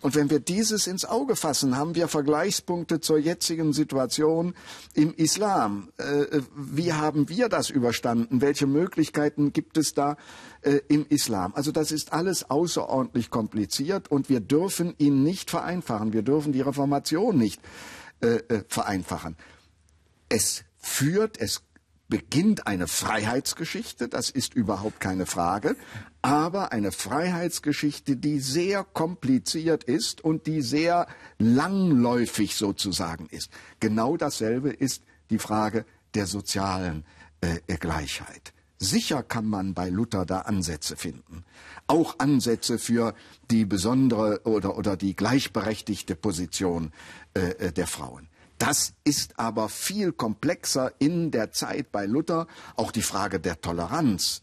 Und 0.00 0.14
wenn 0.14 0.30
wir 0.30 0.40
dieses 0.40 0.86
ins 0.86 1.04
Auge 1.04 1.36
fassen, 1.36 1.76
haben 1.76 1.94
wir 1.94 2.08
Vergleichspunkte 2.08 3.00
zur 3.00 3.18
jetzigen 3.18 3.72
Situation 3.72 4.54
im 4.94 5.14
Islam. 5.14 5.90
Äh, 5.98 6.40
wie 6.56 6.92
haben 6.92 7.28
wir 7.28 7.48
das 7.48 7.70
überstanden? 7.70 8.40
Welche 8.40 8.66
Möglichkeiten 8.66 9.52
gibt 9.52 9.76
es 9.76 9.94
da 9.94 10.16
äh, 10.62 10.80
im 10.88 11.06
Islam? 11.08 11.54
Also 11.54 11.72
das 11.72 11.92
ist 11.92 12.12
alles 12.12 12.50
außerordentlich 12.50 13.30
kompliziert 13.30 14.10
und 14.10 14.28
wir 14.28 14.40
dürfen 14.40 14.94
ihn 14.98 15.22
nicht 15.22 15.50
vereinfachen. 15.50 16.12
Wir 16.12 16.22
dürfen 16.22 16.52
die 16.52 16.60
Reformation 16.60 17.38
nicht 17.38 17.60
äh, 18.20 18.62
vereinfachen. 18.68 19.36
Es 20.28 20.64
führt, 20.78 21.38
es 21.38 21.62
beginnt 22.10 22.66
eine 22.66 22.88
Freiheitsgeschichte, 22.88 24.08
das 24.08 24.28
ist 24.30 24.52
überhaupt 24.52 25.00
keine 25.00 25.26
Frage, 25.26 25.76
aber 26.20 26.72
eine 26.72 26.92
Freiheitsgeschichte, 26.92 28.16
die 28.16 28.40
sehr 28.40 28.84
kompliziert 28.84 29.84
ist 29.84 30.22
und 30.22 30.46
die 30.46 30.60
sehr 30.60 31.06
langläufig 31.38 32.56
sozusagen 32.56 33.26
ist. 33.30 33.50
Genau 33.78 34.16
dasselbe 34.16 34.70
ist 34.70 35.04
die 35.30 35.38
Frage 35.38 35.86
der 36.14 36.26
sozialen 36.26 37.04
äh, 37.40 37.76
Gleichheit. 37.78 38.52
Sicher 38.82 39.22
kann 39.22 39.46
man 39.46 39.74
bei 39.74 39.90
Luther 39.90 40.24
da 40.24 40.40
Ansätze 40.40 40.96
finden. 40.96 41.44
Auch 41.86 42.18
Ansätze 42.18 42.78
für 42.78 43.14
die 43.50 43.66
besondere 43.66 44.40
oder, 44.44 44.78
oder 44.78 44.96
die 44.96 45.14
gleichberechtigte 45.14 46.16
Position 46.16 46.90
äh, 47.34 47.50
äh 47.66 47.72
der 47.72 47.86
Frauen. 47.86 48.28
Das 48.56 48.94
ist 49.04 49.38
aber 49.38 49.68
viel 49.68 50.12
komplexer 50.12 50.92
in 50.98 51.30
der 51.30 51.52
Zeit 51.52 51.92
bei 51.92 52.06
Luther, 52.06 52.46
auch 52.74 52.90
die 52.90 53.02
Frage 53.02 53.38
der 53.38 53.60
Toleranz. 53.60 54.40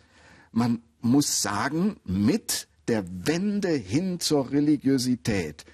Man 0.51 0.83
muss 1.01 1.41
sagen, 1.41 1.97
mit 2.05 2.67
der 2.87 3.05
Wende 3.27 3.69
hin 3.69 4.19
zur 4.19 4.51
Religiosität 4.51 5.65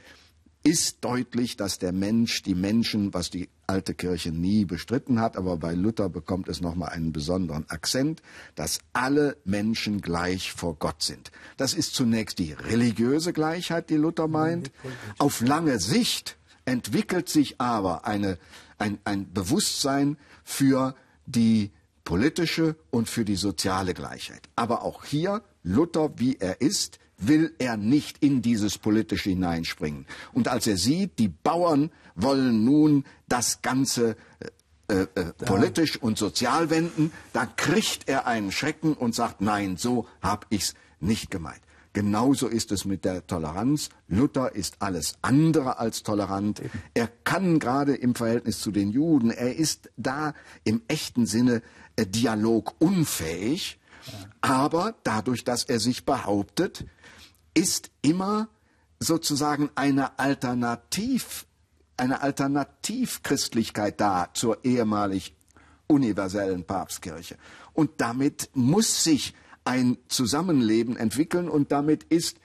ist 0.64 1.03
deutlich, 1.03 1.57
dass 1.57 1.80
der 1.80 1.91
Mensch, 1.91 2.43
die 2.43 2.55
Menschen, 2.55 3.14
was 3.14 3.30
die 3.30 3.49
alte 3.68 3.93
Kirche 3.93 4.32
nie 4.32 4.66
bestritten 4.66 5.20
hat, 5.20 5.38
aber 5.38 5.57
bei 5.57 5.74
Luther 5.74 6.09
bekommt 6.09 6.49
es 6.49 6.61
nochmal 6.61 6.89
einen 6.89 7.14
besonderen 7.14 7.70
Akzent, 7.70 8.22
dass 8.55 8.80
alle 8.93 9.38
Menschen 9.45 10.01
gleich 10.01 10.51
vor 10.51 10.76
Gott 10.76 11.01
sind. 11.01 11.32
Das 11.57 11.74
ist 11.74 11.95
zunächst 11.95 12.39
die 12.39 12.53
religiöse 12.53 13.34
Gleichheit, 13.34 13.89
die 13.89 13.95
Luther 13.95 14.28
meint. 14.28 14.72
Auf 15.18 15.41
lange 15.41 15.80
Sicht 15.80 16.38
entwickelt 16.66 17.30
sich 17.30 17.59
aber 17.59 18.05
eine, 18.05 18.38
ein, 18.78 18.99
ein 19.03 19.32
Bewusstsein 19.34 20.18
für 20.43 20.95
die 21.26 21.72
politische 22.03 22.76
und 22.89 23.09
für 23.09 23.26
die 23.26 23.36
soziale 23.36 23.93
Gleichheit. 23.93 24.49
Aber 24.55 24.84
auch 24.84 25.05
hier, 25.05 25.41
Luther, 25.64 26.11
wie 26.18 26.38
er 26.38 26.61
ist, 26.61 26.99
will 27.28 27.53
er 27.59 27.78
nicht 27.78 28.24
in 28.24 28.41
dieses 28.41 28.78
Politische 28.78 29.30
hineinspringen. 29.30 30.05
Und 30.32 30.47
als 30.47 30.67
er 30.67 30.78
sieht, 30.78 31.19
die 31.19 31.30
Bauern 31.30 31.91
wollen 32.15 32.63
nun 32.63 33.05
das 33.28 33.61
Ganze 33.61 34.15
äh, 34.39 34.47
äh, 35.15 35.34
politisch 35.45 36.01
und 36.01 36.17
sozial 36.17 36.69
wenden, 36.69 37.11
da 37.32 37.45
kriegt 37.45 38.09
er 38.09 38.28
einen 38.28 38.51
Schrecken 38.51 38.93
und 38.93 39.15
sagt, 39.15 39.41
nein, 39.41 39.78
so 39.78 40.07
hab 40.21 40.45
ich's 40.49 40.74
nicht 40.99 41.32
gemeint. 41.32 41.61
Genauso 41.93 42.47
ist 42.47 42.71
es 42.71 42.86
mit 42.86 43.05
der 43.05 43.26
Toleranz. 43.28 43.89
Luther 44.07 44.55
ist 44.55 44.78
alles 44.80 45.13
andere 45.21 45.78
als 45.78 46.01
tolerant. 46.01 46.61
Er 46.95 47.07
kann 47.07 47.59
gerade 47.59 47.93
im 47.93 48.15
Verhältnis 48.15 48.59
zu 48.59 48.71
den 48.71 48.89
Juden, 48.89 49.30
er 49.30 49.55
ist 49.55 49.91
da 49.95 50.34
im 50.63 50.82
echten 50.88 51.28
Sinne 51.28 51.61
äh, 51.95 52.05
dialogunfähig. 52.05 53.80
Aber 54.41 54.95
dadurch, 55.03 55.45
dass 55.45 55.63
er 55.63 55.80
sich 55.80 56.03
behauptet, 56.03 56.86
ist 57.54 57.91
immer 58.01 58.49
sozusagen 58.99 59.70
eine 59.76 60.18
Alternativ, 60.20 61.45
eine 61.97 62.22
Alternativchristlichkeit 62.22 63.99
da 63.99 64.30
zur 64.34 64.64
ehemalig 64.64 65.36
universellen 65.88 66.64
Papstkirche. 66.64 67.38
Und 67.74 68.01
damit 68.01 68.49
muss 68.54 69.04
sich 69.04 69.34
ein 69.66 69.97
Zusammenleben 70.08 70.97
entwickeln 70.97 71.49
und 71.49 71.72
damit 71.72 72.04
ist 72.04 72.38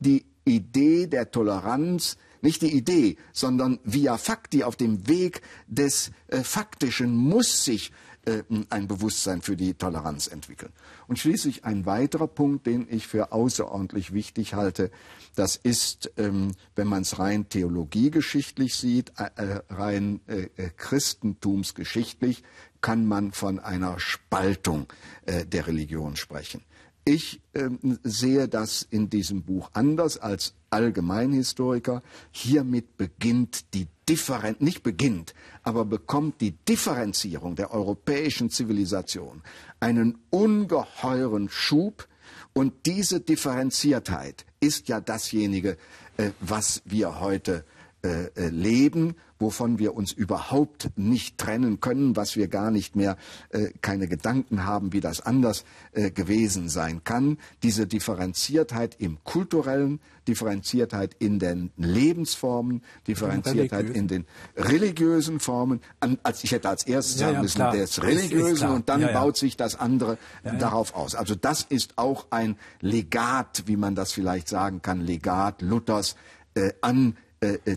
die 0.00 0.26
Idee 0.44 1.06
der 1.06 1.30
Toleranz 1.30 2.16
nicht 2.42 2.62
die 2.62 2.72
Idee, 2.72 3.16
sondern 3.32 3.78
via 3.84 4.18
facti 4.18 4.64
auf 4.64 4.76
dem 4.76 5.08
Weg 5.08 5.42
des 5.66 6.10
äh, 6.28 6.42
Faktischen 6.42 7.16
muss 7.16 7.64
sich 7.64 7.92
äh, 8.28 8.42
ein 8.70 8.88
Bewusstsein 8.88 9.40
für 9.42 9.56
die 9.56 9.74
Toleranz 9.74 10.26
entwickeln. 10.26 10.72
Und 11.06 11.18
schließlich 11.18 11.64
ein 11.64 11.86
weiterer 11.86 12.26
Punkt, 12.26 12.66
den 12.66 12.86
ich 12.90 13.06
für 13.06 13.32
außerordentlich 13.32 14.12
wichtig 14.12 14.54
halte, 14.54 14.90
das 15.34 15.56
ist, 15.56 16.10
ähm, 16.18 16.52
wenn 16.74 16.88
man 16.88 17.02
es 17.02 17.18
rein 17.18 17.48
theologiegeschichtlich 17.48 18.74
sieht, 18.74 19.12
äh, 19.18 19.30
äh 19.36 19.60
rein 19.70 20.20
äh, 20.26 20.48
äh, 20.56 20.70
christentumsgeschichtlich, 20.76 22.42
kann 22.80 23.06
man 23.06 23.32
von 23.32 23.58
einer 23.58 23.98
Spaltung 23.98 24.92
äh, 25.26 25.46
der 25.46 25.66
Religion 25.66 26.16
sprechen. 26.16 26.62
Ich 27.08 27.40
äh, 27.54 27.70
sehe 28.04 28.48
das 28.48 28.86
in 28.90 29.08
diesem 29.08 29.42
Buch 29.42 29.70
anders 29.72 30.18
als 30.18 30.52
Allgemeinhistoriker. 30.68 32.02
Hiermit 32.32 32.98
beginnt 32.98 33.72
die 33.72 33.86
Differenz, 34.06 34.60
nicht 34.60 34.82
beginnt, 34.82 35.32
aber 35.62 35.86
bekommt 35.86 36.42
die 36.42 36.50
Differenzierung 36.50 37.56
der 37.56 37.72
europäischen 37.72 38.50
Zivilisation 38.50 39.40
einen 39.80 40.18
ungeheuren 40.28 41.48
Schub. 41.48 42.06
Und 42.52 42.74
diese 42.84 43.20
Differenziertheit 43.20 44.44
ist 44.60 44.88
ja 44.88 45.00
dasjenige, 45.00 45.78
äh, 46.18 46.32
was 46.40 46.82
wir 46.84 47.20
heute 47.20 47.64
äh, 47.64 47.77
äh, 48.08 48.48
leben 48.48 49.14
wovon 49.38 49.78
wir 49.78 49.94
uns 49.94 50.12
überhaupt 50.12 50.90
nicht 50.96 51.38
trennen 51.38 51.80
können, 51.80 52.16
was 52.16 52.36
wir 52.36 52.48
gar 52.48 52.70
nicht 52.70 52.96
mehr 52.96 53.16
äh, 53.50 53.68
keine 53.80 54.08
Gedanken 54.08 54.64
haben, 54.64 54.92
wie 54.92 55.00
das 55.00 55.20
anders 55.20 55.64
äh, 55.92 56.10
gewesen 56.10 56.68
sein 56.68 57.04
kann. 57.04 57.38
Diese 57.62 57.86
Differenziertheit 57.86 58.96
im 58.98 59.22
kulturellen, 59.24 60.00
Differenziertheit 60.26 61.14
in 61.18 61.38
den 61.38 61.70
Lebensformen, 61.76 62.82
Differenziertheit 63.06 63.88
in 63.88 64.08
den 64.08 64.26
religiösen 64.56 65.40
Formen. 65.40 65.80
An, 66.00 66.18
als 66.22 66.44
ich 66.44 66.52
hätte 66.52 66.68
als 66.68 66.86
erstes 66.86 67.18
sagen 67.18 67.34
ja, 67.34 67.42
müssen, 67.42 67.56
klar. 67.56 67.72
des 67.72 68.02
Religiösen 68.02 68.68
und 68.68 68.88
dann 68.88 69.00
ja, 69.00 69.10
ja. 69.10 69.20
baut 69.20 69.36
sich 69.36 69.56
das 69.56 69.76
andere 69.76 70.18
darauf 70.42 70.94
aus. 70.94 71.14
Also 71.14 71.34
das 71.34 71.62
ist 71.62 71.96
auch 71.96 72.26
ein 72.30 72.56
Legat, 72.80 73.64
wie 73.66 73.76
man 73.76 73.94
das 73.94 74.12
vielleicht 74.12 74.48
sagen 74.48 74.82
kann, 74.82 75.00
Legat 75.00 75.62
Luthers 75.62 76.16
äh, 76.54 76.72
an 76.82 77.12
äh, 77.12 77.12
äh, 77.12 77.27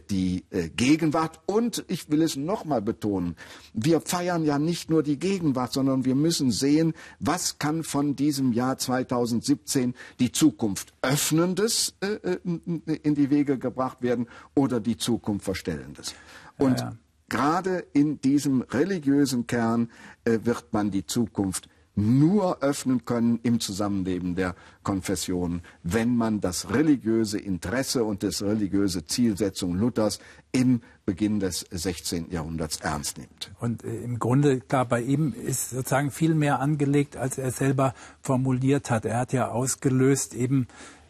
die 0.10 0.44
äh, 0.50 0.70
Gegenwart. 0.70 1.40
Und 1.46 1.86
ich 1.88 2.10
will 2.10 2.22
es 2.22 2.36
nochmal 2.36 2.82
betonen, 2.82 3.36
wir 3.74 4.02
feiern 4.02 4.44
ja 4.44 4.60
nicht 4.60 4.90
nur 4.90 5.04
die 5.04 5.20
Gegenwart, 5.20 5.74
sondern 5.74 6.06
wir 6.06 6.16
müssen 6.16 6.52
sehen, 6.52 6.94
was 7.20 7.60
kann 7.60 7.84
von 7.84 8.16
diesem 8.16 8.54
Jahr 8.54 8.78
2017 8.78 9.94
die 10.20 10.32
Zukunft 10.32 10.94
öffnendes 11.02 11.96
in 12.44 13.16
die 13.16 13.30
Wege 13.30 13.58
gebracht 13.58 14.02
werden 14.02 14.28
oder 14.56 14.80
die 14.80 14.98
Zukunft 14.98 15.46
verstellendes. 15.46 16.16
Und 16.58 16.80
ja, 16.80 16.86
ja. 16.86 16.98
gerade 17.30 17.86
in 17.94 18.20
diesem 18.22 18.62
religiösen 18.62 19.48
Kern 19.48 19.90
wird 20.26 20.74
man 20.74 20.92
die 20.92 21.06
Zukunft 21.06 21.70
nur 21.96 22.62
öffnen 22.62 23.06
können 23.06 23.40
im 23.44 23.60
Zusammenleben 23.60 24.36
der 24.36 24.56
Konfessionen, 24.84 25.62
wenn 25.84 26.16
man 26.16 26.40
das 26.40 26.72
religiöse 26.72 27.38
Interesse 27.38 28.04
und 28.04 28.24
das 28.24 28.42
religiöse 28.42 29.06
Zielsetzung 29.06 29.76
Luthers 29.76 30.20
im 30.52 30.82
Beginn 31.06 31.40
des 31.40 31.66
16. 31.70 32.32
Jahrhunderts 32.32 32.78
ernst 32.78 33.18
nimmt. 33.18 33.52
Und 33.60 33.84
äh, 33.84 34.02
im 34.04 34.20
Grunde, 34.20 34.62
klar, 34.62 34.86
bei 34.86 35.02
ihm 35.02 35.34
ist 35.34 35.72
sozusagen 35.72 36.12
viel 36.12 36.36
mehr 36.36 36.60
angelegt, 36.60 37.18
als 37.18 37.38
er 37.38 37.52
selber 37.52 37.94
formuliert 38.22 38.90
hat. 38.90 39.06
Er 39.06 39.20
hat 39.20 39.34
ja 39.34 39.50
ausgelöst 39.50 40.34
eben 40.34 40.68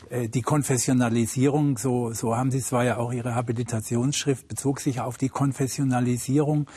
äh, 0.10 0.30
die 0.30 0.42
Konfessionalisierung, 0.42 1.78
so, 1.78 2.14
so 2.14 2.36
haben 2.36 2.52
Sie 2.52 2.58
es 2.58 2.72
war 2.72 2.84
ja 2.84 2.98
auch 2.98 3.14
Ihre 3.14 3.36
Habilitationsschrift, 3.36 4.48
bezog 4.48 4.80
sich 4.80 5.02
auf 5.02 5.18
die 5.18 5.30
Konfessionalisierung 5.30 6.68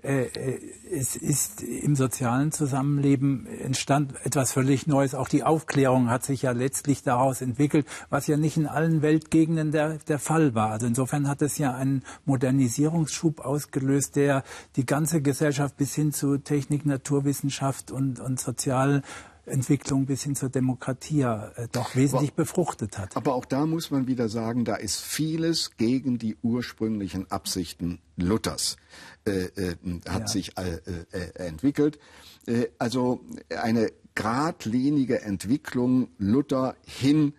es 0.00 1.16
ist 1.16 1.62
im 1.62 1.96
sozialen 1.96 2.52
Zusammenleben 2.52 3.46
entstand 3.46 4.14
etwas 4.24 4.52
völlig 4.52 4.86
Neues. 4.86 5.14
Auch 5.16 5.28
die 5.28 5.42
Aufklärung 5.42 6.08
hat 6.08 6.24
sich 6.24 6.42
ja 6.42 6.52
letztlich 6.52 7.02
daraus 7.02 7.42
entwickelt, 7.42 7.84
was 8.08 8.28
ja 8.28 8.36
nicht 8.36 8.56
in 8.56 8.68
allen 8.68 9.02
Weltgegenden 9.02 9.72
der, 9.72 9.98
der 9.98 10.20
Fall 10.20 10.54
war. 10.54 10.70
Also 10.70 10.86
insofern 10.86 11.28
hat 11.28 11.42
es 11.42 11.58
ja 11.58 11.74
einen 11.74 12.04
Modernisierungsschub 12.26 13.40
ausgelöst, 13.40 14.14
der 14.14 14.44
die 14.76 14.86
ganze 14.86 15.20
Gesellschaft 15.20 15.76
bis 15.76 15.94
hin 15.96 16.12
zu 16.12 16.38
Technik, 16.38 16.86
Naturwissenschaft 16.86 17.90
und, 17.90 18.20
und 18.20 18.38
Sozial 18.38 19.02
Entwicklung 19.48 20.06
bis 20.06 20.22
hin 20.22 20.34
zur 20.34 20.48
Demokratie 20.48 21.22
äh, 21.22 21.68
doch 21.72 21.96
wesentlich 21.96 22.30
aber, 22.30 22.42
befruchtet 22.42 22.98
hat. 22.98 23.16
Aber 23.16 23.34
auch 23.34 23.44
da 23.44 23.66
muss 23.66 23.90
man 23.90 24.06
wieder 24.06 24.28
sagen, 24.28 24.64
da 24.64 24.76
ist 24.76 25.00
vieles 25.00 25.76
gegen 25.76 26.18
die 26.18 26.36
ursprünglichen 26.42 27.30
Absichten 27.30 28.00
Luthers 28.16 28.76
äh, 29.24 29.46
äh, 29.56 29.76
hat 30.08 30.22
ja. 30.22 30.26
sich 30.26 30.58
äh, 30.58 30.80
äh, 31.12 31.46
entwickelt. 31.46 31.98
Äh, 32.46 32.68
also 32.78 33.20
eine 33.62 33.92
geradlinige 34.14 35.22
Entwicklung 35.22 36.08
Luther 36.18 36.74
hin 36.84 37.34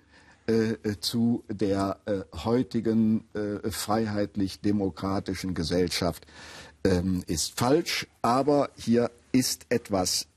zu 1.02 1.44
der 1.48 2.00
heutigen 2.34 3.26
freiheitlich-demokratischen 3.70 5.54
Gesellschaft 5.54 6.26
ähm, 6.84 7.24
ist 7.28 7.60
falsch. 7.60 8.08
Aber 8.24 8.72
hier 8.76 9.12
ist 9.32 9.68
etwas 9.70 10.29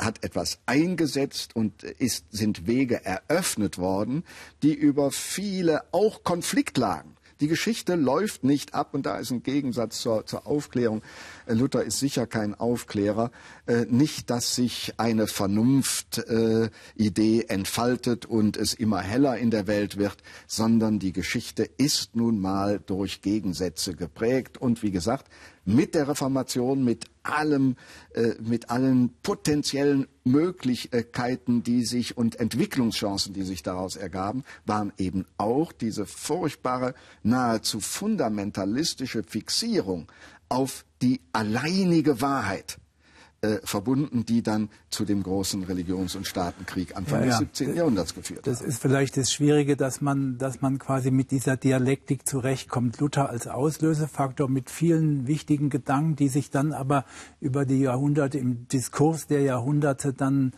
hat 0.00 0.24
etwas 0.24 0.58
eingesetzt 0.66 1.54
und 1.54 1.82
ist, 1.82 2.26
sind 2.30 2.66
Wege 2.66 3.04
eröffnet 3.04 3.78
worden, 3.78 4.24
die 4.62 4.74
über 4.74 5.10
viele 5.10 5.82
auch 5.92 6.24
Konfliktlagen 6.24 7.16
die 7.40 7.48
Geschichte 7.48 7.94
läuft 7.94 8.44
nicht 8.44 8.74
ab 8.74 8.92
und 8.92 9.06
da 9.06 9.16
ist 9.16 9.30
ein 9.30 9.42
Gegensatz 9.42 10.00
zur, 10.00 10.26
zur 10.26 10.46
Aufklärung. 10.46 11.02
Äh, 11.46 11.54
Luther 11.54 11.82
ist 11.82 11.98
sicher 11.98 12.26
kein 12.26 12.54
Aufklärer. 12.54 13.30
Äh, 13.66 13.86
nicht, 13.88 14.28
dass 14.28 14.54
sich 14.54 14.94
eine 14.98 15.26
Vernunftidee 15.26 17.40
äh, 17.40 17.46
entfaltet 17.48 18.26
und 18.26 18.58
es 18.58 18.74
immer 18.74 19.00
heller 19.00 19.38
in 19.38 19.50
der 19.50 19.66
Welt 19.66 19.96
wird, 19.96 20.18
sondern 20.46 20.98
die 20.98 21.12
Geschichte 21.12 21.64
ist 21.64 22.14
nun 22.14 22.40
mal 22.40 22.80
durch 22.84 23.22
Gegensätze 23.22 23.94
geprägt 23.94 24.58
und 24.58 24.82
wie 24.82 24.90
gesagt, 24.90 25.30
mit 25.74 25.94
der 25.94 26.08
Reformation, 26.08 26.84
mit 26.84 27.06
allem, 27.22 27.76
äh, 28.14 28.34
mit 28.40 28.70
allen 28.70 29.10
potenziellen 29.22 30.06
Möglichkeiten, 30.24 31.62
die 31.62 31.84
sich 31.84 32.16
und 32.16 32.40
Entwicklungschancen, 32.40 33.34
die 33.34 33.42
sich 33.42 33.62
daraus 33.62 33.96
ergaben, 33.96 34.44
waren 34.66 34.92
eben 34.98 35.26
auch 35.36 35.72
diese 35.72 36.06
furchtbare, 36.06 36.94
nahezu 37.22 37.80
fundamentalistische 37.80 39.22
Fixierung 39.22 40.10
auf 40.48 40.84
die 41.02 41.20
alleinige 41.32 42.20
Wahrheit 42.20 42.78
äh, 43.42 43.58
verbunden, 43.64 44.26
die 44.26 44.42
dann 44.42 44.68
zu 44.90 45.04
dem 45.04 45.22
großen 45.22 45.62
Religions- 45.64 46.14
und 46.14 46.26
Staatenkrieg 46.26 46.96
Anfang 46.96 47.22
ja, 47.22 47.28
des 47.28 47.38
17. 47.38 47.74
Jahrhunderts 47.74 48.14
geführt 48.14 48.46
Das 48.46 48.60
haben. 48.60 48.68
ist 48.68 48.82
vielleicht 48.82 49.16
das 49.16 49.32
Schwierige, 49.32 49.76
dass 49.76 50.00
man, 50.00 50.36
dass 50.36 50.60
man 50.60 50.78
quasi 50.78 51.10
mit 51.10 51.30
dieser 51.30 51.56
Dialektik 51.56 52.28
zurechtkommt. 52.28 53.00
Luther 53.00 53.30
als 53.30 53.46
Auslösefaktor 53.46 54.48
mit 54.48 54.70
vielen 54.70 55.26
wichtigen 55.26 55.70
Gedanken, 55.70 56.16
die 56.16 56.28
sich 56.28 56.50
dann 56.50 56.72
aber 56.72 57.04
über 57.40 57.64
die 57.64 57.80
Jahrhunderte 57.80 58.38
im 58.38 58.68
Diskurs 58.68 59.26
der 59.26 59.40
Jahrhunderte 59.40 60.12
dann 60.12 60.52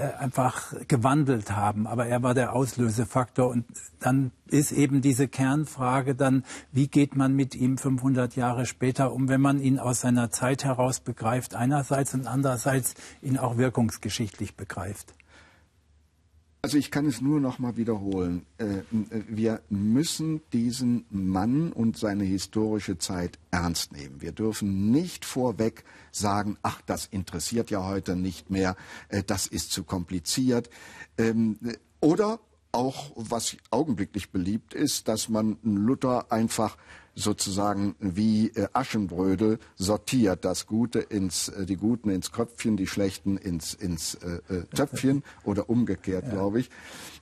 einfach 0.00 0.74
gewandelt 0.88 1.52
haben. 1.52 1.86
Aber 1.86 2.06
er 2.06 2.22
war 2.22 2.34
der 2.34 2.52
Auslösefaktor. 2.52 3.48
Und 3.48 3.64
dann 4.00 4.32
ist 4.48 4.72
eben 4.72 5.00
diese 5.00 5.28
Kernfrage 5.28 6.14
dann, 6.14 6.44
wie 6.72 6.88
geht 6.88 7.16
man 7.16 7.34
mit 7.34 7.54
ihm 7.54 7.78
500 7.78 8.36
Jahre 8.36 8.66
später 8.66 9.12
um, 9.12 9.28
wenn 9.28 9.40
man 9.40 9.60
ihn 9.60 9.78
aus 9.78 10.00
seiner 10.00 10.30
Zeit 10.30 10.64
heraus 10.64 11.00
begreift 11.00 11.54
einerseits 11.54 12.14
und 12.14 12.26
andererseits 12.26 12.94
ihn 13.22 13.38
auch 13.38 13.56
wirkungsgeschichtlich 13.56 14.56
begreift. 14.56 15.14
Also 16.64 16.78
ich 16.78 16.90
kann 16.90 17.04
es 17.04 17.20
nur 17.20 17.40
noch 17.40 17.58
mal 17.58 17.76
wiederholen. 17.76 18.46
Äh, 18.56 18.84
wir 19.28 19.60
müssen 19.68 20.40
diesen 20.54 21.04
Mann 21.10 21.70
und 21.70 21.98
seine 21.98 22.24
historische 22.24 22.96
Zeit 22.96 23.38
ernst 23.50 23.92
nehmen. 23.92 24.22
Wir 24.22 24.32
dürfen 24.32 24.90
nicht 24.90 25.26
vorweg 25.26 25.84
sagen, 26.10 26.56
ach, 26.62 26.80
das 26.80 27.04
interessiert 27.04 27.70
ja 27.70 27.84
heute 27.84 28.16
nicht 28.16 28.48
mehr, 28.48 28.76
äh, 29.10 29.22
das 29.22 29.46
ist 29.46 29.72
zu 29.72 29.84
kompliziert. 29.84 30.70
Ähm, 31.18 31.58
oder 32.00 32.40
auch, 32.74 33.12
was 33.14 33.56
augenblicklich 33.70 34.30
beliebt 34.30 34.74
ist, 34.74 35.08
dass 35.08 35.28
man 35.28 35.56
Luther 35.62 36.30
einfach 36.30 36.76
sozusagen 37.14 37.94
wie 38.00 38.48
äh, 38.48 38.66
Aschenbrödel 38.72 39.58
sortiert. 39.76 40.44
Das 40.44 40.66
Gute 40.66 40.98
ins, 40.98 41.48
äh, 41.48 41.64
die 41.64 41.76
Guten 41.76 42.10
ins 42.10 42.32
Köpfchen, 42.32 42.76
die 42.76 42.88
Schlechten 42.88 43.36
ins, 43.36 43.72
ins 43.72 44.16
äh, 44.16 44.40
äh 44.48 44.62
Töpfchen 44.74 45.22
oder 45.44 45.70
umgekehrt, 45.70 46.24
ja. 46.26 46.32
glaube 46.32 46.60
ich. 46.60 46.70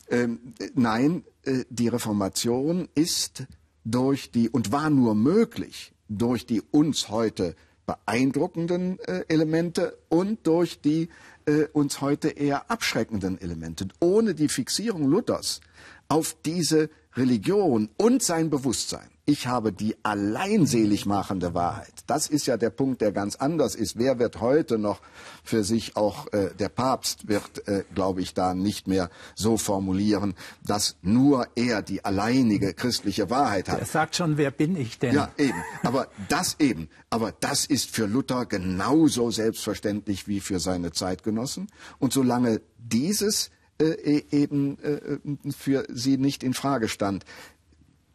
Ähm, 0.09 0.41
nein, 0.75 1.25
die 1.71 1.89
Reformation 1.89 2.89
ist 2.95 3.45
durch 3.85 4.31
die 4.31 4.49
und 4.49 4.73
war 4.73 4.91
nur 4.91 5.15
möglich 5.15 5.93
durch 6.09 6.47
die 6.47 6.61
uns 6.61 7.09
heute 7.09 7.57
beeindruckenden 7.87 8.99
äh, 9.01 9.25
Elemente 9.29 9.99
und 10.09 10.47
durch 10.47 10.81
die 10.81 11.09
äh, 11.47 11.65
uns 11.73 12.01
heute 12.01 12.29
eher 12.29 12.71
abschreckenden 12.71 13.41
Elemente. 13.41 13.89
Ohne 14.01 14.35
die 14.35 14.49
Fixierung 14.49 15.09
Luthers 15.09 15.61
auf 16.09 16.37
diese 16.45 16.91
Religion 17.15 17.89
und 17.97 18.23
sein 18.23 18.51
Bewusstsein 18.51 19.12
ich 19.25 19.47
habe 19.47 19.73
die 19.73 19.97
alleinselig 20.03 21.07
machende 21.07 21.55
Wahrheit. 21.55 21.93
Das 22.09 22.27
ist 22.27 22.47
ja 22.47 22.57
der 22.57 22.71
Punkt, 22.71 23.01
der 23.01 23.13
ganz 23.13 23.37
anders 23.37 23.77
ist. 23.77 23.97
Wer 23.97 24.19
wird 24.19 24.41
heute 24.41 24.79
noch 24.79 25.01
für 25.45 25.63
sich 25.63 25.97
auch 25.97 26.33
äh, 26.33 26.51
der 26.59 26.69
Papst 26.69 27.29
wird, 27.29 27.69
äh, 27.69 27.85
glaube 27.95 28.21
ich, 28.21 28.35
da 28.35 28.55
nicht 28.55 28.89
mehr 28.89 29.11
so 29.37 29.57
formulieren, 29.57 30.35
dass 30.65 30.97
nur 31.03 31.47
er 31.55 31.83
die 31.83 32.05
alleinige 32.05 32.75
christliche 32.75 33.31
Wahrheit 33.31 33.69
hat. 33.69 33.79
Er 33.79 33.87
sagt 33.87 34.17
schon, 34.17 34.39
wer 34.39 34.51
bin 34.51 34.75
ich 34.75 34.99
denn? 34.99 35.15
Ja, 35.15 35.31
eben. 35.39 35.63
Aber 35.85 36.09
das 36.29 36.57
eben. 36.59 36.89
Aber 37.09 37.33
das 37.33 37.65
ist 37.65 37.95
für 37.95 38.07
Luther 38.07 38.47
genauso 38.47 39.31
selbstverständlich 39.31 40.27
wie 40.27 40.41
für 40.41 40.59
seine 40.59 40.91
Zeitgenossen. 40.91 41.69
Und 42.01 42.13
solange 42.13 42.61
dieses 42.79 43.51
äh, 43.79 43.85
e-, 43.85 44.25
eben 44.33 44.79
äh, 44.81 45.19
für 45.53 45.87
sie 45.89 46.17
nicht 46.19 46.43
in 46.43 46.55
Frage 46.55 46.89
stand, 46.89 47.25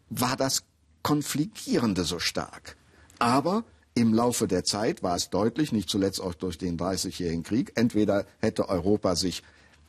war 0.10 0.36
das 0.36 0.64
Konfligierende 1.08 2.04
so 2.04 2.20
stark. 2.20 2.76
Aber 3.18 3.64
im 3.94 4.14
Laufe 4.14 4.46
der 4.46 4.66
Zeit 4.66 5.04
war 5.04 5.16
es 5.16 5.30
deutlich, 5.30 5.72
nicht 5.72 5.90
zuletzt 5.90 6.20
auch 6.20 6.34
durch 6.34 6.58
den 6.58 6.76
Dreißigjährigen 6.76 7.44
Krieg, 7.44 7.72
entweder 7.76 8.26
hätte 8.40 8.68
Europa 8.68 9.16
sich 9.16 9.42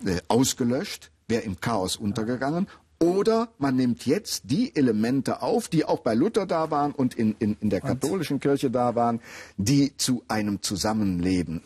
äh, 0.07 0.21
ausgelöscht, 0.29 1.11
wäre 1.27 1.43
im 1.43 1.61
Chaos 1.61 1.97
untergegangen, 1.97 2.69
oder 3.01 3.49
man 3.59 3.75
nimmt 3.75 4.07
jetzt 4.07 4.43
die 4.45 4.77
Elemente 4.77 5.43
auf, 5.43 5.69
die 5.69 5.85
auch 5.85 6.01
bei 6.01 6.15
Luther 6.15 6.47
da 6.47 6.71
waren 6.71 6.93
und 6.93 7.15
in, 7.15 7.35
in, 7.41 7.57
in 7.61 7.71
der 7.71 7.81
katholischen 7.81 8.39
Kirche 8.39 8.71
da 8.71 8.95
waren, 8.95 9.21
die 9.57 9.97
zu 9.97 10.23
einem 10.29 10.63
Zusammenleben 10.63 11.65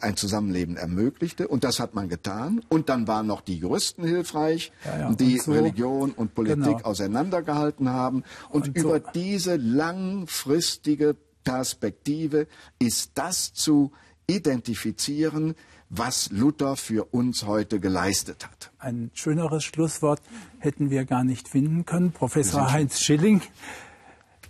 ein 0.00 0.16
Zusammenleben 0.16 0.76
ermöglichte. 0.76 1.48
Und 1.48 1.64
das 1.64 1.80
hat 1.80 1.94
man 1.94 2.08
getan. 2.08 2.60
Und 2.68 2.88
dann 2.88 3.06
waren 3.06 3.26
noch 3.26 3.40
die 3.40 3.56
Juristen 3.58 4.04
hilfreich, 4.04 4.72
ja, 4.84 4.98
ja. 4.98 5.12
die 5.14 5.38
so, 5.38 5.52
Religion 5.52 6.12
und 6.12 6.34
Politik 6.34 6.78
genau. 6.78 6.88
auseinandergehalten 6.88 7.88
haben. 7.90 8.24
Und, 8.50 8.68
und 8.68 8.76
über 8.76 9.00
so. 9.00 9.10
diese 9.14 9.56
langfristige 9.56 11.16
Perspektive 11.44 12.46
ist 12.78 13.12
das 13.14 13.52
zu 13.52 13.92
identifizieren, 14.26 15.54
was 15.90 16.30
Luther 16.30 16.76
für 16.76 17.04
uns 17.12 17.44
heute 17.44 17.78
geleistet 17.78 18.46
hat. 18.46 18.72
Ein 18.78 19.10
schöneres 19.14 19.64
Schlusswort 19.64 20.20
hätten 20.58 20.90
wir 20.90 21.04
gar 21.04 21.24
nicht 21.24 21.48
finden 21.48 21.84
können. 21.84 22.12
Professor 22.12 22.72
Heinz 22.72 23.00
Schilling 23.00 23.42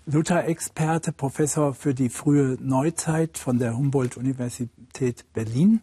Luther-Experte, 0.07 1.13
Professor 1.13 1.73
für 1.73 1.95
die 1.95 2.11
frühe 2.11 2.59
Neuzeit 2.61 3.39
von 3.39 3.59
der 3.59 3.75
Humboldt-Universität 3.75 5.25
Berlin. 5.33 5.81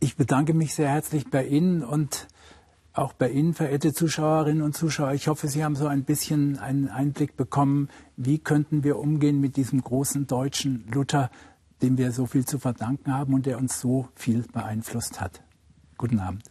Ich 0.00 0.16
bedanke 0.16 0.54
mich 0.54 0.74
sehr 0.74 0.88
herzlich 0.88 1.30
bei 1.30 1.46
Ihnen 1.46 1.84
und 1.84 2.26
auch 2.92 3.12
bei 3.12 3.30
Ihnen, 3.30 3.54
verehrte 3.54 3.92
Zuschauerinnen 3.92 4.62
und 4.62 4.76
Zuschauer. 4.76 5.12
Ich 5.12 5.28
hoffe, 5.28 5.46
Sie 5.46 5.62
haben 5.62 5.76
so 5.76 5.86
ein 5.86 6.02
bisschen 6.02 6.58
einen 6.58 6.88
Einblick 6.88 7.36
bekommen, 7.36 7.88
wie 8.16 8.38
könnten 8.38 8.82
wir 8.82 8.98
umgehen 8.98 9.40
mit 9.40 9.56
diesem 9.56 9.80
großen 9.80 10.26
deutschen 10.26 10.84
Luther, 10.92 11.30
dem 11.82 11.96
wir 11.96 12.10
so 12.10 12.26
viel 12.26 12.44
zu 12.44 12.58
verdanken 12.58 13.14
haben 13.14 13.34
und 13.34 13.46
der 13.46 13.58
uns 13.58 13.80
so 13.80 14.08
viel 14.16 14.42
beeinflusst 14.52 15.20
hat. 15.20 15.42
Guten 15.96 16.18
Abend. 16.18 16.42